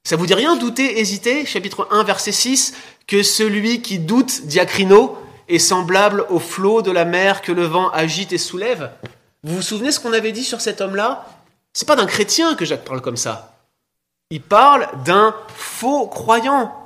Ça 0.06 0.14
vous 0.14 0.26
dit 0.26 0.34
rien, 0.34 0.54
douter, 0.54 1.00
hésiter 1.00 1.44
Chapitre 1.44 1.88
1, 1.90 2.04
verset 2.04 2.30
6, 2.30 2.74
que 3.08 3.24
celui 3.24 3.82
qui 3.82 3.98
doute, 3.98 4.46
diacrino, 4.46 5.18
est 5.48 5.58
semblable 5.58 6.24
au 6.28 6.38
flot 6.38 6.80
de 6.80 6.92
la 6.92 7.04
mer 7.04 7.42
que 7.42 7.50
le 7.50 7.64
vent 7.64 7.90
agite 7.90 8.32
et 8.32 8.38
soulève? 8.38 8.92
Vous 9.42 9.56
vous 9.56 9.62
souvenez 9.62 9.90
ce 9.90 9.98
qu'on 9.98 10.12
avait 10.12 10.30
dit 10.30 10.44
sur 10.44 10.60
cet 10.60 10.80
homme-là? 10.80 11.26
C'est 11.72 11.88
pas 11.88 11.96
d'un 11.96 12.06
chrétien 12.06 12.54
que 12.54 12.64
Jacques 12.64 12.84
parle 12.84 13.00
comme 13.00 13.16
ça. 13.16 13.56
Il 14.30 14.42
parle 14.42 14.86
d'un 15.04 15.34
faux 15.56 16.06
croyant. 16.06 16.85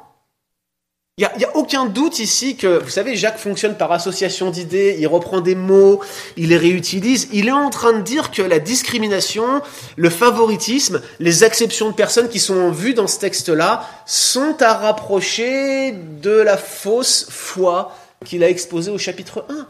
Il 1.20 1.28
n'y 1.36 1.44
a, 1.44 1.54
aucun 1.54 1.84
doute 1.84 2.18
ici 2.18 2.56
que, 2.56 2.82
vous 2.82 2.88
savez, 2.88 3.14
Jacques 3.14 3.36
fonctionne 3.36 3.76
par 3.76 3.92
association 3.92 4.50
d'idées, 4.50 4.96
il 4.98 5.06
reprend 5.06 5.42
des 5.42 5.54
mots, 5.54 6.00
il 6.38 6.48
les 6.48 6.56
réutilise. 6.56 7.28
Il 7.30 7.48
est 7.48 7.52
en 7.52 7.68
train 7.68 7.92
de 7.92 8.00
dire 8.00 8.30
que 8.30 8.40
la 8.40 8.58
discrimination, 8.58 9.60
le 9.96 10.08
favoritisme, 10.08 11.02
les 11.18 11.44
exceptions 11.44 11.90
de 11.90 11.94
personnes 11.94 12.30
qui 12.30 12.38
sont 12.40 12.70
vues 12.70 12.94
dans 12.94 13.06
ce 13.06 13.18
texte-là 13.18 13.86
sont 14.06 14.56
à 14.60 14.72
rapprocher 14.72 15.92
de 15.92 16.30
la 16.30 16.56
fausse 16.56 17.26
foi 17.28 17.94
qu'il 18.24 18.42
a 18.42 18.48
exposée 18.48 18.90
au 18.90 18.96
chapitre 18.96 19.44
1. 19.50 19.66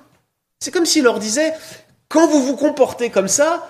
C'est 0.61 0.71
comme 0.71 0.87
s'il 0.87 1.03
leur 1.03 1.19
disait, 1.19 1.53
quand 2.09 2.29
vous 2.29 2.45
vous 2.45 2.57
comportez 2.57 3.11
comme 3.11 3.27
ça, 3.27 3.67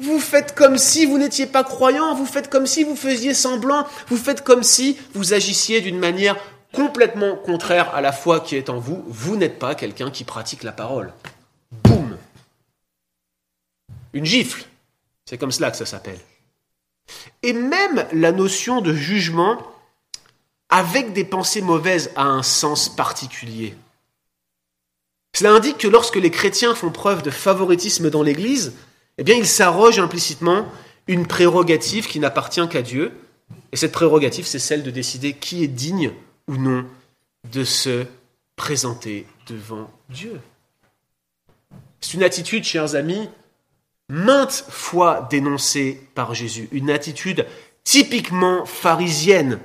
vous 0.00 0.18
faites 0.18 0.56
comme 0.56 0.78
si 0.78 1.06
vous 1.06 1.18
n'étiez 1.18 1.46
pas 1.46 1.62
croyant, 1.62 2.12
vous 2.12 2.26
faites 2.26 2.50
comme 2.50 2.66
si 2.66 2.82
vous 2.82 2.96
faisiez 2.96 3.34
semblant, 3.34 3.86
vous 4.08 4.16
faites 4.16 4.42
comme 4.42 4.64
si 4.64 4.96
vous 5.14 5.32
agissiez 5.32 5.80
d'une 5.80 5.98
manière 5.98 6.36
complètement 6.72 7.36
contraire 7.36 7.94
à 7.94 8.00
la 8.00 8.12
foi 8.12 8.40
qui 8.40 8.56
est 8.56 8.70
en 8.70 8.78
vous, 8.78 9.04
vous 9.06 9.36
n'êtes 9.36 9.58
pas 9.58 9.74
quelqu'un 9.74 10.10
qui 10.10 10.24
pratique 10.24 10.62
la 10.62 10.72
parole. 10.72 11.12
Boum 11.84 12.16
Une 14.12 14.24
gifle. 14.24 14.64
C'est 15.24 15.38
comme 15.38 15.52
cela 15.52 15.70
que 15.70 15.76
ça 15.76 15.86
s'appelle. 15.86 16.18
Et 17.42 17.52
même 17.52 18.06
la 18.12 18.32
notion 18.32 18.80
de 18.80 18.92
jugement 18.92 19.58
avec 20.68 21.12
des 21.12 21.24
pensées 21.24 21.62
mauvaises 21.62 22.10
a 22.16 22.24
un 22.24 22.42
sens 22.42 22.88
particulier. 22.88 23.74
Cela 25.36 25.52
indique 25.52 25.78
que 25.78 25.88
lorsque 25.88 26.16
les 26.16 26.30
chrétiens 26.30 26.74
font 26.74 26.90
preuve 26.90 27.22
de 27.22 27.30
favoritisme 27.30 28.10
dans 28.10 28.22
l'Église, 28.22 28.74
eh 29.18 29.24
bien 29.24 29.36
ils 29.36 29.46
s'arrogent 29.46 29.98
implicitement 29.98 30.66
une 31.06 31.26
prérogative 31.26 32.06
qui 32.06 32.20
n'appartient 32.20 32.68
qu'à 32.68 32.82
Dieu. 32.82 33.12
Et 33.72 33.76
cette 33.76 33.92
prérogative, 33.92 34.46
c'est 34.46 34.58
celle 34.58 34.82
de 34.82 34.90
décider 34.90 35.32
qui 35.32 35.64
est 35.64 35.68
digne 35.68 36.12
ou 36.50 36.56
non 36.56 36.84
de 37.50 37.62
se 37.62 38.04
présenter 38.56 39.24
devant 39.46 39.88
Dieu. 40.10 40.40
C'est 42.00 42.14
une 42.14 42.24
attitude, 42.24 42.64
chers 42.64 42.96
amis, 42.96 43.28
maintes 44.08 44.64
fois 44.68 45.28
dénoncée 45.30 46.08
par 46.14 46.34
Jésus, 46.34 46.68
une 46.72 46.90
attitude 46.90 47.46
typiquement 47.84 48.66
pharisienne. 48.66 49.60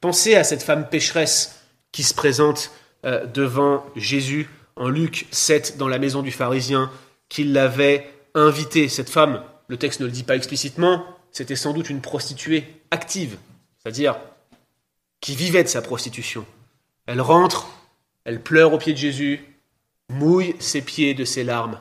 Pensez 0.00 0.34
à 0.34 0.44
cette 0.44 0.62
femme 0.62 0.88
pécheresse 0.88 1.62
qui 1.90 2.02
se 2.02 2.12
présente 2.12 2.70
euh, 3.06 3.26
devant 3.26 3.86
Jésus 3.96 4.48
en 4.76 4.88
Luc 4.88 5.26
7 5.30 5.78
dans 5.78 5.88
la 5.88 5.98
maison 5.98 6.20
du 6.20 6.30
pharisien 6.30 6.90
qu'il 7.30 7.54
l'avait 7.54 8.10
invité. 8.34 8.88
Cette 8.88 9.08
femme, 9.08 9.42
le 9.68 9.78
texte 9.78 10.00
ne 10.00 10.06
le 10.06 10.12
dit 10.12 10.22
pas 10.22 10.36
explicitement, 10.36 11.02
c'était 11.32 11.56
sans 11.56 11.72
doute 11.72 11.88
une 11.88 12.02
prostituée 12.02 12.64
active, 12.90 13.38
c'est-à-dire 13.78 14.18
qui 15.20 15.34
vivait 15.34 15.64
de 15.64 15.68
sa 15.68 15.82
prostitution. 15.82 16.46
Elle 17.06 17.20
rentre, 17.20 17.68
elle 18.24 18.42
pleure 18.42 18.72
aux 18.72 18.78
pieds 18.78 18.92
de 18.92 18.98
Jésus, 18.98 19.40
mouille 20.10 20.54
ses 20.58 20.82
pieds 20.82 21.14
de 21.14 21.24
ses 21.24 21.44
larmes, 21.44 21.80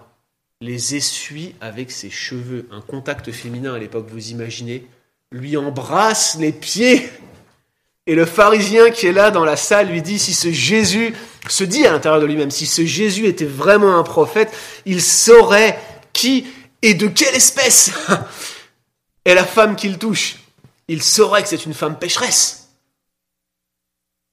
les 0.62 0.95
essuie 0.95 1.56
avec 1.62 1.91
ses 1.91 2.10
cheveux. 2.10 2.67
Un 2.71 2.82
contact 2.82 3.32
féminin 3.32 3.74
à 3.74 3.80
l'époque, 3.80 4.08
vous 4.10 4.30
imaginez, 4.30 4.88
lui 5.32 5.58
embrasse 5.58 6.38
les 6.39 6.52
pieds. 6.52 7.10
Et 8.08 8.15
le 8.15 8.26
pharisien 8.26 8.91
qui 8.91 9.08
est 9.08 9.12
là 9.12 9.32
dans 9.32 9.45
la 9.45 9.58
salle 9.58 9.89
lui 9.89 10.02
dit, 10.02 10.19
si 10.19 10.34
ce 10.34 10.52
Jésus 10.52 11.13
se 11.50 11.63
dit 11.63 11.86
à 11.86 11.91
l'intérieur 11.91 12.21
de 12.21 12.28
lui-même, 12.28 12.52
si 12.52 12.67
ce 12.67 12.86
Jésus 12.86 13.26
était 13.26 13.45
vraiment 13.45 13.98
un 13.98 14.04
prophète, 14.04 14.56
il 14.86 15.02
saurait 15.02 15.80
qui 16.13 16.45
et 16.82 16.93
de 16.93 17.08
quelle 17.08 17.36
espèce 17.36 17.91
est 19.26 19.34
la 19.34 19.43
femme 19.43 19.76
qu'il 19.76 19.98
touche. 19.98 20.38
Il 20.88 21.02
saurait 21.02 21.41
que 21.41 21.50
c'est 21.50 21.65
une 21.65 21.74
femme 21.74 21.98
pécheresse. 21.98 22.64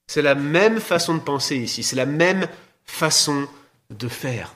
C'est 0.07 0.23
la 0.23 0.35
même 0.35 0.81
façon 0.81 1.15
de 1.15 1.21
penser 1.21 1.57
ici, 1.57 1.83
c'est 1.83 1.97
la 1.97 2.07
même 2.07 2.49
façon 2.85 3.47
de 3.91 4.09
faire. 4.09 4.55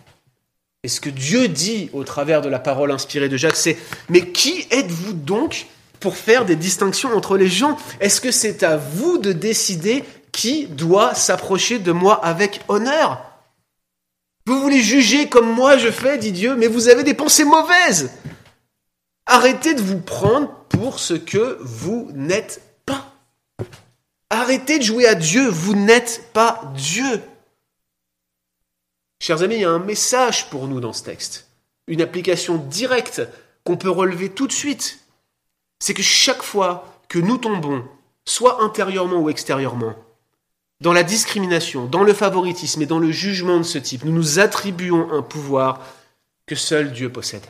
Et 0.83 0.89
ce 0.89 1.01
que 1.01 1.11
Dieu 1.11 1.49
dit 1.49 1.91
au 1.93 2.05
travers 2.05 2.43
de 2.43 2.49
la 2.49 2.59
parole 2.59 2.93
inspirée 2.93 3.29
de 3.29 3.37
Jacques, 3.37 3.57
c'est 3.57 3.79
Mais 4.09 4.31
qui 4.31 4.67
êtes-vous 4.71 5.15
donc 5.15 5.67
pour 5.99 6.17
faire 6.17 6.45
des 6.45 6.57
distinctions 6.57 7.17
entre 7.17 7.37
les 7.37 7.49
gens? 7.49 7.77
Est-ce 8.01 8.21
que 8.21 8.31
c'est 8.31 8.63
à 8.63 8.77
vous 8.77 9.19
de 9.19 9.33
décider 9.33 10.05
qui 10.33 10.67
doit 10.67 11.15
s'approcher 11.15 11.79
de 11.79 11.93
moi 11.93 12.25
avec 12.25 12.61
honneur? 12.69 13.25
Vous 14.47 14.61
voulez 14.61 14.81
juger 14.81 15.29
comme 15.29 15.51
moi 15.51 15.77
je 15.77 15.91
fais, 15.91 16.19
dit 16.19 16.31
Dieu, 16.31 16.55
mais 16.55 16.69
vous 16.69 16.89
avez 16.89 17.03
des 17.03 17.15
pensées 17.15 17.45
mauvaises. 17.45 18.13
Arrêtez 19.27 19.75
de 19.75 19.83
vous 19.83 19.99
prendre 19.99 20.55
pour 20.69 21.01
ce 21.01 21.15
que 21.15 21.59
vous 21.63 22.09
n'êtes. 22.15 22.63
Arrêtez 24.31 24.79
de 24.79 24.85
jouer 24.85 25.07
à 25.07 25.15
Dieu, 25.15 25.49
vous 25.49 25.75
n'êtes 25.75 26.31
pas 26.33 26.73
Dieu. 26.75 27.23
Chers 29.21 29.43
amis, 29.43 29.57
il 29.57 29.61
y 29.61 29.65
a 29.65 29.71
un 29.71 29.79
message 29.79 30.51
pour 30.51 30.67
nous 30.67 30.81
dans 30.81 30.93
ce 30.93 31.05
texte, 31.05 31.49
une 31.87 32.03
application 32.03 32.57
directe 32.57 33.23
qu'on 33.65 33.77
peut 33.77 33.91
relever 33.91 34.31
tout 34.31 34.47
de 34.47 34.53
suite. 34.53 35.01
C'est 35.79 35.95
que 35.95 36.03
chaque 36.03 36.43
fois 36.43 37.01
que 37.09 37.19
nous 37.19 37.39
tombons, 37.39 37.85
soit 38.25 38.62
intérieurement 38.62 39.21
ou 39.21 39.31
extérieurement, 39.31 39.95
dans 40.81 40.93
la 40.93 41.03
discrimination, 41.03 41.87
dans 41.87 42.03
le 42.03 42.12
favoritisme 42.12 42.83
et 42.83 42.87
dans 42.87 42.99
le 42.99 43.11
jugement 43.11 43.59
de 43.59 43.62
ce 43.62 43.79
type, 43.79 44.05
nous 44.05 44.12
nous 44.12 44.39
attribuons 44.39 45.11
un 45.12 45.23
pouvoir 45.23 45.81
que 46.47 46.55
seul 46.55 46.93
Dieu 46.93 47.11
possède. 47.11 47.47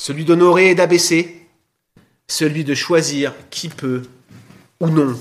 Celui 0.00 0.24
d'honorer 0.24 0.70
et 0.70 0.74
d'abaisser, 0.74 1.46
celui 2.26 2.64
de 2.64 2.74
choisir 2.74 3.32
qui 3.50 3.68
peut 3.68 4.02
ou 4.80 4.88
non 4.88 5.18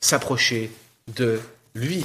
s'approcher 0.00 0.70
de 1.16 1.40
lui. 1.74 2.04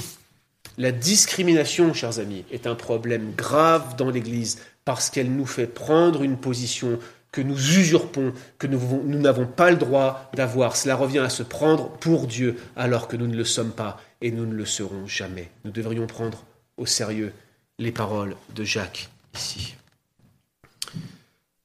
La 0.76 0.90
discrimination, 0.90 1.94
chers 1.94 2.18
amis, 2.18 2.44
est 2.50 2.66
un 2.66 2.74
problème 2.74 3.32
grave 3.36 3.96
dans 3.96 4.10
l'Église 4.10 4.60
parce 4.84 5.10
qu'elle 5.10 5.30
nous 5.30 5.46
fait 5.46 5.66
prendre 5.66 6.22
une 6.22 6.36
position 6.36 6.98
que 7.30 7.40
nous 7.40 7.56
usurpons, 7.56 8.32
que 8.58 8.66
nous 8.66 9.18
n'avons 9.18 9.46
pas 9.46 9.70
le 9.70 9.76
droit 9.76 10.30
d'avoir. 10.34 10.76
Cela 10.76 10.94
revient 10.94 11.18
à 11.18 11.28
se 11.28 11.42
prendre 11.42 11.90
pour 11.90 12.26
Dieu 12.26 12.56
alors 12.76 13.08
que 13.08 13.16
nous 13.16 13.26
ne 13.26 13.36
le 13.36 13.44
sommes 13.44 13.72
pas 13.72 14.00
et 14.20 14.30
nous 14.30 14.46
ne 14.46 14.54
le 14.54 14.66
serons 14.66 15.06
jamais. 15.06 15.50
Nous 15.64 15.72
devrions 15.72 16.06
prendre 16.06 16.44
au 16.76 16.86
sérieux 16.86 17.32
les 17.78 17.92
paroles 17.92 18.36
de 18.54 18.64
Jacques 18.64 19.08
ici. 19.34 19.74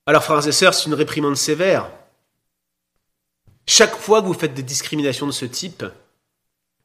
Alors, 0.06 0.24
frères 0.24 0.48
et 0.48 0.52
sœurs, 0.52 0.74
c'est 0.74 0.88
une 0.88 0.96
réprimande 0.96 1.38
sévère. 1.38 1.88
Chaque 3.72 3.96
fois 3.96 4.24
que 4.24 4.26
vous 4.26 4.34
faites 4.34 4.56
des 4.56 4.64
discriminations 4.64 5.28
de 5.28 5.32
ce 5.32 5.46
type, 5.46 5.86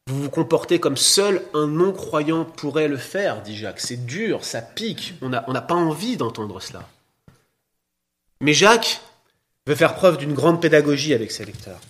vous 0.06 0.24
vous 0.24 0.28
comportez 0.28 0.80
comme 0.80 0.98
seul 0.98 1.42
un 1.54 1.66
non-croyant 1.66 2.44
pourrait 2.44 2.88
le 2.88 2.98
faire, 2.98 3.40
dit 3.40 3.56
Jacques. 3.56 3.80
C'est 3.80 4.04
dur, 4.04 4.44
ça 4.44 4.60
pique, 4.60 5.14
on 5.22 5.30
n'a 5.30 5.62
pas 5.62 5.74
envie 5.74 6.18
d'entendre 6.18 6.60
cela. 6.60 6.86
Mais 8.42 8.52
Jacques 8.52 9.00
veut 9.66 9.74
faire 9.74 9.94
preuve 9.94 10.18
d'une 10.18 10.34
grande 10.34 10.60
pédagogie 10.60 11.14
avec 11.14 11.30
ses 11.30 11.46
lecteurs. 11.46 11.80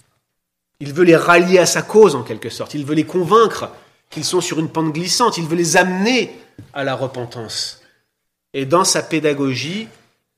Il 0.78 0.92
veut 0.92 1.02
les 1.02 1.16
rallier 1.16 1.58
à 1.58 1.66
sa 1.66 1.82
cause 1.82 2.14
en 2.14 2.22
quelque 2.22 2.48
sorte, 2.48 2.74
il 2.74 2.86
veut 2.86 2.94
les 2.94 3.04
convaincre 3.04 3.70
qu'ils 4.10 4.24
sont 4.24 4.40
sur 4.40 4.60
une 4.60 4.70
pente 4.70 4.92
glissante, 4.92 5.38
il 5.38 5.48
veut 5.48 5.56
les 5.56 5.76
amener 5.76 6.38
à 6.72 6.84
la 6.84 6.94
repentance. 6.94 7.82
Et 8.52 8.64
dans 8.64 8.84
sa 8.84 9.02
pédagogie, 9.02 9.88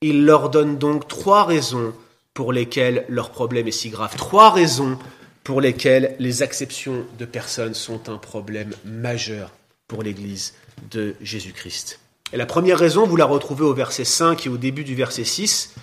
il 0.01 0.25
leur 0.25 0.49
donne 0.49 0.79
donc 0.79 1.07
trois 1.09 1.45
raisons 1.45 1.93
pour 2.37 2.53
lesquelles 2.53 3.07
leur 3.09 3.31
problème 3.31 3.67
est 3.67 3.73
si 3.73 3.89
grave. 3.89 4.15
Trois 4.15 4.51
raisons 4.51 4.99
pour 5.43 5.63
lesquels 5.63 6.15
les 6.19 6.43
acceptions 6.43 7.07
de 7.19 7.25
personnes 7.25 7.73
sont 7.73 8.11
un 8.11 8.19
problème 8.19 8.75
majeur 8.85 9.53
pour 9.89 10.03
l'Église 10.03 10.53
de 10.91 11.15
Jésus-Christ. 11.23 11.99
Et 12.35 12.37
la 12.37 12.45
première 12.45 12.79
raison, 12.79 13.07
vous 13.07 13.17
la 13.17 13.25
retrouvez 13.25 13.65
au 13.65 13.73
verset 13.73 14.05
5 14.05 14.45
et 14.45 14.51
au 14.51 14.59
début 14.59 14.85
du 14.85 14.95
verset 14.95 15.25
6, 15.25 15.75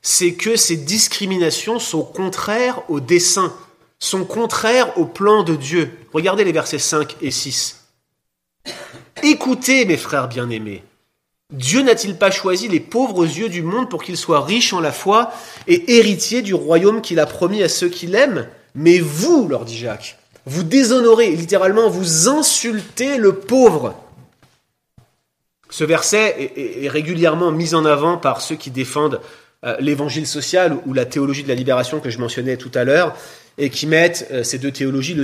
c'est 0.00 0.32
que 0.32 0.56
ces 0.56 0.78
discriminations 0.78 1.78
sont 1.78 2.02
contraires 2.02 2.80
au 2.88 3.00
dessein, 3.00 3.52
sont 3.98 4.24
contraires 4.24 4.96
au 4.96 5.04
plan 5.04 5.42
de 5.42 5.54
Dieu. 5.54 5.98
Regardez 6.14 6.44
les 6.44 6.52
versets 6.52 6.78
5 6.78 7.16
et 7.20 7.30
6. 7.30 7.84
Écoutez, 9.22 9.84
mes 9.84 9.98
frères 9.98 10.28
bien-aimés, 10.28 10.82
Dieu 11.52 11.82
n'a-t-il 11.82 12.16
pas 12.16 12.30
choisi 12.30 12.68
les 12.68 12.80
pauvres 12.80 13.24
yeux 13.24 13.48
du 13.48 13.62
monde 13.62 13.90
pour 13.90 14.02
qu'ils 14.02 14.16
soient 14.16 14.44
riches 14.44 14.72
en 14.72 14.80
la 14.80 14.92
foi 14.92 15.32
et 15.66 15.96
héritiers 15.96 16.42
du 16.42 16.54
royaume 16.54 17.02
qu'il 17.02 17.18
a 17.18 17.26
promis 17.26 17.62
à 17.62 17.68
ceux 17.68 17.88
qui 17.88 18.06
l'aiment? 18.06 18.46
Mais 18.74 19.00
vous, 19.00 19.48
leur 19.48 19.64
dit 19.64 19.76
Jacques, 19.76 20.16
vous 20.46 20.62
déshonorez, 20.62 21.30
littéralement, 21.32 21.90
vous 21.90 22.28
insultez 22.28 23.18
le 23.18 23.34
pauvre. 23.34 23.94
Ce 25.70 25.84
verset 25.84 26.52
est, 26.56 26.88
régulièrement 26.88 27.52
mis 27.52 27.74
en 27.74 27.84
avant 27.84 28.16
par 28.16 28.40
ceux 28.40 28.56
qui 28.56 28.70
défendent 28.70 29.20
euh, 29.64 29.76
l'évangile 29.80 30.26
social 30.26 30.78
ou 30.86 30.92
la 30.92 31.04
théologie 31.04 31.42
de 31.42 31.48
la 31.48 31.54
libération 31.54 32.00
que 32.00 32.10
je 32.10 32.18
mentionnais 32.18 32.56
tout 32.56 32.70
à 32.74 32.84
l'heure, 32.84 33.14
et 33.58 33.70
qui 33.70 33.86
mettent 33.86 34.28
euh, 34.32 34.42
ces 34.42 34.58
deux 34.58 34.70
théologies 34.70 35.16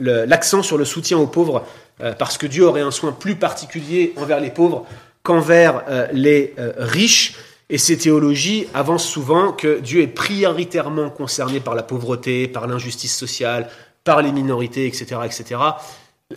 l'accent 0.00 0.62
sur 0.62 0.76
le 0.76 0.84
soutien 0.84 1.18
aux 1.18 1.26
pauvres, 1.26 1.64
euh, 2.02 2.12
parce 2.12 2.36
que 2.36 2.46
Dieu 2.46 2.66
aurait 2.66 2.80
un 2.80 2.90
soin 2.90 3.12
plus 3.12 3.36
particulier 3.36 4.12
envers 4.16 4.40
les 4.40 4.50
pauvres 4.50 4.86
qu'envers 5.28 6.08
les 6.12 6.54
riches. 6.78 7.34
Et 7.70 7.76
ces 7.76 7.98
théologies 7.98 8.66
avancent 8.72 9.06
souvent 9.06 9.52
que 9.52 9.78
Dieu 9.80 10.00
est 10.00 10.06
prioritairement 10.06 11.10
concerné 11.10 11.60
par 11.60 11.74
la 11.74 11.82
pauvreté, 11.82 12.48
par 12.48 12.66
l'injustice 12.66 13.14
sociale, 13.14 13.68
par 14.04 14.22
les 14.22 14.32
minorités, 14.32 14.86
etc., 14.86 15.20
etc. 15.26 15.60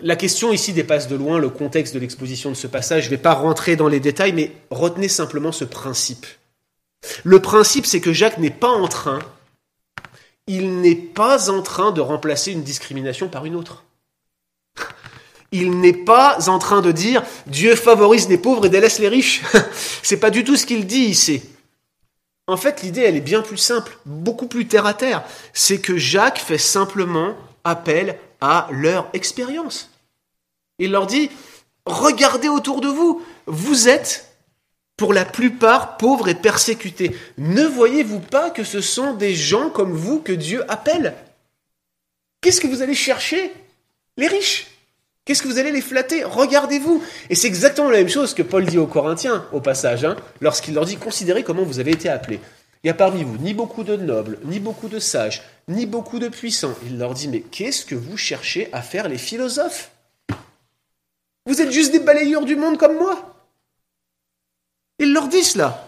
La 0.02 0.18
question 0.18 0.52
ici 0.52 0.74
dépasse 0.74 1.08
de 1.08 1.16
loin 1.16 1.40
le 1.40 1.48
contexte 1.48 1.94
de 1.94 2.00
l'exposition 2.00 2.50
de 2.50 2.56
ce 2.56 2.68
passage. 2.68 3.04
Je 3.04 3.08
ne 3.08 3.16
vais 3.16 3.22
pas 3.22 3.34
rentrer 3.34 3.78
dans 3.78 3.88
les 3.88 4.02
détails, 4.02 4.34
mais 4.34 4.52
retenez 4.72 5.08
simplement 5.08 5.54
ce 5.54 5.64
principe. 5.64 6.26
Le 7.24 7.40
principe, 7.40 7.86
c'est 7.86 8.02
que 8.02 8.12
Jacques 8.12 8.38
n'est 8.38 8.50
pas 8.50 8.68
en 8.68 8.90
train, 8.90 9.20
il 10.48 10.82
n'est 10.82 10.96
pas 10.96 11.50
en 11.50 11.62
train 11.62 11.92
de 11.92 12.02
remplacer 12.02 12.52
une 12.52 12.64
discrimination 12.64 13.30
par 13.30 13.46
une 13.46 13.56
autre. 13.56 13.86
Il 15.52 15.80
n'est 15.80 15.94
pas 15.94 16.50
en 16.50 16.60
train 16.60 16.82
de 16.82 16.92
dire 16.92 17.24
Dieu 17.48 17.76
favorise 17.76 18.30
les 18.30 18.38
pauvres 18.38 18.66
et 18.66 18.70
délaisse 18.70 19.00
les 19.00 19.10
riches. 19.10 19.42
C'est 20.04 20.20
pas 20.20 20.30
du 20.30 20.44
tout 20.44 20.56
ce 20.56 20.66
qu'il 20.66 20.88
dit 20.88 21.06
ici. 21.06 21.44
En 22.48 22.58
fait, 22.58 22.82
l'idée, 22.82 23.02
elle 23.02 23.18
est 23.18 23.22
bien 23.22 23.42
plus 23.42 23.58
simple, 23.58 23.98
beaucoup 24.06 24.48
plus 24.48 24.68
terre 24.68 24.86
à 24.86 24.94
terre. 24.94 25.24
C'est 25.54 25.80
que 25.80 25.98
Jacques 25.98 26.40
fait 26.40 26.58
simplement 26.58 27.36
appel 27.64 28.18
à 28.40 28.68
leur 28.72 29.10
expérience. 29.14 29.90
Il 30.80 30.92
leur 30.92 31.06
dit 31.06 31.30
Regardez 31.86 32.50
autour 32.50 32.82
de 32.82 32.88
vous, 32.88 33.22
vous 33.46 33.90
êtes 33.90 34.28
pour 34.98 35.14
la 35.14 35.26
plupart 35.26 35.98
pauvres 35.98 36.30
et 36.30 36.36
persécutés. 36.36 37.16
Ne 37.38 37.64
voyez-vous 37.66 38.20
pas 38.20 38.52
que 38.52 38.64
ce 38.64 38.82
sont 38.82 39.14
des 39.14 39.34
gens 39.34 39.70
comme 39.70 39.94
vous 39.94 40.20
que 40.20 40.32
Dieu 40.32 40.64
appelle? 40.72 41.16
Qu'est-ce 42.42 42.62
que 42.62 42.68
vous 42.68 42.82
allez 42.82 42.96
chercher? 42.96 43.52
Les 44.18 44.28
riches. 44.28 44.68
Qu'est-ce 45.26 45.44
que 45.44 45.48
vous 45.48 45.60
allez 45.60 45.72
les 45.72 45.82
flatter? 45.82 46.24
Regardez-vous. 46.24 47.04
Et 47.30 47.36
c'est 47.36 47.48
exactement 47.48 47.90
la 47.90 48.00
même 48.00 48.10
chose 48.10 48.34
que 48.34 48.42
Paul 48.42 48.66
dit 48.66 48.80
aux 48.80 48.88
Corinthiens, 48.88 49.46
au 49.52 49.62
passage, 49.62 50.04
hein, 50.04 50.16
lorsqu'il 50.40 50.74
leur 50.74 50.86
dit 50.86 50.98
Considérez 50.98 51.44
comment 51.44 51.64
vous 51.64 51.80
avez 51.80 51.92
été 51.92 52.10
appelés. 52.10 52.40
Il 52.84 52.88
n'y 52.88 52.92
a 52.92 52.96
parmi 52.96 53.24
vous 53.24 53.38
ni 53.38 53.54
beaucoup 53.54 53.84
de 53.84 53.96
nobles, 53.96 54.40
ni 54.46 54.60
beaucoup 54.60 54.88
de 54.88 54.98
sages, 54.98 55.44
ni 55.68 55.86
beaucoup 55.86 56.18
de 56.18 56.30
puissants. 56.30 56.74
Il 56.86 56.98
leur 56.98 57.14
dit 57.14 57.28
Mais 57.28 57.42
qu'est-ce 57.42 57.86
que 57.86 57.94
vous 57.94 58.18
cherchez 58.18 58.70
à 58.74 58.82
faire 58.82 59.08
les 59.08 59.20
philosophes? 59.20 59.92
Vous 61.46 61.62
êtes 61.62 61.72
juste 61.72 61.92
des 61.92 62.00
balayeurs 62.00 62.46
du 62.46 62.56
monde 62.56 62.78
comme 62.78 62.98
moi. 62.98 63.36
Il 64.98 65.14
leur 65.14 65.28
dit 65.28 65.44
cela. 65.44 65.88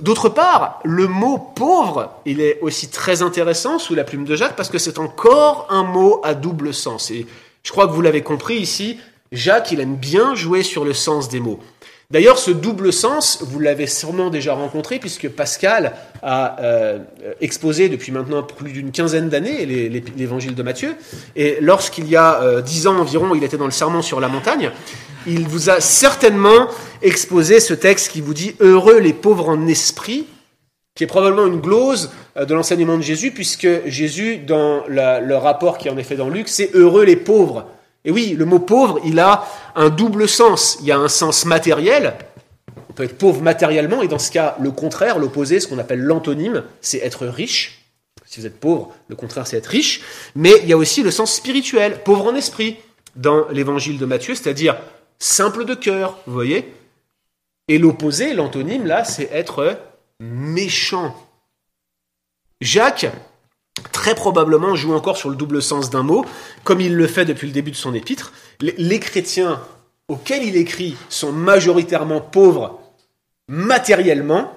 D'autre 0.00 0.28
part, 0.28 0.80
le 0.84 1.06
mot 1.06 1.38
pauvre, 1.38 2.20
il 2.24 2.40
est 2.40 2.58
aussi 2.60 2.88
très 2.88 3.22
intéressant 3.22 3.78
sous 3.78 3.94
la 3.94 4.02
plume 4.02 4.24
de 4.24 4.34
Jacques 4.34 4.56
parce 4.56 4.68
que 4.68 4.78
c'est 4.78 4.98
encore 4.98 5.68
un 5.70 5.84
mot 5.84 6.20
à 6.24 6.34
double 6.34 6.74
sens. 6.74 7.12
Je 7.64 7.72
crois 7.72 7.88
que 7.88 7.92
vous 7.92 8.02
l'avez 8.02 8.22
compris 8.22 8.56
ici, 8.56 8.98
Jacques, 9.32 9.72
il 9.72 9.80
aime 9.80 9.96
bien 9.96 10.34
jouer 10.34 10.62
sur 10.62 10.84
le 10.84 10.92
sens 10.92 11.28
des 11.28 11.40
mots. 11.40 11.58
D'ailleurs, 12.10 12.38
ce 12.38 12.50
double 12.50 12.92
sens, 12.92 13.38
vous 13.42 13.58
l'avez 13.58 13.86
sûrement 13.86 14.28
déjà 14.28 14.52
rencontré, 14.54 14.98
puisque 14.98 15.28
Pascal 15.28 15.94
a 16.22 16.60
euh, 16.60 16.98
exposé 17.40 17.88
depuis 17.88 18.12
maintenant 18.12 18.42
plus 18.42 18.72
d'une 18.72 18.92
quinzaine 18.92 19.30
d'années 19.30 19.64
l'évangile 19.64 20.54
de 20.54 20.62
Matthieu. 20.62 20.94
Et 21.34 21.56
lorsqu'il 21.60 22.06
y 22.06 22.14
a 22.14 22.42
euh, 22.42 22.60
dix 22.60 22.86
ans 22.86 22.96
environ, 22.98 23.34
il 23.34 23.42
était 23.42 23.56
dans 23.56 23.64
le 23.64 23.70
serment 23.70 24.02
sur 24.02 24.20
la 24.20 24.28
montagne, 24.28 24.70
il 25.26 25.48
vous 25.48 25.70
a 25.70 25.80
certainement 25.80 26.68
exposé 27.00 27.58
ce 27.58 27.72
texte 27.72 28.12
qui 28.12 28.20
vous 28.20 28.34
dit 28.34 28.54
Heureux 28.60 28.98
les 28.98 29.14
pauvres 29.14 29.48
en 29.48 29.66
esprit, 29.66 30.26
qui 30.94 31.04
est 31.04 31.08
probablement 31.08 31.46
une 31.46 31.60
glose 31.60 32.10
euh, 32.36 32.44
de 32.44 32.54
l'enseignement 32.54 32.96
de 32.96 33.02
Jésus, 33.02 33.30
puisque 33.30 33.86
Jésus, 33.86 34.38
dans 34.38 34.84
le 34.88 35.34
rapport 35.34 35.78
qui 35.78 35.88
est 35.88 35.90
en 35.90 35.98
effet 35.98 36.16
dans 36.16 36.28
Luc, 36.28 36.48
c'est 36.48 36.70
Heureux 36.74 37.04
les 37.04 37.16
pauvres. 37.16 37.66
Et 38.04 38.10
oui, 38.10 38.34
le 38.36 38.44
mot 38.44 38.58
pauvre, 38.58 39.00
il 39.04 39.18
a 39.18 39.46
un 39.74 39.88
double 39.88 40.28
sens. 40.28 40.78
Il 40.80 40.86
y 40.86 40.92
a 40.92 40.98
un 40.98 41.08
sens 41.08 41.46
matériel. 41.46 42.14
On 42.90 42.92
peut 42.92 43.04
être 43.04 43.18
pauvre 43.18 43.42
matériellement, 43.42 44.02
et 44.02 44.08
dans 44.08 44.18
ce 44.18 44.30
cas, 44.30 44.56
le 44.60 44.70
contraire, 44.70 45.18
l'opposé, 45.18 45.58
ce 45.58 45.66
qu'on 45.66 45.78
appelle 45.78 46.00
l'antonyme, 46.00 46.62
c'est 46.80 46.98
être 46.98 47.26
riche. 47.26 47.80
Si 48.26 48.40
vous 48.40 48.46
êtes 48.46 48.60
pauvre, 48.60 48.92
le 49.08 49.16
contraire, 49.16 49.46
c'est 49.46 49.56
être 49.56 49.66
riche. 49.66 50.02
Mais 50.36 50.52
il 50.62 50.68
y 50.68 50.72
a 50.72 50.76
aussi 50.76 51.02
le 51.02 51.10
sens 51.10 51.32
spirituel, 51.32 52.02
pauvre 52.04 52.26
en 52.26 52.34
esprit, 52.34 52.76
dans 53.16 53.48
l'évangile 53.48 53.98
de 53.98 54.06
Matthieu, 54.06 54.34
c'est-à-dire 54.34 54.76
simple 55.18 55.64
de 55.64 55.74
cœur, 55.74 56.18
vous 56.26 56.34
voyez 56.34 56.72
Et 57.68 57.78
l'opposé, 57.78 58.34
l'antonyme, 58.34 58.86
là, 58.86 59.04
c'est 59.04 59.30
être 59.32 59.76
méchant. 60.20 61.14
Jacques, 62.60 63.06
très 63.92 64.14
probablement 64.14 64.74
joue 64.74 64.94
encore 64.94 65.16
sur 65.16 65.30
le 65.30 65.36
double 65.36 65.62
sens 65.62 65.90
d'un 65.90 66.02
mot, 66.02 66.24
comme 66.62 66.80
il 66.80 66.94
le 66.94 67.06
fait 67.06 67.24
depuis 67.24 67.46
le 67.46 67.52
début 67.52 67.70
de 67.70 67.76
son 67.76 67.94
épître. 67.94 68.32
Les 68.60 69.00
chrétiens 69.00 69.60
auxquels 70.08 70.44
il 70.44 70.56
écrit 70.56 70.96
sont 71.08 71.32
majoritairement 71.32 72.20
pauvres 72.20 72.80
matériellement, 73.48 74.52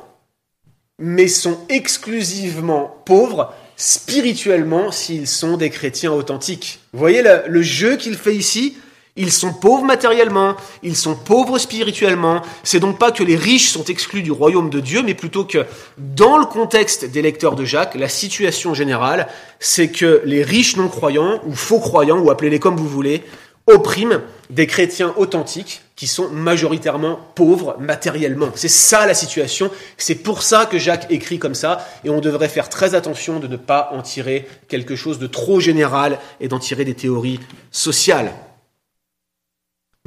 mais 1.00 1.28
sont 1.28 1.60
exclusivement 1.70 3.02
pauvres 3.06 3.54
spirituellement 3.76 4.92
s'ils 4.92 5.28
sont 5.28 5.58
des 5.58 5.70
chrétiens 5.70 6.12
authentiques. 6.12 6.80
Vous 6.94 7.00
voyez 7.00 7.22
le, 7.22 7.62
jeu 7.62 7.96
qu'il 7.98 8.16
fait 8.16 8.36
ici? 8.36 8.78
Ils 9.18 9.32
sont 9.32 9.54
pauvres 9.54 9.84
matériellement, 9.84 10.56
ils 10.84 10.96
sont 10.96 11.16
pauvres 11.16 11.58
spirituellement. 11.58 12.42
C'est 12.64 12.80
donc 12.80 12.98
pas 13.00 13.12
que 13.12 13.24
les 13.24 13.36
riches 13.36 13.70
sont 13.70 13.84
exclus 13.86 14.22
du 14.22 14.32
royaume 14.32 14.70
de 14.70 14.80
Dieu, 14.80 15.02
mais 15.04 15.16
plutôt 15.16 15.44
que 15.44 15.66
dans 15.98 16.38
le 16.38 16.46
contexte 16.46 17.06
des 17.06 17.22
lecteurs 17.22 17.56
de 17.56 17.66
Jacques, 17.66 17.96
la 17.96 18.10
situation 18.10 18.74
générale, 18.74 19.28
c'est 19.60 19.90
que 19.90 20.22
les 20.24 20.44
riches 20.44 20.78
non-croyants, 20.78 21.42
ou 21.46 21.54
faux 21.54 21.80
croyants, 21.80 22.20
ou 22.20 22.30
appelez-les 22.30 22.60
comme 22.60 22.78
vous 22.78 22.88
voulez, 22.88 23.24
oppriment 23.68 24.22
des 24.50 24.66
chrétiens 24.66 25.14
authentiques 25.18 25.82
qui 25.98 26.08
sont 26.08 26.30
majoritairement 26.30 27.20
pauvres 27.36 27.76
matériellement. 27.80 28.50
C'est 28.56 28.70
ça 28.70 29.06
la 29.06 29.14
situation. 29.14 29.70
C'est 29.98 30.16
pour 30.16 30.42
ça 30.42 30.66
que 30.66 30.78
Jacques 30.78 31.08
écrit 31.10 31.38
comme 31.40 31.56
ça. 31.56 31.86
Et 32.06 32.10
on 32.10 32.22
devrait 32.22 32.50
faire 32.50 32.70
très 32.70 32.96
attention 32.96 33.40
de 33.40 33.48
ne 33.48 33.58
pas 33.58 33.90
en 33.92 34.02
tirer 34.02 34.48
quelque 34.70 34.96
chose 34.96 35.20
de 35.20 35.28
trop 35.28 35.60
général 35.60 36.20
et 36.40 36.48
d'en 36.48 36.60
tirer 36.60 36.86
des 36.86 36.94
théories 36.94 37.40
sociales. 37.72 38.32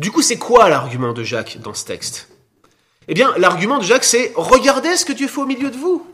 Du 0.01 0.11
coup, 0.11 0.23
c'est 0.23 0.39
quoi 0.39 0.71
l'argument 0.71 1.13
de 1.13 1.23
Jacques 1.23 1.59
dans 1.63 1.75
ce 1.75 1.85
texte? 1.85 2.31
Eh 3.07 3.13
bien, 3.13 3.35
l'argument 3.37 3.77
de 3.77 3.85
Jacques, 3.85 4.05
c'est 4.05 4.33
regardez 4.35 4.97
ce 4.97 5.05
que 5.05 5.13
Dieu 5.13 5.29
fait 5.29 5.43
au 5.43 5.47
milieu 5.47 5.71
de 5.71 5.77
vous. 5.77 6.07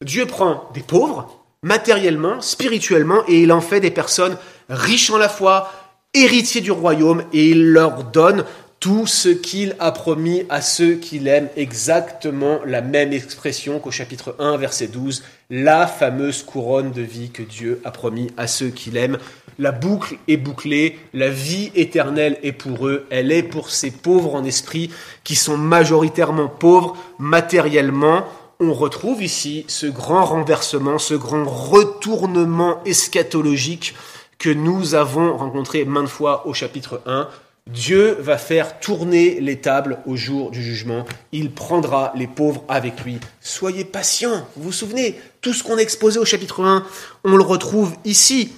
Dieu 0.00 0.24
prend 0.24 0.70
des 0.72 0.80
pauvres, 0.80 1.44
matériellement, 1.62 2.40
spirituellement, 2.40 3.22
et 3.28 3.42
il 3.42 3.52
en 3.52 3.60
fait 3.60 3.80
des 3.80 3.90
personnes 3.90 4.38
riches 4.70 5.10
en 5.10 5.18
la 5.18 5.28
foi, 5.28 5.70
héritiers 6.14 6.62
du 6.62 6.70
royaume, 6.70 7.22
et 7.34 7.50
il 7.50 7.72
leur 7.72 8.04
donne 8.04 8.46
tout 8.82 9.06
ce 9.06 9.28
qu'il 9.28 9.76
a 9.78 9.92
promis 9.92 10.42
à 10.48 10.60
ceux 10.60 10.96
qui 10.96 11.20
l'aiment, 11.20 11.48
exactement 11.56 12.58
la 12.66 12.80
même 12.80 13.12
expression 13.12 13.78
qu'au 13.78 13.92
chapitre 13.92 14.34
1, 14.40 14.56
verset 14.56 14.88
12, 14.88 15.22
la 15.50 15.86
fameuse 15.86 16.42
couronne 16.42 16.90
de 16.90 17.00
vie 17.00 17.30
que 17.30 17.44
Dieu 17.44 17.80
a 17.84 17.92
promis 17.92 18.32
à 18.36 18.48
ceux 18.48 18.70
qui 18.70 18.90
l'aiment. 18.90 19.18
La 19.60 19.70
boucle 19.70 20.16
est 20.26 20.36
bouclée, 20.36 20.98
la 21.14 21.28
vie 21.28 21.70
éternelle 21.76 22.40
est 22.42 22.50
pour 22.50 22.88
eux, 22.88 23.06
elle 23.10 23.30
est 23.30 23.44
pour 23.44 23.70
ces 23.70 23.92
pauvres 23.92 24.34
en 24.34 24.42
esprit 24.42 24.90
qui 25.22 25.36
sont 25.36 25.56
majoritairement 25.56 26.48
pauvres 26.48 26.96
matériellement. 27.20 28.24
On 28.58 28.74
retrouve 28.74 29.22
ici 29.22 29.64
ce 29.68 29.86
grand 29.86 30.24
renversement, 30.24 30.98
ce 30.98 31.14
grand 31.14 31.44
retournement 31.44 32.82
eschatologique 32.84 33.94
que 34.40 34.50
nous 34.50 34.96
avons 34.96 35.36
rencontré 35.36 35.84
maintes 35.84 36.08
fois 36.08 36.48
au 36.48 36.52
chapitre 36.52 37.00
1 37.06 37.28
Dieu 37.70 38.14
va 38.18 38.38
faire 38.38 38.80
tourner 38.80 39.40
les 39.40 39.60
tables 39.60 39.98
au 40.06 40.16
jour 40.16 40.50
du 40.50 40.62
jugement. 40.62 41.04
Il 41.30 41.52
prendra 41.52 42.12
les 42.16 42.26
pauvres 42.26 42.64
avec 42.68 43.04
lui. 43.04 43.18
Soyez 43.40 43.84
patients. 43.84 44.46
Vous 44.56 44.64
vous 44.64 44.72
souvenez, 44.72 45.20
tout 45.40 45.52
ce 45.52 45.62
qu'on 45.62 45.78
a 45.78 45.80
exposé 45.80 46.18
au 46.18 46.24
chapitre 46.24 46.64
1, 46.64 46.84
on 47.24 47.36
le 47.36 47.44
retrouve 47.44 47.94
ici. 48.04 48.52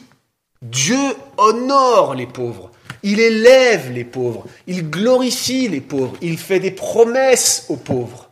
Dieu 0.63 0.99
honore 1.37 2.15
les 2.15 2.27
pauvres. 2.27 2.71
Il 3.03 3.21
élève 3.21 3.93
les 3.93 4.05
pauvres. 4.05 4.47
Il 4.67 4.89
glorifie 4.89 5.69
les 5.69 5.83
pauvres. 5.83 6.17
Il 6.23 6.39
fait 6.39 6.61
des 6.61 6.71
promesses 6.71 7.67
aux 7.69 7.77
pauvres. 7.77 8.31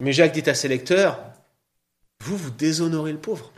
Mais 0.00 0.12
Jacques 0.12 0.32
dit 0.32 0.48
à 0.50 0.54
ses 0.54 0.68
lecteurs, 0.68 1.18
vous, 2.22 2.36
vous 2.36 2.50
déshonorez 2.50 3.12
le 3.12 3.18
pauvre. 3.18 3.50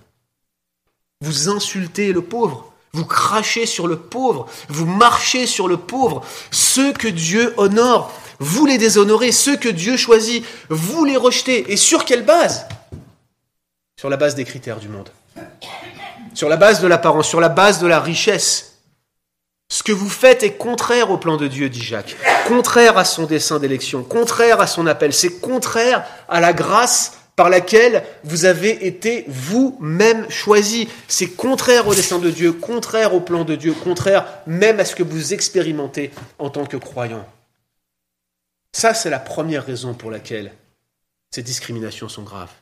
Vous 1.20 1.48
insultez 1.48 2.12
le 2.12 2.22
pauvre. 2.22 2.73
Vous 2.94 3.04
crachez 3.04 3.66
sur 3.66 3.88
le 3.88 3.98
pauvre, 3.98 4.46
vous 4.68 4.86
marchez 4.86 5.46
sur 5.46 5.66
le 5.66 5.76
pauvre. 5.76 6.22
Ceux 6.52 6.92
que 6.92 7.08
Dieu 7.08 7.52
honore, 7.56 8.12
vous 8.38 8.66
les 8.66 8.78
déshonorez. 8.78 9.32
Ceux 9.32 9.56
que 9.56 9.68
Dieu 9.68 9.96
choisit, 9.96 10.44
vous 10.68 11.04
les 11.04 11.16
rejetez. 11.16 11.72
Et 11.72 11.76
sur 11.76 12.04
quelle 12.04 12.24
base? 12.24 12.66
Sur 13.98 14.08
la 14.08 14.16
base 14.16 14.36
des 14.36 14.44
critères 14.44 14.78
du 14.78 14.88
monde. 14.88 15.10
Sur 16.34 16.48
la 16.48 16.56
base 16.56 16.80
de 16.80 16.86
l'apparence, 16.86 17.28
sur 17.28 17.40
la 17.40 17.48
base 17.48 17.80
de 17.80 17.88
la 17.88 17.98
richesse. 17.98 18.78
Ce 19.68 19.82
que 19.82 19.92
vous 19.92 20.08
faites 20.08 20.44
est 20.44 20.52
contraire 20.52 21.10
au 21.10 21.18
plan 21.18 21.36
de 21.36 21.48
Dieu, 21.48 21.68
dit 21.68 21.82
Jacques, 21.82 22.14
contraire 22.46 22.96
à 22.96 23.04
son 23.04 23.24
dessein 23.24 23.58
d'élection, 23.58 24.04
contraire 24.04 24.60
à 24.60 24.68
son 24.68 24.86
appel, 24.86 25.12
c'est 25.12 25.40
contraire 25.40 26.04
à 26.28 26.38
la 26.38 26.52
grâce 26.52 27.14
par 27.36 27.50
laquelle 27.50 28.04
vous 28.22 28.44
avez 28.44 28.86
été 28.86 29.24
vous-même 29.26 30.30
choisi. 30.30 30.88
C'est 31.08 31.30
contraire 31.30 31.88
au 31.88 31.94
dessein 31.94 32.18
de 32.18 32.30
Dieu, 32.30 32.52
contraire 32.52 33.14
au 33.14 33.20
plan 33.20 33.44
de 33.44 33.56
Dieu, 33.56 33.72
contraire 33.72 34.26
même 34.46 34.78
à 34.80 34.84
ce 34.84 34.94
que 34.94 35.02
vous 35.02 35.34
expérimentez 35.34 36.10
en 36.38 36.50
tant 36.50 36.66
que 36.66 36.76
croyant. 36.76 37.26
Ça, 38.72 38.94
c'est 38.94 39.10
la 39.10 39.18
première 39.18 39.64
raison 39.64 39.94
pour 39.94 40.10
laquelle 40.10 40.52
ces 41.30 41.42
discriminations 41.42 42.08
sont 42.08 42.22
graves. 42.22 42.52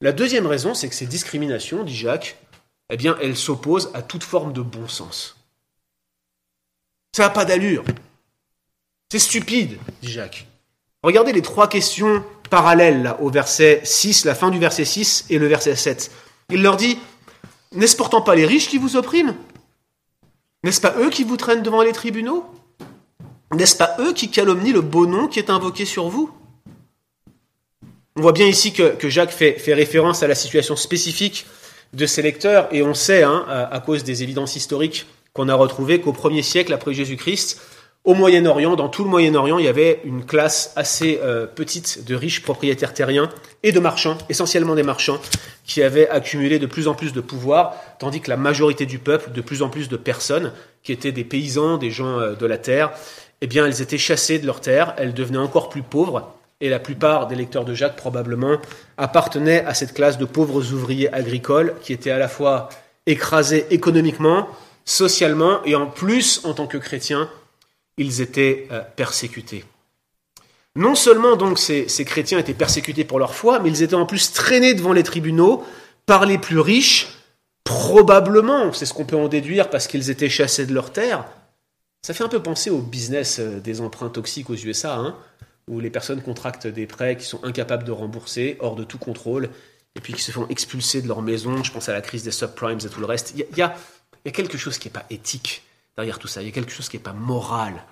La 0.00 0.12
deuxième 0.12 0.46
raison, 0.46 0.74
c'est 0.74 0.88
que 0.88 0.94
ces 0.94 1.06
discriminations, 1.06 1.84
dit 1.84 1.96
Jacques, 1.96 2.36
eh 2.90 2.96
bien, 2.96 3.16
elles 3.22 3.36
s'opposent 3.36 3.90
à 3.94 4.02
toute 4.02 4.24
forme 4.24 4.52
de 4.52 4.60
bon 4.60 4.88
sens. 4.88 5.36
Ça 7.16 7.22
n'a 7.22 7.30
pas 7.30 7.44
d'allure. 7.44 7.84
C'est 9.10 9.18
stupide, 9.18 9.78
dit 10.02 10.10
Jacques. 10.10 10.46
Regardez 11.02 11.32
les 11.32 11.42
trois 11.42 11.68
questions 11.68 12.24
parallèles 12.54 13.16
au 13.18 13.30
verset 13.30 13.80
6, 13.82 14.26
la 14.26 14.36
fin 14.36 14.48
du 14.48 14.60
verset 14.60 14.84
6 14.84 15.24
et 15.28 15.38
le 15.38 15.48
verset 15.48 15.74
7. 15.74 16.12
Il 16.50 16.62
leur 16.62 16.76
dit, 16.76 17.00
n'est-ce 17.72 17.96
pourtant 17.96 18.20
pas 18.20 18.36
les 18.36 18.46
riches 18.46 18.68
qui 18.68 18.78
vous 18.78 18.94
oppriment? 18.94 19.34
N'est-ce 20.62 20.80
pas 20.80 20.94
eux 21.00 21.10
qui 21.10 21.24
vous 21.24 21.36
traînent 21.36 21.64
devant 21.64 21.82
les 21.82 21.90
tribunaux? 21.90 22.44
N'est-ce 23.52 23.74
pas 23.74 23.96
eux 23.98 24.12
qui 24.12 24.30
calomnient 24.30 24.72
le 24.72 24.82
beau 24.82 25.04
nom 25.06 25.26
qui 25.26 25.40
est 25.40 25.50
invoqué 25.50 25.84
sur 25.84 26.08
vous? 26.08 26.30
On 28.14 28.22
voit 28.22 28.30
bien 28.30 28.46
ici 28.46 28.72
que, 28.72 29.08
Jacques 29.08 29.32
fait, 29.32 29.60
référence 29.74 30.22
à 30.22 30.28
la 30.28 30.36
situation 30.36 30.76
spécifique 30.76 31.46
de 31.92 32.06
ses 32.06 32.22
lecteurs, 32.22 32.68
et 32.70 32.84
on 32.84 32.94
sait, 32.94 33.24
hein, 33.24 33.44
à, 33.48 33.80
cause 33.80 34.04
des 34.04 34.22
évidences 34.22 34.54
historiques 34.54 35.06
qu'on 35.32 35.48
a 35.48 35.56
retrouvées, 35.56 36.00
qu'au 36.00 36.12
premier 36.12 36.42
siècle 36.42 36.72
après 36.72 36.94
Jésus-Christ, 36.94 37.60
au 38.04 38.12
Moyen-Orient, 38.12 38.76
dans 38.76 38.90
tout 38.90 39.02
le 39.02 39.08
Moyen-Orient, 39.08 39.58
il 39.58 39.64
y 39.64 39.68
avait 39.68 40.02
une 40.04 40.26
classe 40.26 40.72
assez 40.76 41.20
euh, 41.22 41.46
petite 41.46 42.04
de 42.06 42.14
riches 42.14 42.42
propriétaires 42.42 42.92
terriens 42.92 43.30
et 43.62 43.72
de 43.72 43.80
marchands, 43.80 44.18
essentiellement 44.28 44.74
des 44.74 44.82
marchands, 44.82 45.18
qui 45.64 45.82
avaient 45.82 46.08
accumulé 46.10 46.58
de 46.58 46.66
plus 46.66 46.86
en 46.86 46.94
plus 46.94 47.14
de 47.14 47.22
pouvoir, 47.22 47.76
tandis 47.98 48.20
que 48.20 48.28
la 48.28 48.36
majorité 48.36 48.84
du 48.84 48.98
peuple, 48.98 49.32
de 49.32 49.40
plus 49.40 49.62
en 49.62 49.70
plus 49.70 49.88
de 49.88 49.96
personnes, 49.96 50.52
qui 50.82 50.92
étaient 50.92 51.12
des 51.12 51.24
paysans, 51.24 51.78
des 51.78 51.90
gens 51.90 52.18
euh, 52.18 52.34
de 52.34 52.44
la 52.44 52.58
terre, 52.58 52.92
eh 53.40 53.46
bien, 53.46 53.64
elles 53.64 53.80
étaient 53.80 53.98
chassées 53.98 54.38
de 54.38 54.44
leurs 54.44 54.60
terres, 54.60 54.94
elles 54.98 55.14
devenaient 55.14 55.38
encore 55.38 55.70
plus 55.70 55.82
pauvres, 55.82 56.30
et 56.60 56.68
la 56.68 56.78
plupart 56.78 57.26
des 57.26 57.36
lecteurs 57.36 57.64
de 57.64 57.72
Jacques, 57.72 57.96
probablement, 57.96 58.58
appartenaient 58.98 59.64
à 59.64 59.72
cette 59.72 59.94
classe 59.94 60.18
de 60.18 60.26
pauvres 60.26 60.72
ouvriers 60.72 61.12
agricoles 61.12 61.74
qui 61.82 61.94
étaient 61.94 62.10
à 62.10 62.18
la 62.18 62.28
fois 62.28 62.68
écrasés 63.06 63.66
économiquement, 63.70 64.46
socialement, 64.84 65.64
et 65.64 65.74
en 65.74 65.86
plus, 65.86 66.42
en 66.44 66.52
tant 66.52 66.66
que 66.66 66.78
chrétiens, 66.78 67.30
ils 67.96 68.20
étaient 68.20 68.66
euh, 68.70 68.80
persécutés. 68.96 69.64
Non 70.76 70.96
seulement 70.96 71.36
donc 71.36 71.58
ces, 71.58 71.86
chrétiens 72.04 72.38
étaient 72.38 72.54
persécutés 72.54 73.04
pour 73.04 73.18
leur 73.18 73.34
foi, 73.34 73.60
mais 73.60 73.70
ils 73.70 73.82
étaient 73.82 73.94
en 73.94 74.06
plus 74.06 74.32
traînés 74.32 74.74
devant 74.74 74.92
les 74.92 75.04
tribunaux 75.04 75.64
par 76.04 76.26
les 76.26 76.36
plus 76.36 76.58
riches, 76.58 77.08
probablement, 77.62 78.72
c'est 78.72 78.84
ce 78.84 78.92
qu'on 78.92 79.04
peut 79.04 79.16
en 79.16 79.28
déduire 79.28 79.70
parce 79.70 79.86
qu'ils 79.86 80.10
étaient 80.10 80.28
chassés 80.28 80.66
de 80.66 80.74
leur 80.74 80.92
terre, 80.92 81.24
Ça 82.02 82.12
fait 82.12 82.24
un 82.24 82.28
peu 82.28 82.42
penser 82.42 82.68
au 82.70 82.80
business 82.80 83.38
euh, 83.38 83.60
des 83.60 83.80
emprunts 83.80 84.10
toxiques 84.10 84.50
aux 84.50 84.56
USA, 84.56 84.96
hein, 84.96 85.16
où 85.68 85.80
les 85.80 85.90
personnes 85.90 86.20
contractent 86.20 86.66
des 86.66 86.86
prêts 86.86 87.16
qui 87.16 87.24
sont 87.24 87.42
incapables 87.44 87.84
de 87.84 87.92
rembourser, 87.92 88.56
hors 88.60 88.76
de 88.76 88.84
tout 88.84 88.98
contrôle, 88.98 89.48
et 89.94 90.00
puis 90.00 90.12
qui 90.12 90.20
se 90.20 90.32
font 90.32 90.46
expulser 90.48 91.00
de 91.02 91.08
leur 91.08 91.22
maison. 91.22 91.62
Je 91.62 91.72
pense 91.72 91.88
à 91.88 91.92
la 91.92 92.02
crise 92.02 92.24
des 92.24 92.30
subprimes 92.30 92.80
et 92.84 92.88
tout 92.88 93.00
le 93.00 93.06
reste. 93.06 93.32
Il 93.36 93.56
y 93.56 93.62
a, 93.62 93.74
quelque 94.30 94.58
chose 94.58 94.76
qui 94.78 94.88
n'est 94.88 94.92
pas 94.92 95.06
éthique 95.08 95.62
derrière 95.96 96.18
tout 96.18 96.28
ça. 96.28 96.42
Il 96.42 96.46
y 96.46 96.48
a 96.48 96.52
quelque 96.52 96.72
chose 96.72 96.88
qui 96.88 96.96
n'est 96.96 97.02
pas 97.02 97.12
moral. 97.12 97.84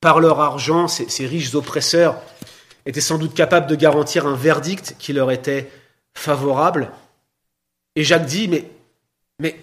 Par 0.00 0.20
leur 0.20 0.40
argent, 0.40 0.88
ces, 0.88 1.26
riches 1.26 1.54
oppresseurs 1.54 2.20
étaient 2.86 3.00
sans 3.00 3.18
doute 3.18 3.34
capables 3.34 3.68
de 3.68 3.76
garantir 3.76 4.26
un 4.26 4.34
verdict 4.34 4.96
qui 4.98 5.12
leur 5.12 5.30
était 5.30 5.70
favorable. 6.14 6.90
Et 7.94 8.04
Jacques 8.04 8.26
dit, 8.26 8.48
mais, 8.48 8.68
mais, 9.38 9.60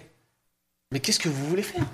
mais 0.90 1.00
qu'est-ce 1.00 1.18
que 1.18 1.28
vous 1.28 1.46
voulez 1.46 1.62
faire? 1.62 1.84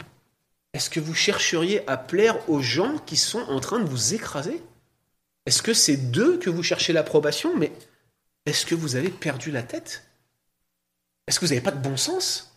Est-ce 0.75 0.91
que 0.91 1.01
vous 1.01 1.15
chercheriez 1.15 1.89
à 1.89 1.97
plaire 1.97 2.49
aux 2.49 2.61
gens 2.61 2.99
qui 2.99 3.17
sont 3.17 3.41
en 3.49 3.61
train 3.61 3.81
de 3.81 3.89
vous 3.89 4.15
écraser? 4.15 4.63
Est-ce 5.47 5.63
que 5.63 5.75
c'est 5.75 5.97
d'eux 5.97 6.39
que 6.39 6.51
vous 6.51 6.63
cherchez 6.63 6.93
l'approbation? 6.93 7.57
Mais 7.57 7.73
est-ce 8.45 8.67
que 8.67 8.75
vous 8.75 8.95
avez 8.95 9.09
perdu 9.09 9.51
la 9.51 9.63
tête? 9.63 10.05
Est-ce 11.27 11.41
que 11.41 11.47
vous 11.47 11.51
n'avez 11.53 11.65
pas 11.65 11.73
de 11.73 11.83
bon 11.83 11.97
sens? 11.97 12.53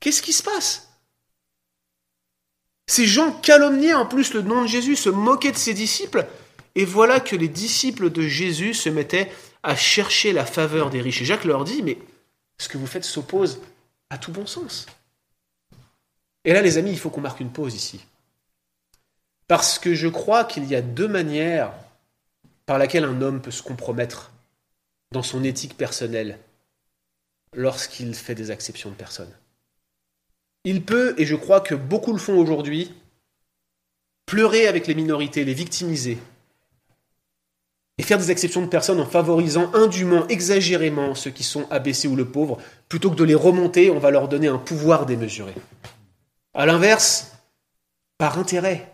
Qu'est-ce 0.00 0.22
qui 0.22 0.32
se 0.32 0.42
passe? 0.42 0.87
Ces 2.88 3.06
gens 3.06 3.32
calomniaient 3.32 3.94
en 3.94 4.06
plus 4.06 4.32
le 4.32 4.42
nom 4.42 4.62
de 4.62 4.66
Jésus, 4.66 4.96
se 4.96 5.10
moquaient 5.10 5.52
de 5.52 5.58
ses 5.58 5.74
disciples, 5.74 6.26
et 6.74 6.84
voilà 6.84 7.20
que 7.20 7.36
les 7.36 7.48
disciples 7.48 8.10
de 8.10 8.22
Jésus 8.22 8.74
se 8.74 8.88
mettaient 8.88 9.30
à 9.62 9.76
chercher 9.76 10.32
la 10.32 10.46
faveur 10.46 10.90
des 10.90 11.00
riches. 11.00 11.22
Et 11.22 11.26
Jacques 11.26 11.44
leur 11.44 11.64
dit, 11.64 11.82
mais 11.82 11.98
ce 12.58 12.68
que 12.68 12.78
vous 12.78 12.86
faites 12.86 13.04
s'oppose 13.04 13.60
à 14.10 14.16
tout 14.16 14.32
bon 14.32 14.46
sens. 14.46 14.86
Et 16.44 16.52
là, 16.52 16.62
les 16.62 16.78
amis, 16.78 16.90
il 16.90 16.98
faut 16.98 17.10
qu'on 17.10 17.20
marque 17.20 17.40
une 17.40 17.52
pause 17.52 17.74
ici. 17.74 18.00
Parce 19.48 19.78
que 19.78 19.94
je 19.94 20.08
crois 20.08 20.44
qu'il 20.44 20.64
y 20.64 20.74
a 20.74 20.82
deux 20.82 21.08
manières 21.08 21.72
par 22.64 22.78
lesquelles 22.78 23.04
un 23.04 23.20
homme 23.20 23.42
peut 23.42 23.50
se 23.50 23.62
compromettre 23.62 24.30
dans 25.12 25.22
son 25.22 25.44
éthique 25.44 25.76
personnelle 25.76 26.38
lorsqu'il 27.54 28.14
fait 28.14 28.34
des 28.34 28.50
exceptions 28.50 28.90
de 28.90 28.94
personnes. 28.94 29.32
Il 30.70 30.82
peut, 30.82 31.14
et 31.16 31.24
je 31.24 31.34
crois 31.34 31.62
que 31.62 31.74
beaucoup 31.74 32.12
le 32.12 32.18
font 32.18 32.36
aujourd'hui, 32.36 32.92
pleurer 34.26 34.66
avec 34.66 34.86
les 34.86 34.94
minorités, 34.94 35.46
les 35.46 35.54
victimiser, 35.54 36.18
et 37.96 38.02
faire 38.02 38.18
des 38.18 38.30
exceptions 38.30 38.60
de 38.60 38.66
personnes 38.66 39.00
en 39.00 39.06
favorisant 39.06 39.72
indûment, 39.72 40.28
exagérément 40.28 41.14
ceux 41.14 41.30
qui 41.30 41.42
sont 41.42 41.66
abaissés 41.70 42.06
ou 42.06 42.16
le 42.16 42.26
pauvre, 42.26 42.58
plutôt 42.90 43.10
que 43.10 43.16
de 43.16 43.24
les 43.24 43.34
remonter, 43.34 43.88
on 43.88 43.98
va 43.98 44.10
leur 44.10 44.28
donner 44.28 44.48
un 44.48 44.58
pouvoir 44.58 45.06
démesuré. 45.06 45.54
À 46.52 46.66
l'inverse, 46.66 47.32
par 48.18 48.38
intérêt, 48.38 48.92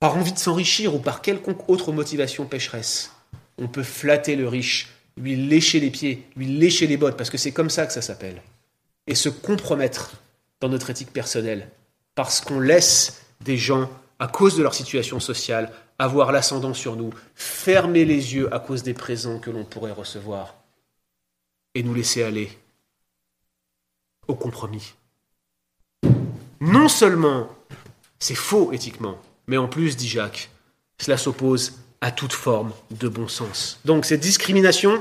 par 0.00 0.16
envie 0.16 0.32
de 0.32 0.38
s'enrichir 0.38 0.96
ou 0.96 0.98
par 0.98 1.22
quelconque 1.22 1.68
autre 1.68 1.92
motivation 1.92 2.44
pécheresse, 2.44 3.12
on 3.56 3.68
peut 3.68 3.84
flatter 3.84 4.34
le 4.34 4.48
riche, 4.48 4.88
lui 5.16 5.36
lécher 5.36 5.78
les 5.78 5.90
pieds, 5.90 6.26
lui 6.34 6.46
lécher 6.46 6.88
les 6.88 6.96
bottes, 6.96 7.16
parce 7.16 7.30
que 7.30 7.38
c'est 7.38 7.52
comme 7.52 7.70
ça 7.70 7.86
que 7.86 7.92
ça 7.92 8.02
s'appelle, 8.02 8.42
et 9.06 9.14
se 9.14 9.28
compromettre 9.28 10.12
dans 10.60 10.68
notre 10.68 10.90
éthique 10.90 11.12
personnelle, 11.12 11.68
parce 12.14 12.40
qu'on 12.40 12.60
laisse 12.60 13.22
des 13.40 13.56
gens, 13.56 13.90
à 14.18 14.26
cause 14.26 14.56
de 14.56 14.62
leur 14.62 14.74
situation 14.74 15.20
sociale, 15.20 15.72
avoir 15.98 16.32
l'ascendant 16.32 16.74
sur 16.74 16.96
nous, 16.96 17.12
fermer 17.34 18.04
les 18.04 18.34
yeux 18.34 18.52
à 18.54 18.58
cause 18.58 18.82
des 18.82 18.94
présents 18.94 19.38
que 19.38 19.50
l'on 19.50 19.64
pourrait 19.64 19.92
recevoir 19.92 20.54
et 21.74 21.82
nous 21.82 21.94
laisser 21.94 22.22
aller 22.22 22.50
au 24.28 24.34
compromis. 24.34 24.94
Non 26.60 26.88
seulement 26.88 27.48
c'est 28.18 28.34
faux 28.34 28.72
éthiquement, 28.72 29.18
mais 29.46 29.56
en 29.56 29.68
plus, 29.68 29.96
dit 29.96 30.08
Jacques, 30.08 30.50
cela 30.98 31.16
s'oppose 31.18 31.74
à 32.00 32.10
toute 32.10 32.32
forme 32.32 32.72
de 32.90 33.08
bon 33.08 33.28
sens. 33.28 33.78
Donc 33.84 34.04
cette 34.04 34.20
discrimination, 34.20 35.00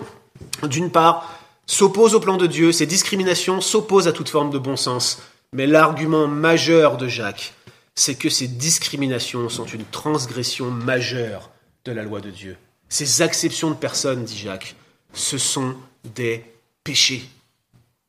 d'une 0.64 0.92
part, 0.92 1.40
s'oppose 1.66 2.16
au 2.16 2.20
plan 2.20 2.38
de 2.38 2.48
Dieu, 2.48 2.72
ces 2.72 2.86
discriminations 2.86 3.62
s'opposent 3.62 4.08
à 4.08 4.14
toute 4.14 4.30
forme 4.30 4.52
de 4.52 4.60
bon 4.60 4.76
sens, 4.76 5.22
mais 5.54 5.68
l'argument 5.68 6.28
majeur 6.28 6.98
de 6.98 7.08
Jacques, 7.08 7.54
c'est 7.96 8.16
que 8.16 8.30
ces 8.30 8.48
discriminations 8.48 9.50
sont 9.50 9.66
une 9.66 9.86
transgression 9.86 10.70
majeure 10.70 11.50
de 11.86 11.92
la 11.92 12.04
loi 12.04 12.22
de 12.22 12.30
Dieu. 12.30 12.58
Ces 12.90 13.22
acceptions 13.22 13.72
de 13.72 13.76
personnes, 13.76 14.26
dit 14.26 14.38
Jacques, 14.38 14.76
ce 15.14 15.38
sont 15.38 15.76
des 16.04 16.44
péchés. 16.84 17.28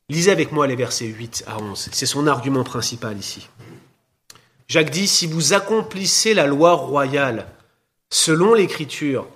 Lisez 0.09 0.31
avec 0.31 0.53
moi 0.53 0.67
les 0.67 0.77
versets 0.77 1.07
8 1.07 1.45
à 1.47 1.59
11. 1.59 1.89
C'est 1.93 2.07
son 2.07 2.27
argument 2.27 2.65
principal 2.65 3.17
ici. 3.19 3.49
Jacques 4.69 4.91
dit, 4.91 5.07
si 5.07 5.27
vous 5.27 5.53
accomplissez 5.53 6.35
la 6.35 6.47
loi 6.47 6.75
royale 6.75 7.47
selon 8.11 8.55
l'écriture, 8.55 9.29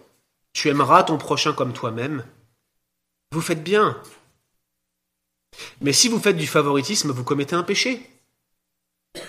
tu 0.53 0.69
aimeras 0.69 1.05
ton 1.05 1.19
prochain 1.19 1.53
comme 1.53 1.73
toi-même, 1.73 2.25
vous 3.33 3.41
faites 3.41 3.63
bien. 3.63 4.01
Mais 5.81 5.93
si 5.93 6.09
vous 6.09 6.19
faites 6.19 6.37
du 6.37 6.47
favoritisme, 6.47 7.11
vous 7.11 7.25
commettez 7.25 7.55
un 7.55 7.63
péché. 7.63 8.09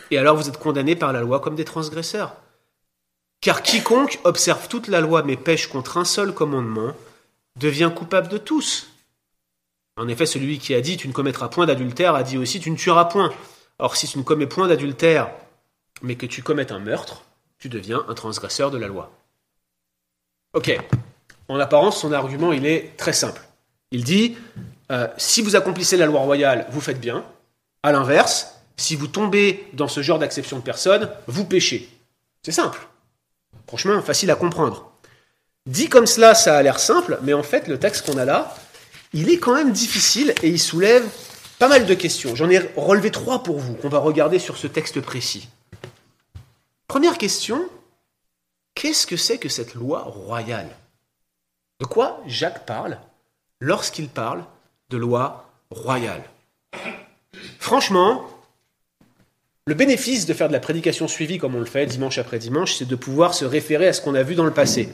Et 0.10 0.18
alors 0.18 0.36
vous 0.36 0.47
êtes 0.47 0.58
condamnés 0.58 0.95
par 0.95 1.14
la 1.14 1.22
loi 1.22 1.39
comme 1.39 1.56
des 1.56 1.66
transgresseurs. 1.66 2.36
Car 3.41 3.64
quiconque 3.64 4.20
observe 4.24 4.68
toute 4.68 4.88
la 4.88 5.02
loi 5.02 5.24
mais 5.24 5.38
pêche 5.38 5.68
contre 5.68 5.97
un 5.97 6.06
seul 6.06 6.34
commandement 6.34 6.93
devient 7.56 7.91
coupable 7.95 8.28
de 8.28 8.38
tous. 8.38 8.91
En 9.97 10.08
effet, 10.08 10.26
celui 10.26 10.60
qui 10.60 10.74
a 10.74 10.82
dit 10.82 10.97
tu 10.97 11.08
ne 11.08 11.14
commettras 11.14 11.49
point 11.49 11.66
d'adultère 11.66 12.16
a 12.16 12.24
dit 12.24 12.38
aussi 12.38 12.60
tu 12.60 12.72
ne 12.72 12.78
tueras 12.78 13.06
point. 13.06 13.32
Or, 13.80 13.95
si 13.95 14.08
tu 14.08 14.18
ne 14.18 14.24
commets 14.24 14.47
point 14.47 14.68
d'adultère, 14.68 15.32
mais 16.02 16.16
que 16.16 16.26
tu 16.26 16.43
commettes 16.43 16.72
un 16.72 16.80
meurtre, 16.80 17.24
tu 17.58 17.68
deviens 17.68 18.06
un 18.08 18.14
transgresseur 18.14 18.72
de 18.72 18.78
la 18.78 18.88
loi. 18.88 19.12
Ok. 20.54 20.72
En 21.47 21.60
apparence, 21.60 21.99
son 21.99 22.12
argument, 22.14 22.54
il 22.54 22.66
est 22.66 22.95
très 22.97 23.14
simple. 23.14 23.41
Il 23.92 24.04
dit, 24.04 24.38
euh, 24.92 25.08
si 25.18 25.42
vous 25.42 25.56
accomplissez 25.56 25.98
la 25.98 26.06
loi 26.06 26.22
royale, 26.22 26.68
vous 26.72 26.82
faites 26.82 27.00
bien. 27.00 27.26
À 27.84 27.92
l'inverse, 27.92 28.56
si 28.78 28.96
vous 28.96 29.08
tombez 29.08 29.68
dans 29.74 29.88
ce 29.88 30.02
genre 30.02 30.20
d'acception 30.20 30.58
de 30.58 30.64
personne, 30.64 31.10
vous 31.28 31.46
péchez. 31.46 31.89
C'est 32.44 32.52
simple. 32.52 32.88
Franchement, 33.68 34.02
facile 34.02 34.32
à 34.32 34.36
comprendre. 34.36 34.92
Dit 35.66 35.89
comme 35.89 36.08
cela, 36.08 36.34
ça 36.34 36.58
a 36.58 36.64
l'air 36.64 36.80
simple, 36.80 37.20
mais 37.22 37.34
en 37.34 37.44
fait, 37.44 37.68
le 37.68 37.78
texte 37.78 38.06
qu'on 38.06 38.18
a 38.18 38.26
là, 38.26 38.56
il 39.14 39.30
est 39.30 39.38
quand 39.38 39.54
même 39.54 39.72
difficile 39.72 40.34
et 40.42 40.50
il 40.50 40.60
soulève 40.60 41.08
pas 41.60 41.68
mal 41.68 41.86
de 41.86 41.94
questions. 41.94 42.36
J'en 42.36 42.50
ai 42.50 42.60
relevé 42.76 43.12
trois 43.12 43.44
pour 43.44 43.60
vous, 43.60 43.76
qu'on 43.76 43.89
va 43.89 44.00
regarder 44.00 44.39
sur 44.39 44.58
ce 44.58 44.68
texte 44.68 45.00
précis. 45.02 45.48
Première 46.88 47.18
question, 47.18 47.70
qu'est-ce 48.74 49.06
que 49.06 49.18
c'est 49.18 49.38
que 49.38 49.50
cette 49.50 49.76
loi 49.76 50.04
royale? 50.04 50.70
De 51.80 51.86
quoi 51.86 52.22
Jacques 52.26 52.66
parle? 52.66 52.98
Lorsqu'il 53.62 54.09
parle 54.09 54.43
de 54.89 54.97
loi 54.97 55.49
royale 55.70 56.24
Franchement, 57.59 58.26
le 59.66 59.76
bénéfice 59.76 60.26
de 60.26 60.34
faire 60.34 60.47
de 60.47 60.53
la 60.53 60.59
prédication 60.59 61.07
suivie 61.07 61.38
comme 61.38 61.55
on 61.55 61.59
le 61.59 61.66
fait 61.66 61.86
dimanche 61.86 62.18
après 62.18 62.39
dimanche, 62.39 62.74
c'est 62.76 62.88
de 62.88 62.95
pouvoir 62.95 63.34
se 63.34 63.45
référer 63.45 63.88
à 63.88 63.93
ce 63.93 64.01
qu'on 64.01 64.16
a 64.16 64.24
vu 64.24 64.36
dans 64.36 64.43
le 64.43 64.51
passé. 64.51 64.89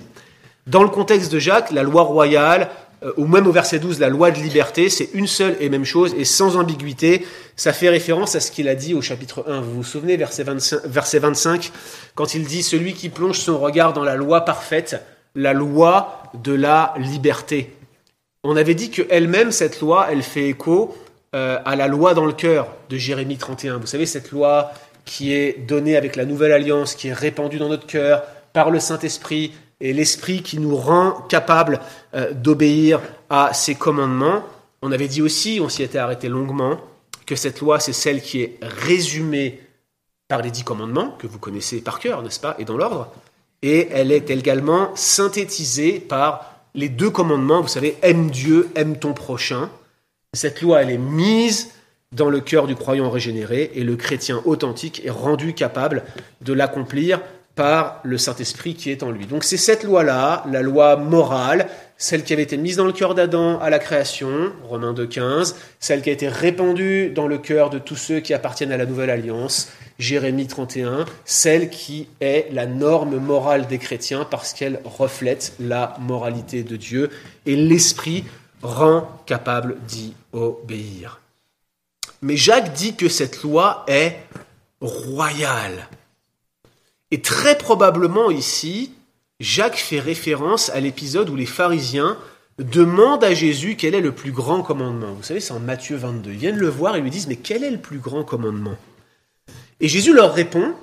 Dans 0.68 0.84
le 0.84 0.90
contexte 0.90 1.32
de 1.32 1.40
Jacques, 1.40 1.72
la 1.72 1.82
loi 1.82 2.04
royale, 2.04 2.70
euh, 3.04 3.14
ou 3.16 3.26
même 3.26 3.48
au 3.48 3.52
verset 3.52 3.80
12, 3.80 4.00
la 4.00 4.10
loi 4.10 4.32
de 4.32 4.40
liberté, 4.40 4.90
c'est 4.90 5.10
une 5.14 5.28
seule 5.28 5.56
et 5.62 5.70
même 5.70 5.86
chose, 5.86 6.14
et 6.18 6.26
sans 6.26 6.58
ambiguïté, 6.58 7.26
ça 7.56 7.72
fait 7.72 7.90
référence 7.90 8.36
à 8.36 8.40
ce 8.40 8.52
qu'il 8.52 8.68
a 8.68 8.76
dit 8.76 8.94
au 8.94 9.02
chapitre 9.02 9.46
1. 9.48 9.62
Vous 9.62 9.76
vous 9.76 9.84
souvenez, 9.84 10.18
verset 10.18 10.44
25, 10.44 10.86
verset 10.86 11.20
25 11.20 11.72
quand 12.16 12.34
il 12.36 12.46
dit 12.46 12.64
Celui 12.64 12.94
qui 12.94 13.10
plonge 13.10 13.40
son 13.40 13.60
regard 13.60 13.94
dans 13.94 14.04
la 14.04 14.16
loi 14.16 14.42
parfaite, 14.42 14.98
la 15.36 15.54
loi 15.54 16.24
de 16.34 16.54
la 16.54 16.94
liberté. 16.98 17.77
On 18.50 18.56
avait 18.56 18.76
dit 18.76 18.90
qu'elle-même, 18.90 19.52
cette 19.52 19.82
loi, 19.82 20.08
elle 20.10 20.24
fait 20.24 20.48
écho 20.48 20.96
euh, 21.36 21.60
à 21.66 21.76
la 21.76 21.90
loi 21.90 22.14
dans 22.14 22.26
le 22.26 22.32
cœur 22.32 22.70
de 22.90 22.96
Jérémie 22.96 23.36
31. 23.36 23.76
Vous 23.76 23.88
savez, 23.88 24.06
cette 24.06 24.32
loi 24.32 24.72
qui 25.04 25.34
est 25.34 25.68
donnée 25.68 25.98
avec 25.98 26.16
la 26.16 26.24
nouvelle 26.24 26.54
alliance, 26.54 26.96
qui 26.96 27.10
est 27.10 27.14
répandue 27.14 27.58
dans 27.58 27.68
notre 27.68 27.86
cœur 27.86 28.24
par 28.54 28.72
le 28.72 28.80
Saint-Esprit 28.80 29.52
et 29.82 29.92
l'Esprit 29.92 30.44
qui 30.44 30.60
nous 30.60 30.78
rend 30.78 31.12
capables 31.28 31.82
euh, 32.16 32.32
d'obéir 32.32 33.02
à 33.30 33.54
ses 33.54 33.76
commandements. 33.76 34.44
On 34.82 34.94
avait 34.94 35.10
dit 35.10 35.22
aussi, 35.22 35.60
on 35.62 35.68
s'y 35.68 35.84
était 35.84 35.98
arrêté 35.98 36.30
longuement, 36.30 36.80
que 37.26 37.36
cette 37.36 37.60
loi, 37.60 37.82
c'est 37.82 37.92
celle 37.92 38.22
qui 38.22 38.44
est 38.44 38.60
résumée 38.62 39.60
par 40.30 40.42
les 40.42 40.52
dix 40.52 40.64
commandements, 40.64 41.18
que 41.20 41.28
vous 41.28 41.38
connaissez 41.38 41.82
par 41.82 42.00
cœur, 42.00 42.24
n'est-ce 42.24 42.40
pas, 42.40 42.56
et 42.60 42.64
dans 42.64 42.78
l'ordre, 42.78 43.12
et 43.62 43.90
elle 43.92 44.14
est 44.14 44.30
également 44.30 44.96
synthétisée 44.96 46.00
par 46.00 46.57
les 46.76 46.90
deux 46.90 47.10
commandements, 47.10 47.62
vous 47.62 47.68
savez, 47.68 47.98
aime 48.02 48.30
Dieu, 48.30 48.70
aime 48.76 48.98
ton 48.98 49.14
prochain, 49.14 49.70
cette 50.34 50.62
loi, 50.62 50.82
elle 50.82 50.92
est 50.92 50.98
mise 50.98 51.72
dans 52.12 52.30
le 52.30 52.40
cœur 52.40 52.68
du 52.68 52.76
croyant 52.76 53.10
régénéré 53.10 53.72
et 53.76 53.84
le 53.84 53.96
chrétien 53.96 54.42
authentique 54.46 55.06
est 55.06 55.10
rendu 55.10 55.54
capable 55.54 56.04
de 56.42 56.54
l'accomplir 56.54 57.22
par 57.56 58.00
le 58.04 58.18
Saint-Esprit 58.18 58.76
qui 58.76 58.92
est 58.92 59.04
en 59.04 59.12
lui. 59.12 59.26
Donc 59.26 59.44
c'est 59.44 59.58
cette 59.58 59.84
loi-là, 59.84 60.46
la 60.52 60.62
loi 60.62 60.96
morale, 60.96 61.68
celle 61.98 62.24
qui 62.24 62.34
avait 62.34 62.44
été 62.44 62.58
mise 62.58 62.78
dans 62.78 62.86
le 62.86 62.94
cœur 62.94 63.16
d'Adam 63.16 63.60
à 63.60 63.70
la 63.70 63.80
création, 63.80 64.52
Romains 64.64 64.94
2.15, 64.94 65.56
celle 65.80 66.02
qui 66.02 66.10
a 66.10 66.14
été 66.14 66.28
répandue 66.28 67.10
dans 67.10 67.28
le 67.28 67.38
cœur 67.38 67.70
de 67.70 67.80
tous 67.80 67.96
ceux 67.96 68.20
qui 68.20 68.34
appartiennent 68.34 68.72
à 68.72 68.78
la 68.78 68.86
nouvelle 68.86 69.10
alliance, 69.10 69.70
Jérémie 69.98 70.46
31, 70.46 71.06
celle 71.26 71.70
qui 71.70 72.08
est 72.22 72.48
la 72.52 72.68
norme 72.68 73.18
morale 73.18 73.66
des 73.68 73.80
chrétiens 73.80 74.26
parce 74.30 74.54
qu'elle 74.54 74.80
reflète 74.86 75.54
la 75.60 75.96
moralité 76.00 76.64
de 76.64 76.76
Dieu 76.76 77.10
et 77.48 77.56
l'Esprit 77.56 78.24
rend 78.62 79.10
capable 79.26 79.78
d'y 79.88 80.14
obéir. 80.34 81.20
Mais 82.22 82.38
Jacques 82.38 82.74
dit 82.74 82.96
que 82.96 83.10
cette 83.10 83.42
loi 83.44 83.86
est 83.88 84.18
royale. 84.82 85.88
Et 87.10 87.22
très 87.22 87.58
probablement 87.58 88.30
ici, 88.30 88.92
Jacques 89.40 89.78
fait 89.78 90.00
référence 90.00 90.70
à 90.70 90.80
l'épisode 90.80 91.30
où 91.30 91.36
les 91.36 91.46
pharisiens 91.46 92.18
demandent 92.58 93.24
à 93.24 93.34
Jésus 93.34 93.76
quel 93.76 93.94
est 93.94 94.02
le 94.02 94.12
plus 94.12 94.32
grand 94.32 94.64
commandement. 94.64 95.14
Vous 95.14 95.24
savez, 95.24 95.40
c'est 95.40 95.54
en 95.54 95.60
Matthieu 95.60 95.96
22. 95.96 96.32
Ils 96.32 96.38
viennent 96.38 96.58
le 96.58 96.70
voir 96.70 96.96
et 96.96 97.02
lui 97.02 97.12
disent, 97.12 97.28
mais 97.28 97.36
quel 97.36 97.64
est 97.64 97.72
le 97.72 97.78
plus 97.78 98.00
grand 98.00 98.24
commandement? 98.24 98.76
Et 99.80 99.88
Jésus 99.88 100.14
leur 100.14 100.34
répond, 100.34 100.74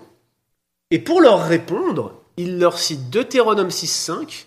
et 0.92 1.00
pour 1.00 1.20
leur 1.20 1.44
répondre, 1.44 2.20
il 2.36 2.58
leur 2.58 2.78
cite 2.78 3.10
Deutéronome 3.10 3.68
6.5 3.68 4.44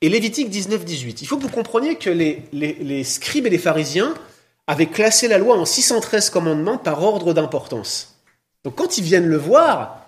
et 0.00 0.08
Lévitique 0.08 0.50
19.18. 0.50 1.18
Il 1.20 1.26
faut 1.28 1.36
que 1.36 1.42
vous 1.42 1.48
compreniez 1.48 1.96
que 1.96 2.10
les, 2.10 2.42
les 2.52 3.04
scribes 3.04 3.46
et 3.46 3.50
les 3.50 3.58
pharisiens 3.58 4.12
avaient 4.66 4.86
classé 4.86 5.28
la 5.28 5.38
loi 5.38 5.56
en 5.56 5.64
613 5.64 6.30
commandements 6.30 6.78
par 6.78 7.02
ordre 7.02 7.32
d'importance. 7.32 8.16
Donc 8.64 8.74
quand 8.74 8.98
ils 8.98 9.04
viennent 9.04 9.28
le 9.28 9.36
voir, 9.36 10.03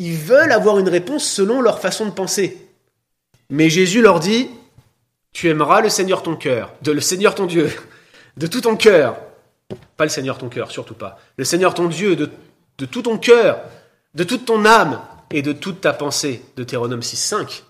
ils 0.00 0.16
veulent 0.16 0.50
avoir 0.50 0.78
une 0.78 0.88
réponse 0.88 1.26
selon 1.26 1.60
leur 1.60 1.78
façon 1.78 2.06
de 2.06 2.10
penser. 2.10 2.56
Mais 3.50 3.68
Jésus 3.68 4.00
leur 4.00 4.18
dit, 4.18 4.48
tu 5.34 5.50
aimeras 5.50 5.82
le 5.82 5.90
Seigneur 5.90 6.22
ton 6.22 6.36
cœur, 6.36 6.72
de 6.80 6.90
le 6.90 7.02
Seigneur 7.02 7.34
ton 7.34 7.44
Dieu, 7.44 7.70
de 8.38 8.46
tout 8.46 8.62
ton 8.62 8.76
cœur. 8.76 9.18
Pas 9.98 10.04
le 10.04 10.10
Seigneur 10.10 10.38
ton 10.38 10.48
cœur, 10.48 10.70
surtout 10.70 10.94
pas. 10.94 11.18
Le 11.36 11.44
Seigneur 11.44 11.74
ton 11.74 11.86
Dieu, 11.86 12.16
de, 12.16 12.30
de 12.78 12.86
tout 12.86 13.02
ton 13.02 13.18
cœur, 13.18 13.60
de 14.14 14.24
toute 14.24 14.46
ton 14.46 14.64
âme 14.64 15.02
et 15.30 15.42
de 15.42 15.52
toute 15.52 15.82
ta 15.82 15.92
pensée. 15.92 16.42
Deutéronome 16.56 17.00
6.5. 17.00 17.62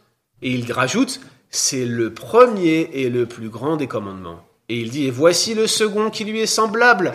Et 0.43 0.53
il 0.53 0.72
rajoute, 0.72 1.20
c'est 1.51 1.85
le 1.85 2.14
premier 2.14 2.91
et 2.93 3.11
le 3.11 3.26
plus 3.26 3.49
grand 3.49 3.76
des 3.76 3.89
commandements. 3.89 4.47
Et 4.68 4.78
il 4.78 4.91
dit, 4.91 5.07
et 5.07 5.11
voici 5.11 5.55
le 5.55 5.66
second 5.66 6.11
qui 6.11 6.24
lui 6.24 6.39
est 6.39 6.47
semblable. 6.47 7.14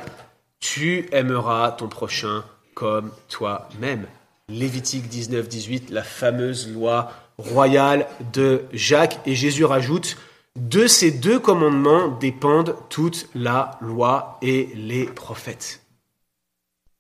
Tu 0.59 1.07
aimeras 1.13 1.71
ton 1.71 1.87
prochain 1.87 2.43
comme 2.73 3.11
toi-même. 3.29 4.07
Lévitique 4.47 5.07
19, 5.09 5.47
18, 5.47 5.89
la 5.89 6.03
fameuse 6.03 6.71
loi 6.71 7.11
royale 7.39 8.05
de 8.31 8.65
Jacques. 8.73 9.19
Et 9.25 9.33
Jésus 9.33 9.65
rajoute, 9.65 10.17
de 10.55 10.85
ces 10.85 11.09
deux 11.09 11.39
commandements 11.39 12.09
dépendent 12.09 12.75
toute 12.89 13.27
la 13.33 13.71
loi 13.81 14.37
et 14.43 14.69
les 14.75 15.05
prophètes. 15.05 15.81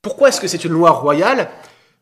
Pourquoi 0.01 0.29
est-ce 0.29 0.41
que 0.41 0.47
c'est 0.47 0.65
une 0.65 0.71
loi 0.71 0.89
royale? 0.89 1.49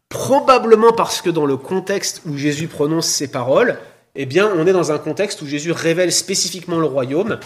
Probablement 0.07 0.93
parce 0.93 1.21
que 1.21 1.29
dans 1.29 1.45
le 1.45 1.57
contexte 1.57 2.21
où 2.25 2.37
Jésus 2.37 2.69
prononce 2.69 3.07
ces 3.07 3.29
paroles, 3.29 3.77
eh 4.15 4.25
bien, 4.25 4.49
on 4.55 4.65
est 4.65 4.73
dans 4.73 4.93
un 4.93 4.97
contexte 4.97 5.41
où 5.41 5.45
Jésus 5.45 5.73
révèle 5.73 6.13
spécifiquement 6.13 6.79
le 6.79 6.85
royaume. 6.85 7.37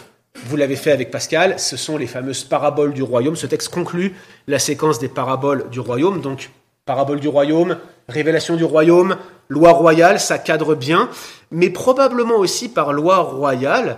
Vous 0.45 0.55
l'avez 0.55 0.75
fait 0.75 0.91
avec 0.91 1.09
Pascal, 1.09 1.59
ce 1.59 1.77
sont 1.77 1.97
les 1.97 2.07
fameuses 2.07 2.43
paraboles 2.43 2.93
du 2.93 3.01
royaume. 3.01 3.35
Ce 3.35 3.47
texte 3.47 3.69
conclut 3.69 4.15
la 4.45 4.59
séquence 4.59 4.99
des 4.99 5.09
paraboles 5.09 5.67
du 5.71 5.79
royaume. 5.79 6.21
Donc, 6.21 6.51
Parabole 6.87 7.19
du 7.19 7.27
royaume, 7.27 7.77
révélation 8.07 8.55
du 8.55 8.63
royaume, 8.63 9.17
loi 9.49 9.73
royale, 9.73 10.21
ça 10.21 10.39
cadre 10.39 10.73
bien, 10.73 11.09
mais 11.51 11.69
probablement 11.69 12.37
aussi 12.37 12.69
par 12.69 12.93
loi 12.93 13.17
royale, 13.17 13.97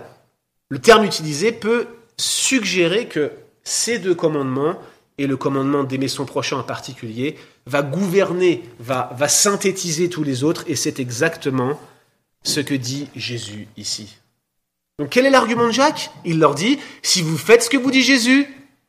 le 0.68 0.80
terme 0.80 1.04
utilisé 1.04 1.52
peut 1.52 1.86
suggérer 2.16 3.06
que 3.06 3.30
ces 3.62 4.00
deux 4.00 4.16
commandements, 4.16 4.74
et 5.18 5.28
le 5.28 5.36
commandement 5.36 5.84
d'aimer 5.84 6.08
son 6.08 6.24
prochain 6.24 6.58
en 6.58 6.62
particulier, 6.64 7.36
va 7.64 7.82
gouverner, 7.82 8.64
va, 8.80 9.28
synthétiser 9.28 10.08
tous 10.08 10.24
les 10.24 10.42
autres, 10.42 10.64
et 10.66 10.74
c'est 10.74 10.98
exactement 10.98 11.78
ce 12.42 12.58
que 12.58 12.74
dit 12.74 13.08
Jésus 13.14 13.68
ici. 13.76 14.16
Donc 14.98 15.10
quel 15.10 15.26
est 15.26 15.30
l'argument 15.30 15.68
de 15.68 15.72
Jacques? 15.72 16.10
Il 16.24 16.40
leur 16.40 16.56
dit, 16.56 16.80
si 17.02 17.22
vous 17.22 17.38
faites 17.38 17.62
ce 17.62 17.70
que 17.70 17.76
vous 17.76 17.92
dit 17.92 18.02
Jésus, 18.02 18.48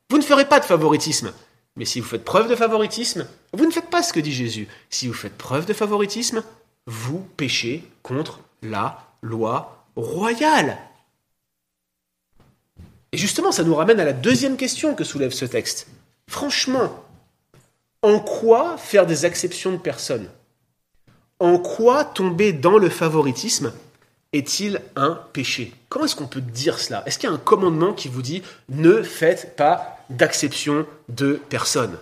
vous 0.10 0.18
ne 0.18 0.24
ferez 0.24 0.45
pas 0.45 0.60
de 0.60 0.66
favoritisme. 0.66 1.32
Mais 1.76 1.86
si 1.86 1.99
vous 1.99 2.07
faites 2.07 2.26
preuve 2.26 2.49
de 2.49 2.55
favoritisme, 2.55 3.28
vous 3.53 3.65
ne 3.65 3.72
faites 3.72 3.89
pas 3.89 4.03
ce 4.03 4.13
que 4.13 4.19
dit 4.19 4.34
Jésus. 4.34 4.67
Si 4.89 5.07
vous 5.07 5.13
faites 5.13 5.38
preuve 5.38 5.65
de 5.65 5.74
favoritisme, 5.74 6.43
vous 6.86 7.19
péchez 7.38 7.84
contre 8.03 8.41
la 8.61 8.99
loi 9.22 9.86
royale. 9.95 10.78
Et 13.13 13.17
justement, 13.17 13.51
ça 13.51 13.63
nous 13.63 13.76
ramène 13.76 13.99
à 13.99 14.05
la 14.05 14.13
deuxième 14.13 14.57
question 14.57 14.95
que 14.95 15.03
soulève 15.03 15.32
ce 15.32 15.45
texte. 15.45 15.88
Franchement, 16.28 17.03
en 18.01 18.19
quoi 18.19 18.78
faire 18.78 19.05
des 19.05 19.26
exceptions 19.26 19.74
de 19.74 19.78
personnes? 19.78 20.30
En 21.39 21.57
quoi 21.57 22.05
tomber 22.05 22.53
dans 22.53 22.78
le 22.78 22.89
favoritisme 22.89 23.74
est-il 24.34 24.82
un 24.95 25.19
péché? 25.34 25.74
Comment 25.89 26.05
est-ce 26.05 26.15
qu'on 26.15 26.28
peut 26.28 26.41
dire 26.41 26.80
cela? 26.80 27.03
Est-ce 27.05 27.19
qu'il 27.19 27.30
y 27.30 27.32
a 27.32 27.36
un 27.36 27.39
commandement 27.39 27.93
qui 27.93 28.07
vous 28.07 28.22
dit 28.22 28.43
ne 28.69 29.03
faites 29.03 29.57
pas 29.57 29.97
d'acception 30.18 30.86
de 31.09 31.39
personne 31.49 31.97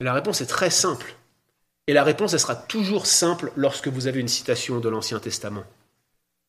La 0.00 0.14
réponse 0.14 0.40
est 0.40 0.46
très 0.46 0.70
simple. 0.70 1.14
Et 1.88 1.92
la 1.92 2.04
réponse, 2.04 2.32
elle 2.32 2.40
sera 2.40 2.54
toujours 2.54 3.06
simple 3.06 3.52
lorsque 3.56 3.88
vous 3.88 4.06
avez 4.06 4.20
une 4.20 4.28
citation 4.28 4.78
de 4.78 4.88
l'Ancien 4.88 5.18
Testament. 5.18 5.64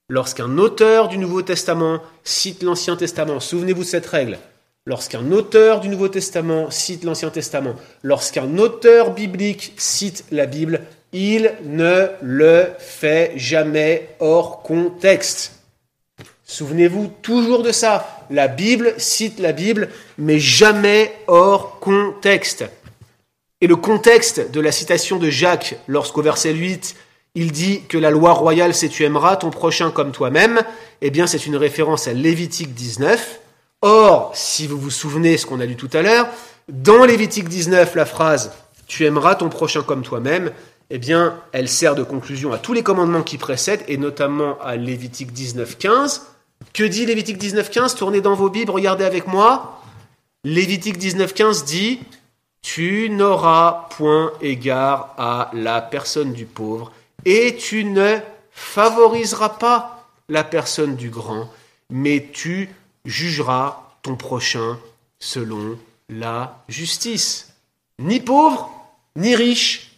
Lorsqu'un 0.10 0.58
auteur 0.58 1.08
du 1.08 1.18
Nouveau 1.18 1.42
Testament 1.42 2.02
cite 2.24 2.62
l'Ancien 2.62 2.96
Testament, 2.96 3.40
souvenez-vous 3.40 3.84
de 3.84 3.88
cette 3.88 4.06
règle. 4.06 4.38
Lorsqu'un 4.86 5.32
auteur 5.32 5.80
du 5.80 5.88
Nouveau 5.88 6.10
Testament 6.10 6.70
cite 6.70 7.04
l'Ancien 7.04 7.30
Testament, 7.30 7.76
lorsqu'un 8.04 8.58
auteur 8.58 9.14
biblique 9.14 9.74
cite 9.78 10.26
la 10.30 10.46
Bible, 10.46 10.82
il 11.14 11.54
ne 11.64 12.08
le 12.22 12.68
fait 12.80 13.32
jamais 13.38 14.10
hors 14.20 14.62
contexte. 14.62 15.63
Souvenez-vous 16.46 17.12
toujours 17.22 17.64
de 17.64 17.72
ça. 17.72 18.26
La 18.30 18.48
Bible 18.48 18.94
cite 18.98 19.40
la 19.40 19.52
Bible, 19.52 19.90
mais 20.18 20.40
jamais 20.40 21.14
hors 21.28 21.80
contexte. 21.80 22.66
Et 23.62 23.68
le 23.68 23.76
contexte 23.76 24.52
de 24.52 24.60
la 24.60 24.72
citation 24.72 25.18
de 25.18 25.30
Jacques, 25.30 25.76
lorsqu'au 25.88 26.22
verset 26.22 26.54
8, 26.54 26.96
il 27.36 27.52
dit 27.52 27.82
que 27.88 27.98
la 27.98 28.12
loi 28.12 28.34
royale, 28.34 28.74
c'est 28.74 28.90
tu 28.90 29.04
aimeras 29.04 29.38
ton 29.38 29.50
prochain 29.50 29.90
comme 29.90 30.12
toi-même, 30.12 30.62
eh 31.02 31.10
bien 31.10 31.28
c'est 31.28 31.46
une 31.46 31.56
référence 31.56 32.08
à 32.08 32.14
Lévitique 32.14 32.74
19. 32.74 33.40
Or, 33.82 34.32
si 34.36 34.68
vous 34.68 34.78
vous 34.78 34.92
souvenez 34.92 35.38
ce 35.38 35.46
qu'on 35.46 35.60
a 35.60 35.66
lu 35.66 35.76
tout 35.76 35.90
à 35.94 36.02
l'heure, 36.02 36.28
dans 36.70 37.06
Lévitique 37.06 37.50
19, 37.50 37.96
la 37.96 38.06
phrase 38.06 38.52
tu 38.86 39.06
aimeras 39.06 39.36
ton 39.36 39.50
prochain 39.50 39.82
comme 39.82 40.04
toi-même, 40.04 40.52
eh 40.90 41.00
bien, 41.00 41.40
elle 41.54 41.70
sert 41.70 41.96
de 41.96 42.04
conclusion 42.04 42.54
à 42.54 42.58
tous 42.58 42.74
les 42.74 42.84
commandements 42.84 43.24
qui 43.24 43.38
précèdent, 43.38 43.84
et 43.88 43.98
notamment 43.98 44.60
à 44.62 44.76
Lévitique 44.76 45.32
19, 45.32 45.78
15, 45.78 46.28
que 46.74 46.84
dit 46.84 47.06
Lévitique 47.06 47.42
19.15 47.42 47.98
Tournez 47.98 48.22
dans 48.22 48.36
vos 48.36 48.50
Bibles, 48.50 48.72
regardez 48.72 49.06
avec 49.06 49.28
moi. 49.28 49.82
Lévitique 50.44 50.98
19.15 50.98 51.66
dit 51.66 52.00
Tu 52.62 53.10
n'auras 53.10 53.88
point 53.98 54.34
égard 54.42 55.14
à 55.18 55.52
la 55.54 55.82
personne 55.82 56.34
du 56.34 56.46
pauvre 56.46 56.92
et 57.26 57.56
tu 57.56 57.86
ne 57.86 58.18
favoriseras 58.52 59.50
pas 59.50 60.10
la 60.30 60.44
personne 60.44 60.96
du 60.96 61.10
grand, 61.10 61.50
mais 61.90 62.30
tu 62.32 62.70
jugeras 63.06 63.94
ton 64.02 64.16
prochain 64.16 64.80
selon 65.20 65.78
la 66.10 66.64
justice. 66.68 67.54
Ni 68.00 68.20
pauvre, 68.20 68.70
ni 69.16 69.36
riche, 69.36 69.92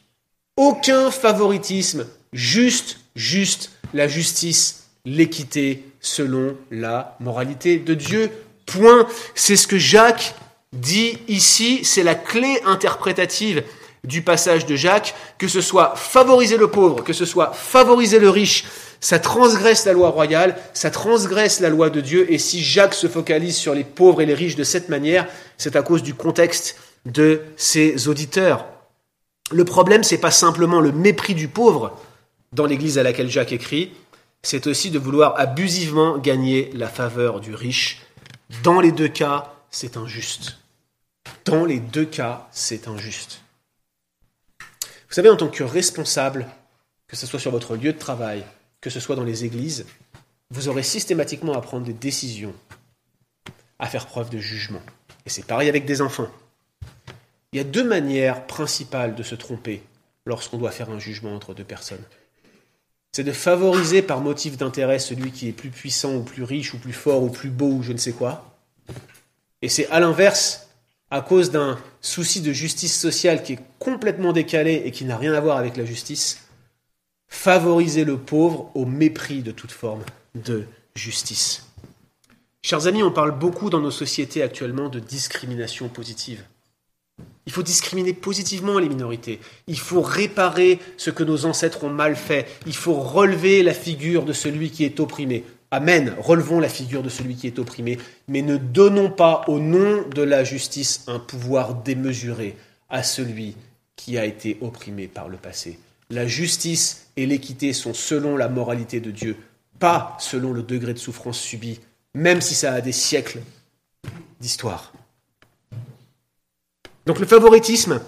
aucun 0.58 1.12
favoritisme, 1.12 2.08
juste, 2.34 2.99
juste 3.16 3.72
la 3.93 4.08
justice, 4.08 4.84
l'équité, 5.06 5.84
selon 6.01 6.56
la 6.72 7.16
moralité 7.20 7.78
de 7.78 7.93
Dieu. 7.93 8.32
Point. 8.66 9.08
C'est 9.36 9.56
ce 9.56 9.68
que 9.68 9.78
Jacques 9.78 10.36
dit 10.74 11.18
ici, 11.28 11.82
c'est 11.84 12.03
la 12.03 12.16
clé 12.16 12.60
interprétative 12.66 13.64
du 14.03 14.22
passage 14.22 14.66
de 14.66 14.76
Jacques, 14.76 15.16
que 15.38 15.47
ce 15.47 15.62
soit 15.62 15.95
favoriser 15.95 16.58
le 16.58 16.70
pauvre, 16.70 17.03
que 17.03 17.14
ce 17.14 17.26
soit 17.26 17.51
favoriser 17.53 18.20
le 18.20 18.30
riche, 18.30 18.66
ça 18.99 19.20
transgresse 19.20 19.86
la 19.86 19.93
loi 19.93 20.10
royale, 20.10 20.56
ça 20.74 20.91
transgresse 20.91 21.60
la 21.60 21.70
loi 21.70 21.89
de 21.89 22.01
Dieu, 22.01 22.32
et 22.32 22.38
si 22.38 22.64
Jacques 22.64 22.93
se 22.93 23.08
focalise 23.08 23.56
sur 23.56 23.74
les 23.74 23.84
pauvres 23.84 24.22
et 24.22 24.26
les 24.26 24.34
riches 24.34 24.56
de 24.56 24.64
cette 24.64 24.89
manière, 24.89 25.28
c'est 25.58 25.76
à 25.76 25.82
cause 25.82 26.03
du 26.03 26.14
contexte 26.14 26.78
de 27.06 27.41
ses 27.58 28.08
auditeurs. 28.08 28.66
Le 29.51 29.64
problème, 29.64 30.03
c'est 30.03 30.18
pas 30.18 30.32
simplement 30.32 30.80
le 30.82 30.91
mépris 30.91 31.36
du 31.36 31.47
pauvre 31.47 31.97
dans 32.51 32.66
l'église 32.66 32.97
à 32.97 33.03
laquelle 33.03 33.30
Jacques 33.30 33.51
écrit, 33.51 33.91
c'est 34.46 34.68
aussi 34.68 34.91
de 34.91 35.00
vouloir 35.00 35.39
abusivement 35.39 36.20
gagner 36.20 36.72
la 36.74 36.88
faveur 36.88 37.39
du 37.39 37.56
riche. 37.56 38.04
Dans 38.62 38.80
les 38.80 38.91
deux 38.91 39.08
cas, 39.08 39.56
c'est 39.72 39.98
injuste. 39.98 40.60
Dans 41.46 41.66
les 41.66 41.80
deux 41.80 42.06
cas, 42.06 42.48
c'est 42.52 42.88
injuste. 42.88 43.41
Vous 44.60 45.16
savez, 45.16 45.30
en 45.30 45.36
tant 45.36 45.48
que 45.48 45.64
responsable, 45.64 46.46
que 47.08 47.16
ce 47.16 47.26
soit 47.26 47.39
sur 47.39 47.50
votre 47.50 47.76
lieu 47.76 47.91
de 47.91 47.98
travail, 47.98 48.46
que 48.82 48.91
ce 48.91 49.00
soit 49.00 49.16
dans 49.16 49.24
les 49.24 49.46
églises, 49.46 49.88
vous 50.52 50.68
aurez 50.68 50.84
systématiquement 50.84 51.54
à 51.54 51.62
prendre 51.62 51.86
des 51.88 51.93
décisions, 51.93 52.54
à 53.80 53.88
faire 53.88 54.06
preuve 54.06 54.30
de 54.30 54.38
jugement. 54.38 54.84
Et 55.26 55.32
c'est 55.32 55.48
pareil 55.48 55.70
avec 55.70 55.86
des 55.86 56.02
enfants. 56.02 56.30
Il 57.52 57.58
y 57.58 57.62
a 57.62 57.64
deux 57.64 57.84
manières 57.84 58.46
principales 58.46 59.16
de 59.16 59.24
se 59.24 59.34
tromper 59.34 59.82
lorsqu'on 60.28 60.60
doit 60.60 60.72
faire 60.72 60.91
un 60.91 61.00
jugement 61.00 61.34
entre 61.34 61.56
deux 61.56 61.64
personnes. 61.64 62.04
C'est 63.16 63.24
de 63.24 63.32
favoriser 63.32 64.01
par 64.01 64.20
motif 64.20 64.57
d'intérêt 64.57 64.99
celui 64.99 65.32
qui 65.32 65.47
est 65.47 65.53
plus 65.53 65.70
puissant 65.70 66.16
ou 66.16 66.22
plus 66.22 66.43
riche 66.43 66.74
ou 66.74 66.78
plus 66.78 66.91
fort 66.91 67.24
ou 67.24 67.30
plus 67.30 67.49
beau 67.49 67.70
ou 67.70 67.82
je 67.82 67.93
ne 67.93 67.97
sais 67.97 68.11
quoi. 68.11 68.57
Et 69.61 69.70
c'est 69.70 69.88
à 69.88 70.01
l'inverse, 70.01 70.68
à 71.09 71.22
cause 71.22 71.49
d'un 71.49 71.80
souci 72.01 72.41
de 72.41 72.51
justice 72.51 72.99
sociale 72.99 73.41
qui 73.41 73.53
est 73.53 73.59
complètement 73.80 74.34
décalé 74.34 74.82
et 74.84 74.91
qui 74.91 75.05
n'a 75.05 75.16
rien 75.16 75.34
à 75.34 75.39
voir 75.39 75.55
avec 75.55 75.78
la 75.78 75.86
justice, 75.86 76.45
favoriser 77.30 78.03
le 78.03 78.18
pauvre 78.18 78.70
au 78.76 78.86
mépris 78.86 79.43
de 79.43 79.51
toute 79.51 79.72
forme 79.72 80.03
de 80.36 80.66
justice. 80.93 81.66
Chers 82.63 82.86
amis, 82.86 83.01
on 83.01 83.11
parle 83.11 83.32
beaucoup 83.32 83.70
dans 83.70 83.80
nos 83.80 83.91
sociétés 83.91 84.43
actuellement 84.43 84.89
de 84.89 84.99
discrimination 84.99 85.88
positive. 85.88 86.43
Il 87.46 87.52
faut 87.52 87.64
discriminer 87.64 88.14
positivement 88.14 88.80
les 88.80 88.89
minorités. 88.89 89.39
Il 89.68 89.80
faut 89.80 90.02
réparer 90.02 90.80
ce 90.98 91.12
que 91.12 91.24
nos 91.24 91.46
ancêtres 91.46 91.84
ont 91.84 91.89
mal 91.89 92.16
fait. 92.16 92.48
Il 92.66 92.76
faut 92.76 92.96
relever 92.96 93.62
la 93.62 93.74
figure 93.74 94.26
de 94.26 94.34
celui 94.34 94.72
qui 94.72 94.84
est 94.84 95.00
opprimé. 95.00 95.43
Amen. 95.70 96.16
Relevons 96.20 96.60
la 96.60 96.70
figure 96.70 97.04
de 97.04 97.10
celui 97.10 97.36
qui 97.36 97.48
est 97.48 97.60
opprimé. 97.60 98.00
Mais 98.28 98.41
ne 98.41 98.58
donnons 98.58 99.12
pas 99.12 99.43
au 99.48 99.60
nom 99.60 100.04
de 100.10 100.24
la 100.24 100.43
justice 100.43 101.04
un 101.08 101.20
pouvoir 101.20 101.76
démesuré 101.76 102.56
à 102.89 103.04
celui 103.04 103.56
qui 103.96 104.18
a 104.18 104.26
été 104.26 104.58
opprimé 104.62 105.08
par 105.08 105.30
le 105.30 105.38
passé. 105.38 105.80
La 106.10 106.28
justice 106.28 107.08
et 107.18 107.26
l'équité 107.26 107.74
sont 107.74 107.93
selon 107.93 108.38
la 108.38 108.48
moralité 108.48 109.00
de 109.00 109.12
Dieu, 109.12 109.38
pas 109.80 110.18
selon 110.20 110.52
le 110.52 110.64
degré 110.64 110.93
de 110.93 111.00
souffrance 111.00 111.39
subi, 111.39 111.80
même 112.14 112.41
si 112.41 112.56
ça 112.56 112.74
a 112.74 112.82
des 112.82 112.91
siècles 112.91 113.41
d'histoire. 114.39 114.93
Donc 117.06 117.20
le 117.20 117.26
favoritisme 117.26 118.01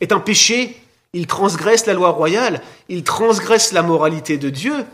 est 0.00 0.12
un 0.12 0.20
péché, 0.20 0.80
il 1.12 1.26
transgresse 1.26 1.86
la 1.86 1.94
loi 1.94 2.10
royale, 2.10 2.62
il 2.88 3.02
transgresse 3.02 3.72
la 3.72 3.82
moralité 3.82 4.38
de 4.38 4.50
Dieu. 4.50 4.86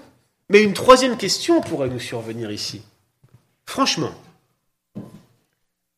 Mais 0.48 0.62
une 0.62 0.74
troisième 0.74 1.16
question 1.16 1.60
pourrait 1.60 1.88
nous 1.88 2.00
survenir 2.00 2.50
ici. 2.50 2.82
Franchement, 3.66 4.14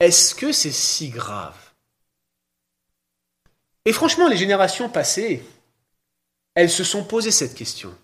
est-ce 0.00 0.34
que 0.34 0.52
c'est 0.52 0.72
si 0.72 1.08
grave? 1.08 1.56
Et 3.84 3.92
franchement, 3.92 4.28
les 4.28 4.36
générations 4.36 4.88
passées, 4.88 5.44
elles 6.54 6.70
se 6.70 6.84
sont 6.84 7.04
posées 7.04 7.30
cette 7.30 7.54
question. 7.54 7.94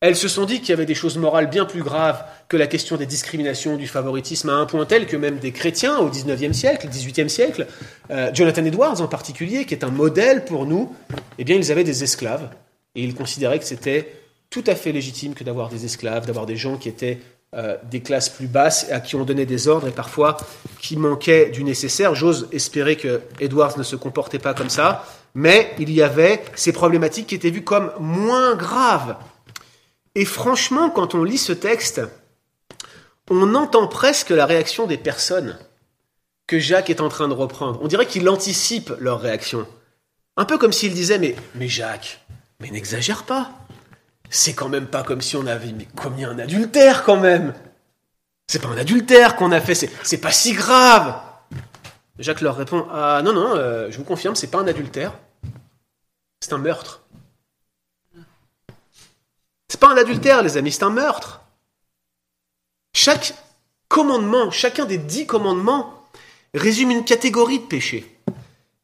Elles 0.00 0.14
se 0.14 0.28
sont 0.28 0.44
dit 0.44 0.60
qu'il 0.60 0.68
y 0.68 0.72
avait 0.72 0.86
des 0.86 0.94
choses 0.94 1.18
morales 1.18 1.50
bien 1.50 1.64
plus 1.64 1.82
graves 1.82 2.22
que 2.48 2.56
la 2.56 2.68
question 2.68 2.96
des 2.96 3.06
discriminations, 3.06 3.76
du 3.76 3.88
favoritisme, 3.88 4.48
à 4.48 4.52
un 4.52 4.64
point 4.64 4.86
tel 4.86 5.06
que 5.06 5.16
même 5.16 5.38
des 5.38 5.50
chrétiens 5.50 5.98
au 5.98 6.08
XIXe 6.08 6.56
siècle, 6.56 6.86
XVIIIe 6.88 7.28
siècle, 7.28 7.66
euh, 8.12 8.30
Jonathan 8.32 8.64
Edwards 8.64 9.00
en 9.00 9.08
particulier, 9.08 9.64
qui 9.64 9.74
est 9.74 9.82
un 9.82 9.90
modèle 9.90 10.44
pour 10.44 10.66
nous, 10.66 10.94
eh 11.38 11.44
bien, 11.44 11.56
ils 11.56 11.72
avaient 11.72 11.82
des 11.82 12.04
esclaves 12.04 12.48
et 12.94 13.02
ils 13.02 13.16
considéraient 13.16 13.58
que 13.58 13.64
c'était 13.64 14.14
tout 14.50 14.62
à 14.68 14.76
fait 14.76 14.92
légitime 14.92 15.34
que 15.34 15.42
d'avoir 15.42 15.68
des 15.68 15.84
esclaves, 15.84 16.26
d'avoir 16.26 16.46
des 16.46 16.56
gens 16.56 16.76
qui 16.76 16.88
étaient 16.88 17.18
euh, 17.56 17.76
des 17.90 18.00
classes 18.00 18.28
plus 18.28 18.46
basses, 18.46 18.86
à 18.92 19.00
qui 19.00 19.16
on 19.16 19.24
donnait 19.24 19.46
des 19.46 19.66
ordres 19.66 19.88
et 19.88 19.92
parfois 19.92 20.36
qui 20.80 20.96
manquaient 20.96 21.50
du 21.50 21.64
nécessaire. 21.64 22.14
J'ose 22.14 22.48
espérer 22.52 22.94
que 22.94 23.22
Edwards 23.40 23.76
ne 23.76 23.82
se 23.82 23.96
comportait 23.96 24.38
pas 24.38 24.54
comme 24.54 24.70
ça, 24.70 25.04
mais 25.34 25.72
il 25.80 25.90
y 25.90 26.02
avait 26.02 26.44
ces 26.54 26.72
problématiques 26.72 27.26
qui 27.26 27.34
étaient 27.34 27.50
vues 27.50 27.64
comme 27.64 27.90
moins 27.98 28.54
graves 28.54 29.16
et 30.18 30.24
franchement, 30.24 30.90
quand 30.90 31.14
on 31.14 31.22
lit 31.22 31.38
ce 31.38 31.52
texte, 31.52 32.00
on 33.30 33.54
entend 33.54 33.86
presque 33.86 34.30
la 34.30 34.46
réaction 34.46 34.88
des 34.88 34.96
personnes 34.96 35.56
que 36.48 36.58
Jacques 36.58 36.90
est 36.90 37.00
en 37.00 37.08
train 37.08 37.28
de 37.28 37.34
reprendre. 37.34 37.78
On 37.82 37.86
dirait 37.86 38.06
qu'il 38.06 38.28
anticipe 38.28 38.92
leur 38.98 39.20
réaction. 39.20 39.64
Un 40.36 40.44
peu 40.44 40.58
comme 40.58 40.72
s'il 40.72 40.92
disait 40.92 41.20
mais, 41.20 41.36
mais 41.54 41.68
Jacques, 41.68 42.20
mais 42.58 42.68
n'exagère 42.70 43.22
pas. 43.22 43.52
C'est 44.28 44.54
quand 44.54 44.68
même 44.68 44.88
pas 44.88 45.04
comme 45.04 45.20
si 45.20 45.36
on 45.36 45.46
avait 45.46 45.72
commis 45.94 46.24
un 46.24 46.40
adultère 46.40 47.04
quand 47.04 47.20
même. 47.20 47.54
C'est 48.48 48.60
pas 48.60 48.70
un 48.70 48.78
adultère 48.78 49.36
qu'on 49.36 49.52
a 49.52 49.60
fait, 49.60 49.88
c'est 50.02 50.18
pas 50.18 50.32
si 50.32 50.52
grave. 50.52 51.14
Jacques 52.18 52.40
leur 52.40 52.56
répond 52.56 52.88
Ah 52.90 53.22
non, 53.24 53.32
non, 53.32 53.54
euh, 53.54 53.88
je 53.92 53.98
vous 53.98 54.04
confirme, 54.04 54.34
c'est 54.34 54.50
pas 54.50 54.58
un 54.58 54.66
adultère. 54.66 55.12
C'est 56.40 56.54
un 56.54 56.58
meurtre. 56.58 57.04
C'est 59.68 59.80
pas 59.80 59.92
un 59.92 59.96
adultère, 59.96 60.42
les 60.42 60.56
amis, 60.56 60.72
c'est 60.72 60.82
un 60.82 60.90
meurtre. 60.90 61.42
Chaque 62.94 63.34
commandement, 63.88 64.50
chacun 64.50 64.86
des 64.86 64.98
dix 64.98 65.26
commandements 65.26 65.94
résume 66.54 66.90
une 66.90 67.04
catégorie 67.04 67.58
de 67.58 67.64
péchés. 67.64 68.18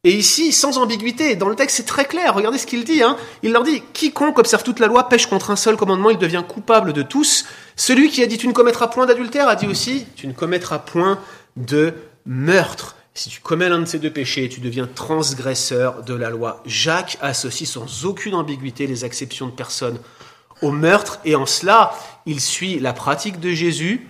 Et 0.03 0.11
ici, 0.11 0.51
sans 0.51 0.77
ambiguïté, 0.77 1.35
dans 1.35 1.49
le 1.49 1.55
texte, 1.55 1.77
c'est 1.77 1.85
très 1.87 2.05
clair. 2.05 2.35
Regardez 2.35 2.59
ce 2.59 2.67
qu'il 2.67 2.83
dit. 2.83 3.01
Hein. 3.01 3.17
Il 3.41 3.51
leur 3.51 3.63
dit 3.63 3.81
Quiconque 3.93 4.37
observe 4.37 4.61
toute 4.61 4.79
la 4.79 4.85
loi 4.85 5.09
pêche 5.09 5.25
contre 5.25 5.49
un 5.49 5.55
seul 5.55 5.77
commandement, 5.77 6.11
il 6.11 6.19
devient 6.19 6.43
coupable 6.47 6.93
de 6.93 7.01
tous. 7.01 7.45
Celui 7.75 8.09
qui 8.09 8.21
a 8.21 8.27
dit 8.27 8.37
Tu 8.37 8.47
ne 8.47 8.53
commettras 8.53 8.87
point 8.87 9.07
d'adultère 9.07 9.47
a 9.47 9.55
dit 9.55 9.65
aussi 9.65 10.05
Tu 10.15 10.27
ne 10.27 10.33
commettras 10.33 10.77
point 10.77 11.19
de 11.57 11.95
meurtre. 12.27 12.95
Si 13.15 13.29
tu 13.29 13.41
commets 13.41 13.69
l'un 13.69 13.79
de 13.79 13.85
ces 13.85 13.97
deux 13.97 14.11
péchés, 14.11 14.47
tu 14.47 14.59
deviens 14.59 14.87
transgresseur 14.87 16.03
de 16.03 16.13
la 16.13 16.29
loi. 16.29 16.61
Jacques 16.67 17.17
associe 17.21 17.67
sans 17.67 18.05
aucune 18.05 18.35
ambiguïté 18.35 18.85
les 18.85 19.05
exceptions 19.05 19.47
de 19.47 19.53
personnes 19.53 19.97
au 20.61 20.71
meurtre, 20.71 21.19
et 21.25 21.35
en 21.35 21.45
cela, 21.45 21.93
il 22.25 22.39
suit 22.39 22.79
la 22.79 22.93
pratique 22.93 23.39
de 23.39 23.51
Jésus 23.51 24.07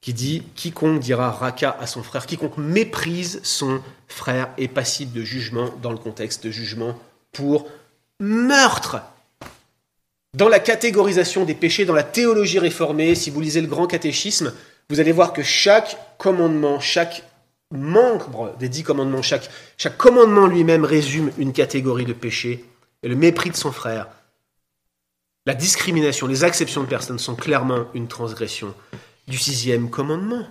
qui 0.00 0.12
dit 0.12 0.44
quiconque 0.54 1.00
dira 1.00 1.32
raka 1.32 1.76
à 1.80 1.86
son 1.86 2.02
frère, 2.02 2.26
quiconque 2.26 2.58
méprise 2.58 3.40
son 3.42 3.80
frère 4.06 4.50
est 4.56 4.68
passible 4.68 5.12
de 5.12 5.22
jugement 5.22 5.70
dans 5.82 5.90
le 5.90 5.98
contexte 5.98 6.46
de 6.46 6.50
jugement 6.52 6.96
pour 7.32 7.66
meurtre. 8.20 8.98
Dans 10.34 10.48
la 10.48 10.60
catégorisation 10.60 11.44
des 11.44 11.54
péchés, 11.54 11.86
dans 11.86 11.94
la 11.94 12.02
théologie 12.02 12.58
réformée, 12.58 13.14
si 13.14 13.30
vous 13.30 13.40
lisez 13.40 13.60
le 13.60 13.66
grand 13.66 13.86
catéchisme, 13.86 14.52
vous 14.90 15.00
allez 15.00 15.12
voir 15.12 15.32
que 15.32 15.42
chaque 15.42 15.96
commandement, 16.18 16.78
chaque 16.78 17.24
membre 17.72 18.54
des 18.60 18.68
dix 18.68 18.84
commandements, 18.84 19.22
chaque, 19.22 19.50
chaque 19.76 19.96
commandement 19.96 20.46
lui-même 20.46 20.84
résume 20.84 21.32
une 21.38 21.52
catégorie 21.52 22.04
de 22.04 22.12
péché. 22.12 22.64
Et 23.02 23.08
le 23.08 23.16
mépris 23.16 23.50
de 23.50 23.56
son 23.56 23.72
frère, 23.72 24.08
la 25.46 25.54
discrimination, 25.54 26.26
les 26.26 26.44
acceptions 26.44 26.82
de 26.82 26.88
personnes 26.88 27.20
sont 27.20 27.36
clairement 27.36 27.86
une 27.94 28.08
transgression 28.08 28.74
du 29.28 29.38
sixième 29.38 29.90
commandement. 29.90 30.46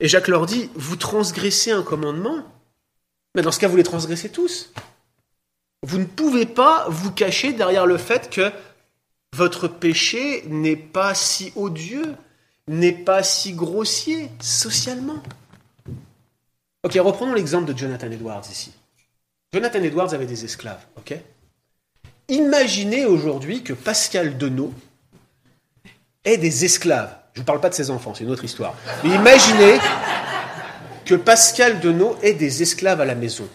Et 0.00 0.06
Jacques 0.08 0.28
leur 0.28 0.46
dit, 0.46 0.70
vous 0.76 0.96
transgressez 0.96 1.72
un 1.72 1.82
commandement, 1.82 2.44
mais 3.34 3.42
dans 3.42 3.50
ce 3.50 3.58
cas, 3.58 3.66
vous 3.66 3.76
les 3.76 3.82
transgressez 3.82 4.30
tous. 4.30 4.72
Vous 5.82 5.98
ne 5.98 6.04
pouvez 6.04 6.46
pas 6.46 6.86
vous 6.88 7.10
cacher 7.10 7.52
derrière 7.52 7.86
le 7.86 7.98
fait 7.98 8.30
que 8.30 8.52
votre 9.34 9.68
péché 9.68 10.44
n'est 10.46 10.76
pas 10.76 11.14
si 11.14 11.52
odieux, 11.56 12.14
n'est 12.68 12.92
pas 12.92 13.24
si 13.24 13.52
grossier 13.52 14.30
socialement. 14.40 15.22
Ok, 16.84 16.94
reprenons 16.94 17.34
l'exemple 17.34 17.72
de 17.72 17.76
Jonathan 17.76 18.10
Edwards 18.10 18.46
ici. 18.50 18.72
Jonathan 19.52 19.82
Edwards 19.82 20.14
avait 20.14 20.26
des 20.26 20.44
esclaves, 20.44 20.84
ok? 20.96 21.14
Imaginez 22.28 23.06
aujourd'hui 23.06 23.62
que 23.62 23.72
Pascal 23.72 24.36
Denot 24.36 24.74
ait 26.24 26.36
des 26.36 26.66
esclaves. 26.66 27.14
Je 27.32 27.40
ne 27.40 27.46
parle 27.46 27.60
pas 27.60 27.70
de 27.70 27.74
ses 27.74 27.90
enfants, 27.90 28.14
c'est 28.14 28.24
une 28.24 28.30
autre 28.30 28.44
histoire. 28.44 28.74
Imaginez 29.02 29.78
que 31.06 31.14
Pascal 31.14 31.80
Denot 31.80 32.18
ait 32.22 32.34
des 32.34 32.62
esclaves 32.62 33.00
à 33.00 33.06
la 33.06 33.14
maison. 33.14 33.48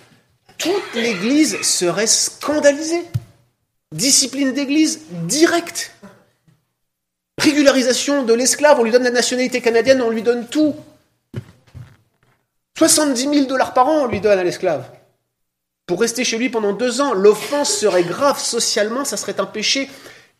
Toute 0.57 0.95
l'Église 0.95 1.61
serait 1.61 2.07
scandalisée. 2.07 3.03
Discipline 3.93 4.53
d'Église 4.53 5.01
directe. 5.11 5.91
Régularisation 7.37 8.23
de 8.23 8.33
l'esclave, 8.33 8.79
on 8.79 8.83
lui 8.83 8.91
donne 8.91 9.03
la 9.03 9.11
nationalité 9.11 9.61
canadienne, 9.61 10.01
on 10.01 10.09
lui 10.09 10.23
donne 10.23 10.47
tout. 10.47 10.75
70 12.75 13.21
000 13.21 13.45
dollars 13.45 13.73
par 13.75 13.87
an, 13.87 14.05
on 14.05 14.07
lui 14.07 14.19
donne 14.19 14.39
à 14.39 14.43
l'esclave 14.43 14.89
pour 15.85 15.99
rester 15.99 16.23
chez 16.23 16.37
lui 16.37 16.49
pendant 16.49 16.73
deux 16.73 17.01
ans. 17.01 17.13
L'offense 17.13 17.71
serait 17.71 18.03
grave 18.03 18.39
socialement, 18.39 19.05
ça 19.05 19.17
serait 19.17 19.39
un 19.39 19.45
péché 19.45 19.89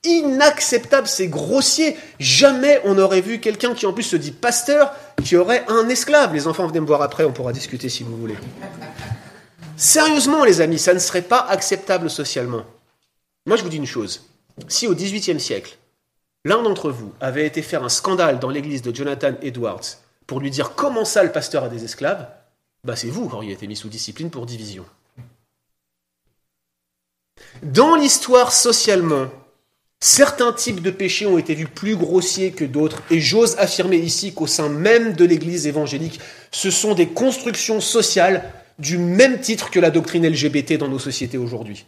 inacceptable, 0.04 1.08
c'est 1.08 1.28
grossier. 1.28 1.96
Jamais 2.20 2.82
on 2.84 2.96
n'aurait 2.96 3.22
vu 3.22 3.40
quelqu'un 3.40 3.74
qui 3.74 3.86
en 3.86 3.94
plus 3.94 4.04
se 4.04 4.16
dit 4.16 4.32
pasteur, 4.32 4.94
qui 5.24 5.36
aurait 5.36 5.66
un 5.68 5.88
esclave. 5.90 6.34
Les 6.34 6.48
enfants, 6.48 6.68
venez 6.68 6.82
me 6.82 6.86
voir 6.86 7.02
après, 7.02 7.24
on 7.24 7.32
pourra 7.32 7.54
discuter 7.54 7.90
si 7.90 8.04
vous 8.04 8.18
voulez. 8.18 8.36
Sérieusement, 9.78 10.44
les 10.44 10.62
amis, 10.62 10.80
ça 10.80 10.94
ne 10.94 11.00
serait 11.00 11.22
pas 11.22 11.40
acceptable 11.40 12.10
socialement. 12.10 12.64
Moi, 13.46 13.58
je 13.58 13.64
vous 13.64 13.70
dis 13.70 13.78
une 13.78 13.86
chose. 13.86 14.30
Si 14.68 14.88
au 14.88 14.94
XVIIIe 14.94 15.40
siècle, 15.40 15.78
l'un 16.46 16.62
d'entre 16.62 16.92
vous 16.92 17.12
avait 17.20 17.46
été 17.46 17.62
faire 17.62 17.84
un 17.84 17.90
scandale 17.90 18.40
dans 18.40 18.50
l'église 18.50 18.82
de 18.82 18.94
Jonathan 18.94 19.34
Edwards 19.42 19.82
pour 20.28 20.40
lui 20.40 20.52
dire 20.52 20.76
comment 20.76 21.06
ça 21.06 21.24
le 21.24 21.32
pasteur 21.32 21.64
a 21.64 21.70
des 21.70 21.84
esclaves, 21.84 22.28
bah 22.84 22.96
c'est 22.96 23.08
vous 23.08 23.28
qui 23.28 23.36
auriez 23.36 23.54
été 23.54 23.68
mis 23.68 23.76
sous 23.76 23.90
discipline 23.90 24.30
pour 24.30 24.46
division. 24.46 24.86
Dans 27.62 27.96
l'histoire 27.96 28.52
socialement, 28.52 29.28
certains 30.00 30.52
types 30.52 30.82
de 30.82 30.92
péchés 30.92 31.26
ont 31.26 31.38
été 31.38 31.56
vus 31.56 31.68
plus 31.68 31.96
grossiers 31.96 32.52
que 32.52 32.66
d'autres, 32.66 33.02
et 33.10 33.22
j'ose 33.22 33.56
affirmer 33.58 33.98
ici 33.98 34.34
qu'au 34.34 34.48
sein 34.48 34.70
même 34.70 35.14
de 35.14 35.26
l'Église 35.26 35.66
évangélique, 35.66 36.20
ce 36.52 36.70
sont 36.70 36.94
des 36.94 37.08
constructions 37.08 37.80
sociales 37.80 38.52
du 38.80 38.98
même 38.98 39.40
titre 39.40 39.70
que 39.70 39.80
la 39.80 39.92
doctrine 39.92 40.28
LGBT 40.28 40.78
dans 40.78 40.90
nos 40.90 41.00
sociétés 41.00 41.38
aujourd'hui. 41.38 41.86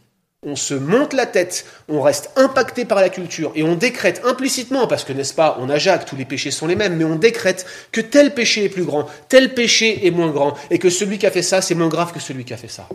On 0.47 0.56
se 0.56 0.76
monte 0.76 1.14
la 1.14 1.26
tête, 1.26 1.66
on 1.89 2.01
reste 2.01 2.30
impacté 2.36 2.86
par 2.86 3.01
la 3.01 3.10
culture 3.10 3.51
et 3.56 3.64
on 3.64 3.76
décrète 3.76 4.22
implicitement, 4.24 4.86
parce 4.86 5.03
que 5.03 5.12
n'est-ce 5.12 5.34
pas, 5.34 5.58
on 5.60 5.70
a 5.70 5.80
Jacques, 5.80 6.06
tous 6.06 6.16
les 6.16 6.26
péchés 6.26 6.51
sont 6.51 6.68
les 6.68 6.76
mêmes, 6.76 6.95
mais 6.95 7.03
on 7.03 7.16
décrète 7.16 7.66
que 7.91 7.99
tel 7.99 8.34
péché 8.34 8.66
est 8.66 8.70
plus 8.70 8.84
grand, 8.84 9.08
tel 9.28 9.56
péché 9.56 10.06
est 10.06 10.12
moins 10.12 10.30
grand, 10.30 10.53
et 10.70 10.78
que 10.78 10.91
celui 10.91 11.18
qui 11.18 11.26
a 11.26 11.32
fait 11.32 11.41
ça, 11.41 11.62
c'est 11.62 11.76
moins 11.76 11.89
grave 11.89 12.14
que 12.14 12.20
celui 12.20 12.45
qui 12.45 12.53
a 12.53 12.58
fait 12.58 12.68
ça. 12.68 12.88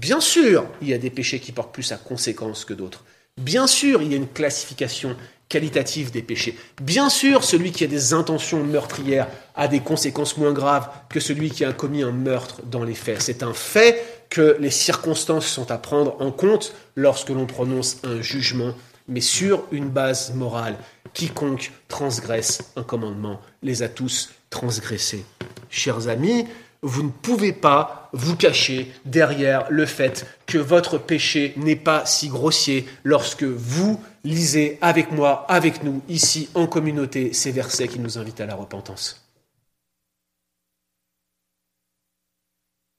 Bien 0.00 0.20
sûr, 0.20 0.64
il 0.80 0.88
y 0.88 0.94
a 0.94 0.98
des 0.98 1.10
péchés 1.10 1.40
qui 1.40 1.50
portent 1.50 1.74
plus 1.74 1.90
à 1.90 1.96
conséquence 1.96 2.64
que 2.64 2.72
d'autres. 2.72 3.04
Bien 3.36 3.66
sûr, 3.66 4.00
il 4.00 4.12
y 4.12 4.14
a 4.14 4.16
une 4.16 4.28
classification 4.28 5.16
qualitative 5.48 6.12
des 6.12 6.22
péchés. 6.22 6.56
Bien 6.80 7.08
sûr, 7.08 7.42
celui 7.42 7.72
qui 7.72 7.82
a 7.82 7.88
des 7.88 8.12
intentions 8.12 8.62
meurtrières 8.62 9.26
a 9.56 9.66
des 9.66 9.80
conséquences 9.80 10.36
moins 10.36 10.52
graves 10.52 10.88
que 11.08 11.18
celui 11.18 11.50
qui 11.50 11.64
a 11.64 11.72
commis 11.72 12.04
un 12.04 12.12
meurtre 12.12 12.62
dans 12.62 12.84
les 12.84 12.94
faits. 12.94 13.22
C'est 13.22 13.42
un 13.42 13.54
fait 13.54 14.24
que 14.30 14.56
les 14.60 14.70
circonstances 14.70 15.46
sont 15.46 15.72
à 15.72 15.78
prendre 15.78 16.14
en 16.20 16.30
compte 16.30 16.74
lorsque 16.94 17.30
l'on 17.30 17.46
prononce 17.46 17.96
un 18.04 18.20
jugement, 18.20 18.74
mais 19.08 19.20
sur 19.20 19.64
une 19.72 19.88
base 19.88 20.32
morale. 20.32 20.76
Quiconque 21.12 21.72
transgresse 21.88 22.60
un 22.76 22.84
commandement 22.84 23.40
les 23.64 23.82
a 23.82 23.88
tous 23.88 24.30
transgressés. 24.48 25.24
Chers 25.70 26.06
amis, 26.06 26.46
vous 26.82 27.02
ne 27.02 27.10
pouvez 27.10 27.52
pas 27.52 28.08
vous 28.12 28.36
cacher 28.36 28.92
derrière 29.04 29.66
le 29.70 29.86
fait 29.86 30.26
que 30.46 30.58
votre 30.58 30.98
péché 30.98 31.52
n'est 31.56 31.76
pas 31.76 32.06
si 32.06 32.28
grossier 32.28 32.86
lorsque 33.04 33.44
vous 33.44 34.02
lisez 34.24 34.78
avec 34.80 35.10
moi, 35.10 35.44
avec 35.48 35.82
nous, 35.82 36.02
ici 36.08 36.48
en 36.54 36.66
communauté, 36.66 37.32
ces 37.32 37.50
versets 37.50 37.88
qui 37.88 37.98
nous 37.98 38.18
invitent 38.18 38.40
à 38.40 38.46
la 38.46 38.54
repentance. 38.54 39.28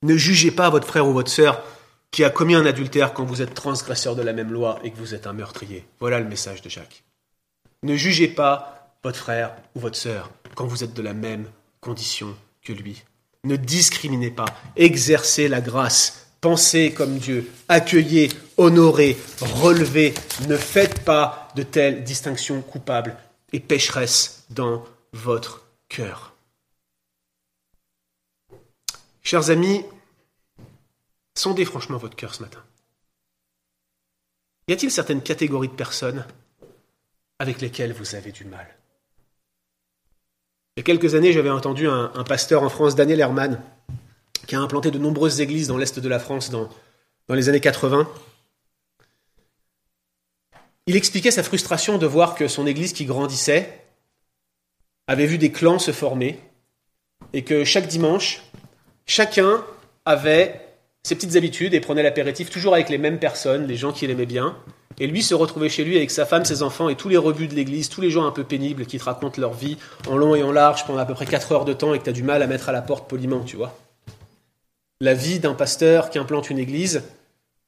Ne 0.02 0.16
jugez 0.16 0.52
pas 0.52 0.70
votre 0.70 0.88
frère 0.88 1.08
ou 1.08 1.14
votre 1.14 1.32
sœur 1.32 1.62
qui 2.12 2.24
a 2.24 2.30
commis 2.30 2.56
un 2.56 2.66
adultère 2.66 3.14
quand 3.14 3.26
vous 3.26 3.42
êtes 3.42 3.54
transgresseur 3.54 4.16
de 4.16 4.22
la 4.22 4.34
même 4.34 4.52
loi 4.52 4.80
et 4.84 4.92
que 4.92 4.98
vous 4.98 5.14
êtes 5.14 5.28
un 5.28 5.34
meurtrier. 5.34 5.86
Voilà 6.00 6.20
le 6.20 6.28
message 6.28 6.62
de 6.62 6.70
Jacques. 6.70 7.04
Ne 7.84 7.96
jugez 7.96 8.28
pas 8.28 8.96
votre 9.04 9.18
frère 9.18 9.56
ou 9.76 9.80
votre 9.80 9.98
sœur 9.98 10.32
quand 10.56 10.66
vous 10.66 10.84
êtes 10.84 10.94
de 10.94 11.02
la 11.02 11.14
même 11.14 11.46
condition 11.82 12.36
que 12.62 12.74
lui. 12.74 13.04
Ne 13.46 13.56
discriminez 13.56 14.32
pas, 14.32 14.54
exercez 14.76 15.48
la 15.48 15.62
grâce, 15.62 16.28
pensez 16.42 16.94
comme 16.94 17.18
Dieu, 17.18 17.50
accueillez, 17.70 18.30
honorez, 18.58 19.18
relevez, 19.40 20.14
ne 20.48 20.58
faites 20.58 21.04
pas 21.06 21.48
de 21.56 21.64
telles 21.64 22.04
distinctions 22.04 22.62
coupables 22.62 23.16
et 23.54 23.60
pécheresses 23.60 24.44
dans 24.50 24.84
votre 25.14 25.66
cœur. 25.88 26.34
Chers 29.22 29.50
amis, 29.50 29.86
sondez 31.36 31.66
franchement 31.66 31.98
votre 31.98 32.16
cœur 32.16 32.36
ce 32.36 32.42
matin. 32.42 32.64
Y 34.68 34.74
a-t-il 34.74 34.92
certaines 34.92 35.24
catégories 35.24 35.70
de 35.70 35.74
personnes 35.74 36.26
avec 37.40 37.62
lesquelles 37.62 37.94
vous 37.94 38.16
avez 38.16 38.32
du 38.32 38.46
mal? 38.46 38.79
Il 40.80 40.84
y 40.84 40.84
a 40.84 40.96
quelques 40.96 41.14
années, 41.14 41.34
j'avais 41.34 41.50
entendu 41.50 41.90
un, 41.90 42.24
pasteur 42.26 42.64
en 42.64 42.70
France, 42.70 42.96
Daniel 42.96 43.20
Herman, 43.20 43.62
qui 44.48 44.56
a 44.56 44.62
implanté 44.62 44.92
de 44.92 44.98
nombreuses 44.98 45.42
églises 45.42 45.68
dans 45.68 45.78
l'Est 45.78 46.00
de 46.00 46.08
la 46.08 46.20
France 46.20 46.52
dans, 46.52 46.70
dans 47.28 47.36
les 47.36 47.50
années 47.50 47.60
80. 47.60 48.10
Il 50.88 50.96
expliquait 50.96 51.32
sa 51.32 51.44
frustration 51.44 51.98
de 51.98 52.08
voir 52.08 52.34
que 52.34 52.48
son 52.48 52.66
église 52.66 52.94
qui 52.94 53.04
grandissait 53.04 53.84
avait 55.08 55.26
vu 55.26 55.38
des 55.38 55.52
clans 55.52 55.80
se 55.80 55.92
former 55.92 56.40
et 57.34 57.44
que 57.44 57.66
chaque 57.66 57.88
dimanche, 57.88 58.42
chacun 59.06 59.66
avait 60.06 60.66
ses 61.04 61.16
petites 61.16 61.36
habitudes 61.36 61.74
et 61.74 61.82
prenait 61.82 62.04
l'apéritif 62.04 62.50
toujours 62.50 62.74
avec 62.74 62.88
les 62.88 62.98
mêmes 62.98 63.20
personnes, 63.20 63.68
les 63.68 63.76
gens 63.76 63.92
qu'il 63.92 64.12
aimait 64.12 64.26
bien, 64.26 64.56
et 64.98 65.08
lui 65.08 65.22
se 65.22 65.34
retrouvait 65.36 65.70
chez 65.70 65.84
lui 65.84 65.98
avec 65.98 66.12
sa 66.12 66.26
femme, 66.26 66.46
ses 66.46 66.64
enfants 66.64 66.90
et 66.90 66.96
tous 66.96 67.10
les 67.10 67.18
rebuts 67.18 67.48
de 67.48 67.56
l'église, 67.56 67.90
tous 67.90 68.02
les 68.02 68.12
gens 68.12 68.26
un 68.26 68.32
peu 68.32 68.44
pénibles 68.44 68.86
qui 68.86 68.98
te 68.98 69.04
racontent 69.04 69.40
leur 69.40 69.54
vie 69.54 69.78
en 70.08 70.18
long 70.18 70.36
et 70.36 70.44
en 70.44 70.52
large 70.52 70.86
pendant 70.86 71.00
à 71.00 71.06
peu 71.06 71.14
près 71.14 71.26
4 71.26 71.52
heures 71.52 71.66
de 71.66 71.74
temps 71.74 71.94
et 71.94 72.00
que 72.00 72.04
tu 72.04 72.10
as 72.10 72.14
du 72.14 72.24
mal 72.24 72.42
à 72.42 72.48
mettre 72.48 72.70
à 72.70 72.72
la 72.72 72.82
porte 72.82 73.08
poliment, 73.08 73.44
tu 73.44 73.56
vois. 73.56 73.78
La 75.00 75.14
vie 75.14 75.40
d'un 75.40 75.54
pasteur 75.54 76.10
qui 76.10 76.20
implante 76.20 76.50
une 76.50 76.60
église 76.60 77.04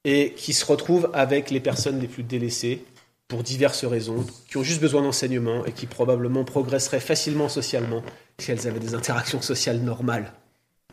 et 0.04 0.34
qui 0.34 0.54
se 0.54 0.66
retrouve 0.66 1.10
avec 1.14 1.52
les 1.52 1.60
personnes 1.60 2.00
les 2.00 2.08
plus 2.08 2.24
délaissées 2.24 2.84
pour 3.28 3.44
diverses 3.44 3.86
raisons, 3.86 4.26
qui 4.50 4.58
ont 4.58 4.64
juste 4.64 4.82
besoin 4.82 5.04
d'enseignement 5.04 5.64
et 5.66 5.72
qui 5.72 5.86
probablement 5.86 6.44
progresseraient 6.44 7.00
facilement 7.00 7.48
socialement 7.48 8.04
si 8.38 8.52
elles 8.52 8.68
avaient 8.68 8.80
des 8.80 8.94
interactions 8.94 9.42
sociales 9.42 9.80
normales. 9.80 10.34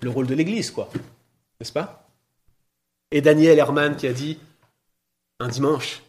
Le 0.02 0.10
rôle 0.10 0.28
de 0.28 0.36
l'église, 0.36 0.70
quoi. 0.70 0.88
N'est-ce 1.58 1.72
pas? 1.72 2.08
Et 3.10 3.22
Daniel 3.22 3.58
Herman 3.58 3.96
qui 3.96 4.06
a 4.06 4.12
dit 4.12 4.38
un 5.40 5.48
dimanche, 5.48 6.02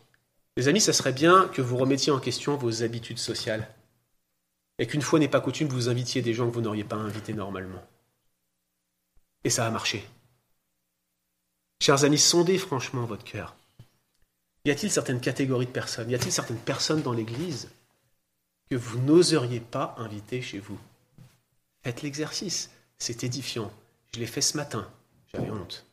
les 0.60 0.68
amis, 0.68 0.82
ça 0.82 0.92
serait 0.92 1.14
bien 1.14 1.48
que 1.48 1.62
vous 1.62 1.78
remettiez 1.78 2.12
en 2.12 2.20
question 2.20 2.58
vos 2.58 2.84
habitudes 2.84 3.18
sociales. 3.18 3.70
Et 4.78 4.88
qu'une 4.88 5.02
fois 5.02 5.18
n'est 5.18 5.30
pas 5.30 5.40
coutume, 5.40 5.70
vous 5.70 5.88
invitiez 5.88 6.22
des 6.22 6.34
gens 6.34 6.50
que 6.50 6.54
vous 6.54 6.60
n'auriez 6.60 6.84
pas 6.84 6.98
invités 6.98 7.32
normalement. 7.34 7.82
Et 9.46 9.50
ça 9.50 9.66
a 9.66 9.72
marché. 9.72 10.06
Chers 11.82 12.04
amis, 12.04 12.18
sondez 12.18 12.58
franchement 12.58 13.06
votre 13.06 13.24
cœur. 13.24 13.56
Y 14.66 14.72
a-t-il 14.72 14.92
certaines 14.92 15.22
catégories 15.22 15.66
de 15.66 15.72
personnes 15.72 16.10
Y 16.10 16.16
a-t-il 16.16 16.34
certaines 16.34 16.58
personnes 16.58 17.04
dans 17.04 17.14
l'Église 17.14 17.70
que 18.70 18.76
vous 18.76 19.00
n'oseriez 19.00 19.62
pas 19.62 19.96
inviter 19.98 20.42
chez 20.42 20.60
vous? 20.60 20.78
Faites 21.84 22.02
l'exercice. 22.02 22.70
C'est 22.98 23.24
édifiant. 23.24 23.72
Je 24.14 24.20
l'ai 24.20 24.28
fait 24.28 24.42
ce 24.42 24.58
matin. 24.58 24.92
J'avais 25.32 25.52
honte. 25.52 25.86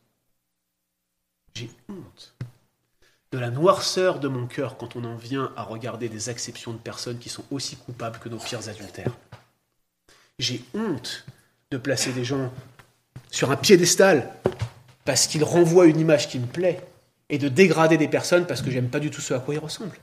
J'ai 1.55 1.69
honte 1.87 2.36
de 3.31 3.37
la 3.37 3.49
noirceur 3.49 4.19
de 4.19 4.27
mon 4.27 4.47
cœur 4.47 4.77
quand 4.77 4.95
on 4.95 5.03
en 5.03 5.15
vient 5.15 5.51
à 5.55 5.63
regarder 5.63 6.09
des 6.09 6.29
exceptions 6.29 6.71
de 6.71 6.77
personnes 6.77 7.19
qui 7.19 7.29
sont 7.29 7.43
aussi 7.51 7.75
coupables 7.75 8.19
que 8.19 8.29
nos 8.29 8.37
pires 8.37 8.67
adultères. 8.69 9.11
J'ai 10.39 10.63
honte 10.73 11.25
de 11.71 11.77
placer 11.77 12.13
des 12.13 12.23
gens 12.23 12.51
sur 13.29 13.51
un 13.51 13.57
piédestal 13.57 14.31
parce 15.03 15.27
qu'ils 15.27 15.43
renvoient 15.43 15.87
une 15.87 15.99
image 15.99 16.29
qui 16.29 16.39
me 16.39 16.45
plaît 16.45 16.81
et 17.29 17.37
de 17.37 17.49
dégrader 17.49 17.97
des 17.97 18.07
personnes 18.07 18.45
parce 18.45 18.61
que 18.61 18.71
j'aime 18.71 18.89
pas 18.89 18.99
du 18.99 19.11
tout 19.11 19.21
ce 19.21 19.33
à 19.33 19.39
quoi 19.39 19.55
ils 19.55 19.59
ressemblent. 19.59 19.97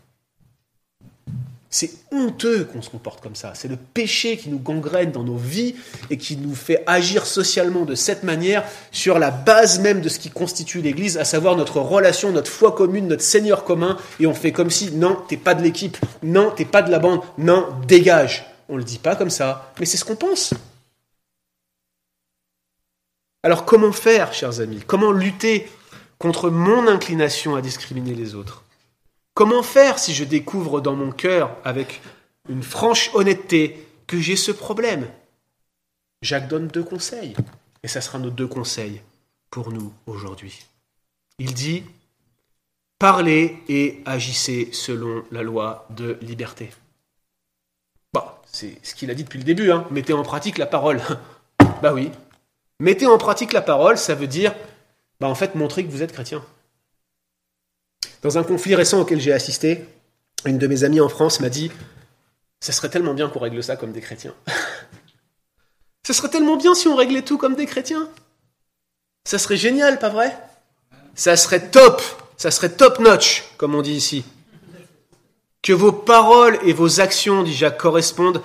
C'est 1.76 1.90
honteux 2.12 2.68
qu'on 2.72 2.82
se 2.82 2.88
comporte 2.88 3.20
comme 3.20 3.34
ça. 3.34 3.52
C'est 3.56 3.66
le 3.66 3.74
péché 3.74 4.36
qui 4.36 4.48
nous 4.48 4.60
gangrène 4.60 5.10
dans 5.10 5.24
nos 5.24 5.34
vies 5.34 5.74
et 6.08 6.16
qui 6.16 6.36
nous 6.36 6.54
fait 6.54 6.84
agir 6.86 7.26
socialement 7.26 7.84
de 7.84 7.96
cette 7.96 8.22
manière 8.22 8.62
sur 8.92 9.18
la 9.18 9.32
base 9.32 9.80
même 9.80 10.00
de 10.00 10.08
ce 10.08 10.20
qui 10.20 10.30
constitue 10.30 10.82
l'Église, 10.82 11.18
à 11.18 11.24
savoir 11.24 11.56
notre 11.56 11.80
relation, 11.80 12.30
notre 12.30 12.48
foi 12.48 12.70
commune, 12.70 13.08
notre 13.08 13.24
Seigneur 13.24 13.64
commun. 13.64 13.98
Et 14.20 14.26
on 14.28 14.34
fait 14.34 14.52
comme 14.52 14.70
si, 14.70 14.92
non, 14.92 15.18
t'es 15.28 15.36
pas 15.36 15.56
de 15.56 15.64
l'équipe, 15.64 15.98
non, 16.22 16.52
t'es 16.52 16.64
pas 16.64 16.80
de 16.80 16.92
la 16.92 17.00
bande, 17.00 17.22
non, 17.38 17.66
dégage. 17.88 18.46
On 18.68 18.76
le 18.76 18.84
dit 18.84 19.00
pas 19.00 19.16
comme 19.16 19.28
ça, 19.28 19.72
mais 19.80 19.86
c'est 19.86 19.96
ce 19.96 20.04
qu'on 20.04 20.14
pense. 20.14 20.54
Alors 23.42 23.64
comment 23.64 23.90
faire, 23.90 24.32
chers 24.32 24.60
amis? 24.60 24.84
Comment 24.86 25.10
lutter 25.10 25.68
contre 26.20 26.50
mon 26.50 26.86
inclination 26.86 27.56
à 27.56 27.60
discriminer 27.60 28.14
les 28.14 28.36
autres? 28.36 28.63
Comment 29.34 29.64
faire 29.64 29.98
si 29.98 30.14
je 30.14 30.22
découvre 30.22 30.80
dans 30.80 30.94
mon 30.94 31.10
cœur, 31.10 31.56
avec 31.64 32.00
une 32.48 32.62
franche 32.62 33.10
honnêteté, 33.14 33.84
que 34.06 34.20
j'ai 34.20 34.36
ce 34.36 34.52
problème? 34.52 35.08
Jacques 36.22 36.46
donne 36.46 36.68
deux 36.68 36.84
conseils, 36.84 37.34
et 37.82 37.88
ça 37.88 38.00
sera 38.00 38.20
nos 38.20 38.30
deux 38.30 38.46
conseils 38.46 39.02
pour 39.50 39.72
nous 39.72 39.92
aujourd'hui. 40.06 40.64
Il 41.40 41.52
dit, 41.52 41.82
parlez 43.00 43.58
et 43.68 44.02
agissez 44.06 44.68
selon 44.72 45.24
la 45.32 45.42
loi 45.42 45.88
de 45.90 46.16
liberté. 46.22 46.70
Bah, 48.12 48.40
c'est 48.46 48.78
ce 48.86 48.94
qu'il 48.94 49.10
a 49.10 49.14
dit 49.14 49.24
depuis 49.24 49.38
le 49.38 49.44
début, 49.44 49.72
hein. 49.72 49.84
mettez 49.90 50.12
en 50.12 50.22
pratique 50.22 50.58
la 50.58 50.66
parole. 50.66 51.00
bah 51.82 51.92
oui, 51.92 52.12
mettez 52.78 53.06
en 53.06 53.18
pratique 53.18 53.52
la 53.52 53.62
parole, 53.62 53.98
ça 53.98 54.14
veut 54.14 54.28
dire, 54.28 54.54
bah 55.18 55.26
en 55.26 55.34
fait, 55.34 55.56
montrer 55.56 55.84
que 55.84 55.90
vous 55.90 56.04
êtes 56.04 56.12
chrétien. 56.12 56.44
Dans 58.24 58.38
un 58.38 58.42
conflit 58.42 58.74
récent 58.74 59.02
auquel 59.02 59.20
j'ai 59.20 59.34
assisté, 59.34 59.84
une 60.46 60.56
de 60.56 60.66
mes 60.66 60.82
amies 60.82 61.02
en 61.02 61.10
France 61.10 61.40
m'a 61.40 61.50
dit 61.50 61.70
Ça 62.58 62.72
serait 62.72 62.88
tellement 62.88 63.12
bien 63.12 63.28
qu'on 63.28 63.38
règle 63.38 63.62
ça 63.62 63.76
comme 63.76 63.92
des 63.92 64.00
chrétiens. 64.00 64.34
ça 66.06 66.14
serait 66.14 66.30
tellement 66.30 66.56
bien 66.56 66.74
si 66.74 66.88
on 66.88 66.96
réglait 66.96 67.20
tout 67.20 67.36
comme 67.36 67.54
des 67.54 67.66
chrétiens. 67.66 68.08
Ça 69.26 69.38
serait 69.38 69.58
génial, 69.58 69.98
pas 69.98 70.08
vrai? 70.08 70.34
Ça 71.14 71.36
serait 71.36 71.68
top, 71.68 72.00
ça 72.38 72.50
serait 72.50 72.70
top 72.70 72.98
notch, 72.98 73.44
comme 73.58 73.74
on 73.74 73.82
dit 73.82 73.92
ici. 73.92 74.24
Que 75.60 75.74
vos 75.74 75.92
paroles 75.92 76.58
et 76.64 76.72
vos 76.72 77.00
actions, 77.02 77.42
dit 77.42 77.62
correspondent 77.76 78.40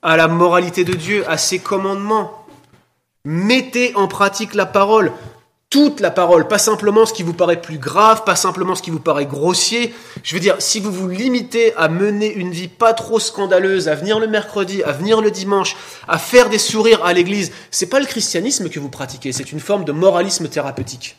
à 0.00 0.16
la 0.16 0.28
moralité 0.28 0.84
de 0.84 0.94
Dieu, 0.94 1.28
à 1.28 1.38
ses 1.38 1.58
commandements. 1.58 2.46
Mettez 3.24 3.96
en 3.96 4.06
pratique 4.06 4.54
la 4.54 4.66
parole. 4.66 5.12
Toute 5.74 5.98
la 5.98 6.12
parole, 6.12 6.46
pas 6.46 6.58
simplement 6.58 7.04
ce 7.04 7.12
qui 7.12 7.24
vous 7.24 7.32
paraît 7.32 7.60
plus 7.60 7.78
grave, 7.78 8.22
pas 8.22 8.36
simplement 8.36 8.76
ce 8.76 8.82
qui 8.82 8.92
vous 8.92 9.00
paraît 9.00 9.26
grossier. 9.26 9.92
Je 10.22 10.32
veux 10.36 10.40
dire, 10.40 10.54
si 10.60 10.78
vous 10.78 10.92
vous 10.92 11.08
limitez 11.08 11.74
à 11.74 11.88
mener 11.88 12.32
une 12.32 12.52
vie 12.52 12.68
pas 12.68 12.94
trop 12.94 13.18
scandaleuse, 13.18 13.88
à 13.88 13.96
venir 13.96 14.20
le 14.20 14.28
mercredi, 14.28 14.84
à 14.84 14.92
venir 14.92 15.20
le 15.20 15.32
dimanche, 15.32 15.74
à 16.06 16.18
faire 16.18 16.48
des 16.48 16.60
sourires 16.60 17.04
à 17.04 17.12
l'église, 17.12 17.50
c'est 17.72 17.88
pas 17.88 17.98
le 17.98 18.06
christianisme 18.06 18.68
que 18.68 18.78
vous 18.78 18.88
pratiquez, 18.88 19.32
c'est 19.32 19.50
une 19.50 19.58
forme 19.58 19.84
de 19.84 19.90
moralisme 19.90 20.46
thérapeutique. 20.46 21.16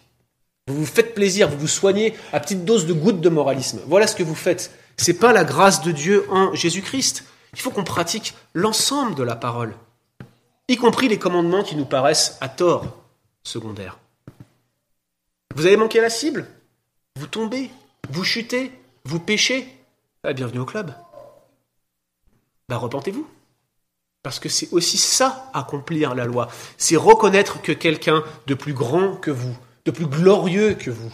Vous 0.68 0.78
vous 0.78 0.86
faites 0.86 1.16
plaisir, 1.16 1.50
vous 1.50 1.60
vous 1.60 1.68
soignez 1.68 2.16
à 2.32 2.40
petite 2.40 2.64
dose 2.64 2.86
de 2.86 2.94
gouttes 2.94 3.20
de 3.20 3.28
moralisme. 3.28 3.82
Voilà 3.88 4.08
ce 4.08 4.16
que 4.16 4.24
vous 4.24 4.36
faites. 4.36 4.72
C'est 4.96 5.20
pas 5.20 5.34
la 5.34 5.44
grâce 5.44 5.82
de 5.82 5.92
Dieu 5.92 6.28
en 6.30 6.56
Jésus-Christ. 6.56 7.26
Il 7.52 7.60
faut 7.60 7.72
qu'on 7.72 7.84
pratique 7.84 8.34
l'ensemble 8.54 9.16
de 9.16 9.24
la 9.24 9.36
parole, 9.36 9.76
y 10.70 10.78
compris 10.78 11.10
les 11.10 11.20
commandements 11.20 11.64
qui 11.64 11.76
nous 11.76 11.84
paraissent 11.84 12.38
à 12.40 12.48
tort 12.48 12.86
secondaires. 13.44 14.00
Vous 15.56 15.66
avez 15.66 15.78
manqué 15.78 16.02
la 16.02 16.10
cible? 16.10 16.46
Vous 17.16 17.28
tombez 17.28 17.72
Vous 18.10 18.26
chutez 18.26 18.74
Vous 19.06 19.20
péchez 19.20 19.66
ah, 20.26 20.34
Bienvenue 20.34 20.60
au 20.60 20.66
club. 20.66 20.94
Ben, 22.68 22.76
repentez-vous. 22.76 23.26
Parce 24.22 24.40
que 24.40 24.50
c'est 24.50 24.68
aussi 24.74 24.98
ça, 24.98 25.50
accomplir 25.54 26.14
la 26.14 26.26
loi. 26.26 26.50
C'est 26.78 26.98
reconnaître 26.98 27.62
que 27.62 27.72
quelqu'un 27.72 28.22
de 28.48 28.54
plus 28.54 28.74
grand 28.74 29.16
que 29.16 29.32
vous, 29.32 29.56
de 29.86 29.92
plus 29.92 30.08
glorieux 30.08 30.74
que 30.74 30.92
vous, 30.92 31.14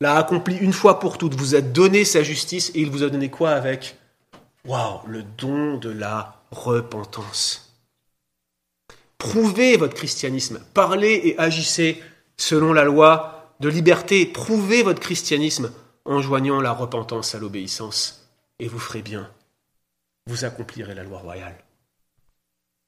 l'a 0.00 0.16
accompli 0.16 0.56
une 0.56 0.72
fois 0.72 0.98
pour 0.98 1.18
toutes, 1.18 1.34
vous 1.34 1.54
a 1.54 1.60
donné 1.60 2.06
sa 2.06 2.22
justice 2.22 2.70
et 2.74 2.80
il 2.80 2.90
vous 2.90 3.02
a 3.02 3.10
donné 3.10 3.30
quoi 3.30 3.50
avec? 3.50 3.98
Waouh, 4.64 5.06
le 5.06 5.22
don 5.22 5.76
de 5.76 5.90
la 5.90 6.40
repentance. 6.50 7.74
Prouvez 9.18 9.76
votre 9.76 9.94
christianisme, 9.94 10.62
parlez 10.72 11.20
et 11.24 11.38
agissez 11.38 12.02
selon 12.38 12.72
la 12.72 12.84
loi 12.84 13.35
de 13.60 13.68
liberté, 13.68 14.26
prouvez 14.26 14.82
votre 14.82 15.00
christianisme 15.00 15.72
en 16.04 16.20
joignant 16.20 16.60
la 16.60 16.72
repentance 16.72 17.34
à 17.34 17.38
l'obéissance, 17.38 18.28
et 18.58 18.68
vous 18.68 18.78
ferez 18.78 19.02
bien. 19.02 19.30
Vous 20.26 20.44
accomplirez 20.44 20.94
la 20.94 21.04
loi 21.04 21.18
royale. 21.18 21.56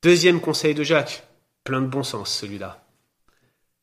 Deuxième 0.03 0.41
conseil 0.41 0.75
de 0.75 0.85
Jacques, 0.85 1.27
plein 1.65 1.81
de 1.81 1.87
bon 1.87 2.03
sens 2.03 2.33
celui-là. 2.33 2.85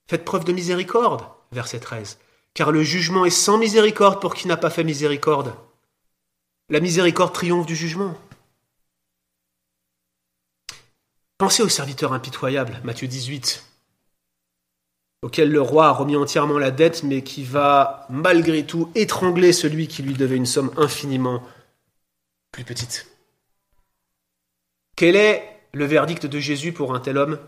Faites 0.07 0.25
preuve 0.25 0.45
de 0.45 0.53
miséricorde, 0.53 1.25
verset 1.51 1.79
13, 1.79 2.19
car 2.53 2.71
le 2.71 2.83
jugement 2.83 3.25
est 3.25 3.29
sans 3.29 3.57
miséricorde 3.57 4.21
pour 4.21 4.35
qui 4.35 4.47
n'a 4.47 4.57
pas 4.57 4.69
fait 4.69 4.83
miséricorde. 4.83 5.55
La 6.69 6.79
miséricorde 6.79 7.33
triomphe 7.33 7.65
du 7.65 7.75
jugement. 7.75 8.15
Pensez 11.37 11.63
au 11.63 11.69
serviteur 11.69 12.13
impitoyable, 12.13 12.79
Matthieu 12.83 13.07
18 13.07 13.74
auquel 15.25 15.49
le 15.49 15.59
roi 15.59 15.87
a 15.87 15.91
remis 15.91 16.15
entièrement 16.15 16.59
la 16.59 16.69
dette, 16.69 17.01
mais 17.01 17.23
qui 17.23 17.43
va 17.43 18.05
malgré 18.11 18.63
tout 18.63 18.91
étrangler 18.93 19.53
celui 19.53 19.87
qui 19.87 20.03
lui 20.03 20.13
devait 20.13 20.35
une 20.35 20.45
somme 20.45 20.71
infiniment 20.77 21.41
plus 22.51 22.63
petite. 22.63 23.07
Quel 24.95 25.15
est 25.15 25.43
le 25.73 25.85
verdict 25.85 26.27
de 26.27 26.37
Jésus 26.37 26.73
pour 26.73 26.93
un 26.93 26.99
tel 26.99 27.17
homme? 27.17 27.39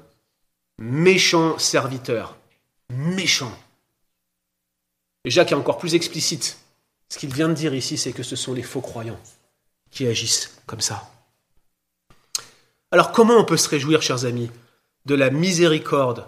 Méchant 0.79 1.59
serviteur. 1.59 2.35
Méchant. 2.89 3.55
Et 5.23 5.29
Jacques 5.29 5.51
est 5.51 5.55
encore 5.55 5.77
plus 5.77 5.93
explicite. 5.93 6.57
Ce 7.09 7.19
qu'il 7.19 7.31
vient 7.31 7.47
de 7.47 7.53
dire 7.53 7.75
ici, 7.75 7.95
c'est 7.95 8.11
que 8.11 8.23
ce 8.23 8.35
sont 8.35 8.55
les 8.55 8.63
faux 8.63 8.81
croyants 8.81 9.19
qui 9.91 10.07
agissent 10.07 10.59
comme 10.65 10.81
ça. 10.81 11.11
Alors 12.89 13.11
comment 13.11 13.37
on 13.37 13.45
peut 13.45 13.55
se 13.55 13.69
réjouir, 13.69 14.01
chers 14.01 14.25
amis, 14.25 14.49
de 15.05 15.13
la 15.13 15.29
miséricorde 15.29 16.25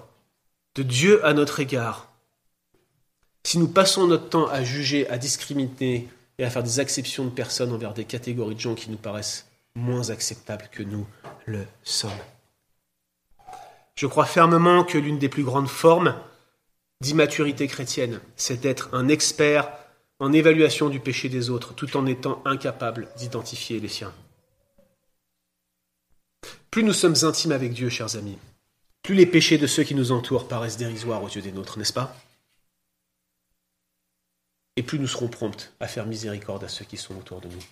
de 0.75 0.83
Dieu 0.83 1.25
à 1.25 1.33
notre 1.33 1.59
égard, 1.59 2.09
si 3.43 3.57
nous 3.57 3.67
passons 3.67 4.07
notre 4.07 4.29
temps 4.29 4.47
à 4.47 4.63
juger, 4.63 5.09
à 5.09 5.17
discriminer 5.17 6.07
et 6.37 6.45
à 6.45 6.49
faire 6.49 6.63
des 6.63 6.79
exceptions 6.79 7.25
de 7.25 7.29
personnes 7.29 7.73
envers 7.73 7.93
des 7.93 8.05
catégories 8.05 8.55
de 8.55 8.59
gens 8.59 8.75
qui 8.75 8.89
nous 8.89 8.97
paraissent 8.97 9.47
moins 9.75 10.09
acceptables 10.09 10.69
que 10.71 10.83
nous 10.83 11.07
le 11.45 11.65
sommes. 11.83 12.11
Je 13.95 14.07
crois 14.07 14.25
fermement 14.25 14.83
que 14.83 14.97
l'une 14.97 15.19
des 15.19 15.29
plus 15.29 15.43
grandes 15.43 15.67
formes 15.67 16.15
d'immaturité 17.01 17.67
chrétienne, 17.67 18.19
c'est 18.35 18.61
d'être 18.61 18.89
un 18.93 19.07
expert 19.07 19.71
en 20.19 20.33
évaluation 20.33 20.89
du 20.89 20.99
péché 20.99 21.29
des 21.29 21.49
autres, 21.49 21.73
tout 21.73 21.95
en 21.97 22.05
étant 22.05 22.41
incapable 22.45 23.07
d'identifier 23.17 23.79
les 23.79 23.87
siens. 23.87 24.13
Plus 26.71 26.83
nous 26.83 26.93
sommes 26.93 27.15
intimes 27.23 27.53
avec 27.53 27.73
Dieu, 27.73 27.89
chers 27.89 28.15
amis, 28.15 28.37
plus 29.01 29.15
les 29.15 29.25
péchés 29.25 29.57
de 29.57 29.67
ceux 29.67 29.83
qui 29.83 29.95
nous 29.95 30.11
entourent 30.11 30.47
paraissent 30.47 30.77
dérisoires 30.77 31.23
aux 31.23 31.29
yeux 31.29 31.41
des 31.41 31.51
nôtres, 31.51 31.77
n'est-ce 31.77 31.93
pas? 31.93 32.15
Et 34.75 34.83
plus 34.83 34.99
nous 34.99 35.07
serons 35.07 35.27
promptes 35.27 35.73
à 35.79 35.87
faire 35.87 36.05
miséricorde 36.05 36.63
à 36.63 36.69
ceux 36.69 36.85
qui 36.85 36.97
sont 36.97 37.17
autour 37.17 37.41
de 37.41 37.47
nous. 37.47 37.63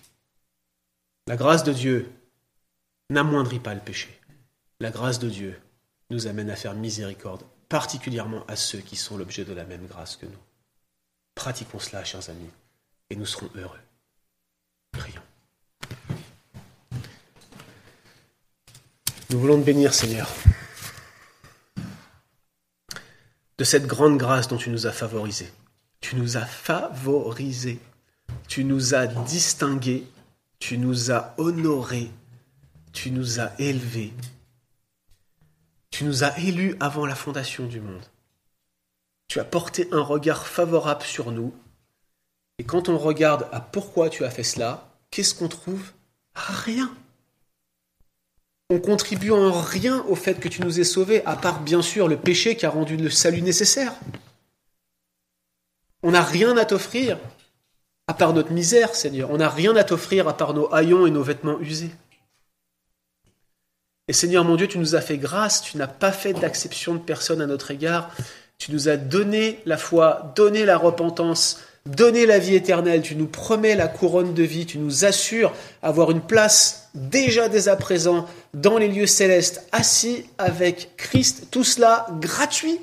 La 1.26 1.36
grâce 1.36 1.64
de 1.64 1.72
Dieu 1.72 2.10
n'amoindrit 3.10 3.60
pas 3.60 3.74
le 3.74 3.80
péché. 3.80 4.18
La 4.80 4.90
grâce 4.90 5.18
de 5.18 5.28
Dieu 5.28 5.60
nous 6.10 6.26
amène 6.26 6.50
à 6.50 6.56
faire 6.56 6.74
miséricorde, 6.74 7.44
particulièrement 7.68 8.44
à 8.46 8.56
ceux 8.56 8.80
qui 8.80 8.96
sont 8.96 9.16
l'objet 9.16 9.44
de 9.44 9.52
la 9.52 9.64
même 9.64 9.86
grâce 9.86 10.16
que 10.16 10.26
nous. 10.26 10.38
Pratiquons 11.34 11.78
cela, 11.78 12.04
chers 12.04 12.28
amis, 12.30 12.50
et 13.10 13.16
nous 13.16 13.26
serons 13.26 13.50
heureux. 13.54 13.80
Prions. 14.92 15.22
Nous 19.30 19.38
voulons 19.38 19.60
te 19.60 19.64
bénir, 19.64 19.92
Seigneur 19.92 20.28
de 23.58 23.64
cette 23.64 23.86
grande 23.86 24.16
grâce 24.16 24.48
dont 24.48 24.56
tu 24.56 24.70
nous 24.70 24.86
as 24.86 24.92
favorisés. 24.92 25.52
Tu 26.00 26.16
nous 26.16 26.36
as 26.36 26.46
favorisés, 26.46 27.80
tu 28.46 28.64
nous 28.64 28.94
as 28.94 29.06
distingués, 29.06 30.06
tu 30.60 30.78
nous 30.78 31.10
as 31.10 31.34
honorés, 31.38 32.10
tu 32.92 33.10
nous 33.10 33.40
as 33.40 33.52
élevés, 33.58 34.14
tu 35.90 36.04
nous 36.04 36.22
as 36.22 36.38
élus 36.38 36.76
avant 36.78 37.04
la 37.04 37.16
fondation 37.16 37.66
du 37.66 37.80
monde. 37.80 38.04
Tu 39.26 39.40
as 39.40 39.44
porté 39.44 39.88
un 39.92 40.00
regard 40.00 40.46
favorable 40.46 41.02
sur 41.02 41.32
nous. 41.32 41.52
Et 42.58 42.64
quand 42.64 42.88
on 42.88 42.96
regarde 42.96 43.48
à 43.52 43.60
pourquoi 43.60 44.08
tu 44.08 44.24
as 44.24 44.30
fait 44.30 44.44
cela, 44.44 44.88
qu'est-ce 45.10 45.34
qu'on 45.34 45.48
trouve? 45.48 45.92
Rien. 46.34 46.94
On 48.70 48.80
contribue 48.80 49.30
en 49.30 49.50
rien 49.50 50.04
au 50.08 50.14
fait 50.14 50.40
que 50.40 50.48
tu 50.48 50.62
nous 50.62 50.78
aies 50.78 50.84
sauvés, 50.84 51.24
à 51.24 51.36
part 51.36 51.60
bien 51.60 51.80
sûr 51.80 52.06
le 52.06 52.18
péché 52.18 52.54
qui 52.54 52.66
a 52.66 52.70
rendu 52.70 52.98
le 52.98 53.08
salut 53.08 53.40
nécessaire. 53.40 53.94
On 56.02 56.10
n'a 56.10 56.22
rien 56.22 56.56
à 56.56 56.66
t'offrir, 56.66 57.18
à 58.06 58.14
part 58.14 58.34
notre 58.34 58.52
misère, 58.52 58.94
Seigneur. 58.94 59.30
On 59.30 59.38
n'a 59.38 59.48
rien 59.48 59.74
à 59.74 59.84
t'offrir 59.84 60.28
à 60.28 60.36
part 60.36 60.52
nos 60.52 60.72
haillons 60.72 61.06
et 61.06 61.10
nos 61.10 61.22
vêtements 61.22 61.58
usés. 61.60 61.90
Et 64.06 64.12
Seigneur 64.12 64.44
mon 64.44 64.56
Dieu, 64.56 64.68
tu 64.68 64.78
nous 64.78 64.94
as 64.94 65.00
fait 65.00 65.18
grâce, 65.18 65.62
tu 65.62 65.78
n'as 65.78 65.86
pas 65.86 66.12
fait 66.12 66.34
d'acception 66.34 66.94
de 66.94 67.00
personne 67.00 67.40
à 67.40 67.46
notre 67.46 67.70
égard. 67.70 68.10
Tu 68.58 68.72
nous 68.72 68.88
as 68.88 68.96
donné 68.96 69.60
la 69.64 69.78
foi, 69.78 70.32
donné 70.34 70.64
la 70.64 70.76
repentance, 70.76 71.62
donner 71.88 72.26
la 72.26 72.38
vie 72.38 72.54
éternelle, 72.54 73.02
tu 73.02 73.16
nous 73.16 73.26
promets 73.26 73.74
la 73.74 73.88
couronne 73.88 74.34
de 74.34 74.42
vie, 74.42 74.66
tu 74.66 74.78
nous 74.78 75.04
assures 75.04 75.54
avoir 75.82 76.10
une 76.10 76.20
place 76.20 76.90
déjà 76.94 77.48
dès 77.48 77.68
à 77.68 77.76
présent 77.76 78.26
dans 78.52 78.78
les 78.78 78.88
lieux 78.88 79.06
célestes, 79.06 79.66
assis 79.72 80.26
avec 80.36 80.90
Christ, 80.96 81.48
tout 81.50 81.64
cela 81.64 82.06
gratuit. 82.20 82.78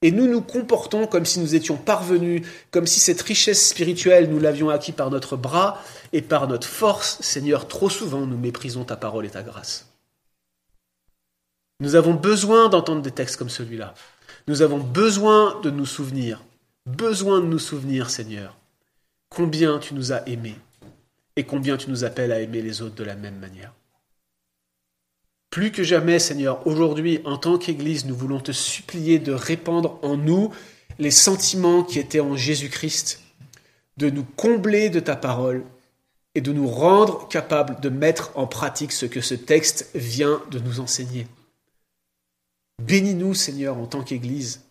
Et 0.00 0.12
nous 0.12 0.28
nous 0.28 0.40
comportons 0.40 1.08
comme 1.08 1.26
si 1.26 1.40
nous 1.40 1.56
étions 1.56 1.76
parvenus, 1.76 2.46
comme 2.70 2.86
si 2.86 3.00
cette 3.00 3.20
richesse 3.20 3.68
spirituelle, 3.68 4.30
nous 4.30 4.38
l'avions 4.38 4.70
acquis 4.70 4.92
par 4.92 5.10
notre 5.10 5.36
bras 5.36 5.82
et 6.12 6.22
par 6.22 6.46
notre 6.46 6.68
force. 6.68 7.18
Seigneur, 7.20 7.66
trop 7.66 7.90
souvent, 7.90 8.24
nous 8.24 8.38
méprisons 8.38 8.84
ta 8.84 8.96
parole 8.96 9.26
et 9.26 9.30
ta 9.30 9.42
grâce. 9.42 9.88
Nous 11.80 11.96
avons 11.96 12.14
besoin 12.14 12.68
d'entendre 12.68 13.02
des 13.02 13.10
textes 13.10 13.36
comme 13.36 13.48
celui-là. 13.48 13.94
Nous 14.46 14.62
avons 14.62 14.78
besoin 14.78 15.60
de 15.62 15.70
nous 15.70 15.86
souvenir 15.86 16.44
besoin 16.96 17.40
de 17.40 17.46
nous 17.46 17.58
souvenir, 17.58 18.10
Seigneur, 18.10 18.56
combien 19.28 19.78
tu 19.78 19.94
nous 19.94 20.12
as 20.12 20.26
aimés 20.28 20.56
et 21.36 21.44
combien 21.44 21.76
tu 21.76 21.90
nous 21.90 22.04
appelles 22.04 22.32
à 22.32 22.40
aimer 22.40 22.62
les 22.62 22.82
autres 22.82 22.96
de 22.96 23.04
la 23.04 23.14
même 23.14 23.38
manière. 23.38 23.72
Plus 25.50 25.70
que 25.70 25.82
jamais, 25.82 26.18
Seigneur, 26.18 26.66
aujourd'hui, 26.66 27.20
en 27.24 27.36
tant 27.36 27.58
qu'Église, 27.58 28.06
nous 28.06 28.16
voulons 28.16 28.40
te 28.40 28.52
supplier 28.52 29.18
de 29.18 29.32
répandre 29.32 29.98
en 30.02 30.16
nous 30.16 30.52
les 30.98 31.10
sentiments 31.10 31.84
qui 31.84 31.98
étaient 31.98 32.20
en 32.20 32.36
Jésus-Christ, 32.36 33.20
de 33.96 34.10
nous 34.10 34.24
combler 34.24 34.90
de 34.90 35.00
ta 35.00 35.16
parole 35.16 35.64
et 36.34 36.40
de 36.40 36.52
nous 36.52 36.68
rendre 36.68 37.28
capables 37.28 37.80
de 37.80 37.88
mettre 37.88 38.32
en 38.34 38.46
pratique 38.46 38.92
ce 38.92 39.06
que 39.06 39.20
ce 39.20 39.34
texte 39.34 39.90
vient 39.94 40.42
de 40.50 40.58
nous 40.58 40.80
enseigner. 40.80 41.26
Bénis-nous, 42.82 43.34
Seigneur, 43.34 43.76
en 43.78 43.86
tant 43.86 44.02
qu'Église, 44.02 44.67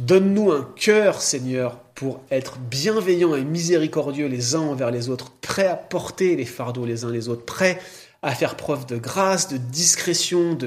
Donne-nous 0.00 0.50
un 0.50 0.64
cœur, 0.76 1.22
Seigneur, 1.22 1.78
pour 1.94 2.20
être 2.30 2.58
bienveillants 2.58 3.36
et 3.36 3.44
miséricordieux 3.44 4.26
les 4.26 4.56
uns 4.56 4.60
envers 4.60 4.90
les 4.90 5.08
autres, 5.08 5.30
prêts 5.40 5.68
à 5.68 5.76
porter 5.76 6.34
les 6.34 6.44
fardeaux 6.44 6.84
les 6.84 7.04
uns 7.04 7.12
les 7.12 7.28
autres, 7.28 7.44
prêts 7.44 7.78
à 8.20 8.34
faire 8.34 8.56
preuve 8.56 8.86
de 8.86 8.96
grâce, 8.96 9.48
de 9.48 9.56
discrétion, 9.56 10.58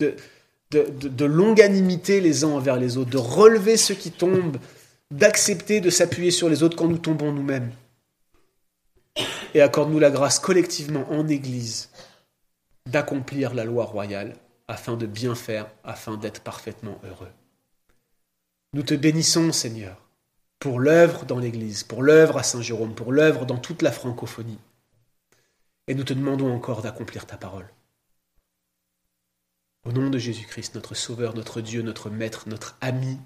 de, 0.00 1.24
longanimité 1.24 2.20
les 2.20 2.44
uns 2.44 2.48
envers 2.48 2.78
les 2.78 2.96
autres, 2.96 3.10
de 3.10 3.18
relever 3.18 3.76
ceux 3.76 3.94
qui 3.94 4.10
tombent, 4.10 4.56
d'accepter 5.10 5.80
de 5.80 5.90
s'appuyer 5.90 6.30
sur 6.30 6.48
les 6.48 6.62
autres 6.62 6.76
quand 6.76 6.88
nous 6.88 6.98
tombons 6.98 7.30
nous-mêmes. 7.30 7.70
Et 9.52 9.60
accorde-nous 9.60 9.98
la 9.98 10.10
grâce 10.10 10.38
collectivement 10.38 11.06
en 11.10 11.28
Église 11.28 11.90
d'accomplir 12.88 13.52
la 13.52 13.64
loi 13.64 13.84
royale 13.84 14.34
afin 14.66 14.96
de 14.96 15.04
bien 15.06 15.34
faire, 15.34 15.66
afin 15.84 16.16
d'être 16.16 16.40
parfaitement 16.40 16.98
heureux. 17.04 17.28
Nous 18.74 18.82
te 18.82 18.94
bénissons, 18.94 19.52
Seigneur, 19.52 20.08
pour 20.58 20.80
l'œuvre 20.80 21.26
dans 21.26 21.38
l'Église, 21.38 21.82
pour 21.82 22.02
l'œuvre 22.02 22.38
à 22.38 22.42
Saint-Jérôme, 22.42 22.94
pour 22.94 23.12
l'œuvre 23.12 23.44
dans 23.44 23.58
toute 23.58 23.82
la 23.82 23.92
francophonie. 23.92 24.58
Et 25.88 25.94
nous 25.94 26.04
te 26.04 26.14
demandons 26.14 26.54
encore 26.54 26.80
d'accomplir 26.80 27.26
ta 27.26 27.36
parole. 27.36 27.68
Au 29.84 29.92
nom 29.92 30.08
de 30.08 30.16
Jésus-Christ, 30.16 30.74
notre 30.74 30.94
Sauveur, 30.94 31.34
notre 31.34 31.60
Dieu, 31.60 31.82
notre 31.82 32.08
Maître, 32.08 32.48
notre 32.48 32.78
ami, 32.80 33.18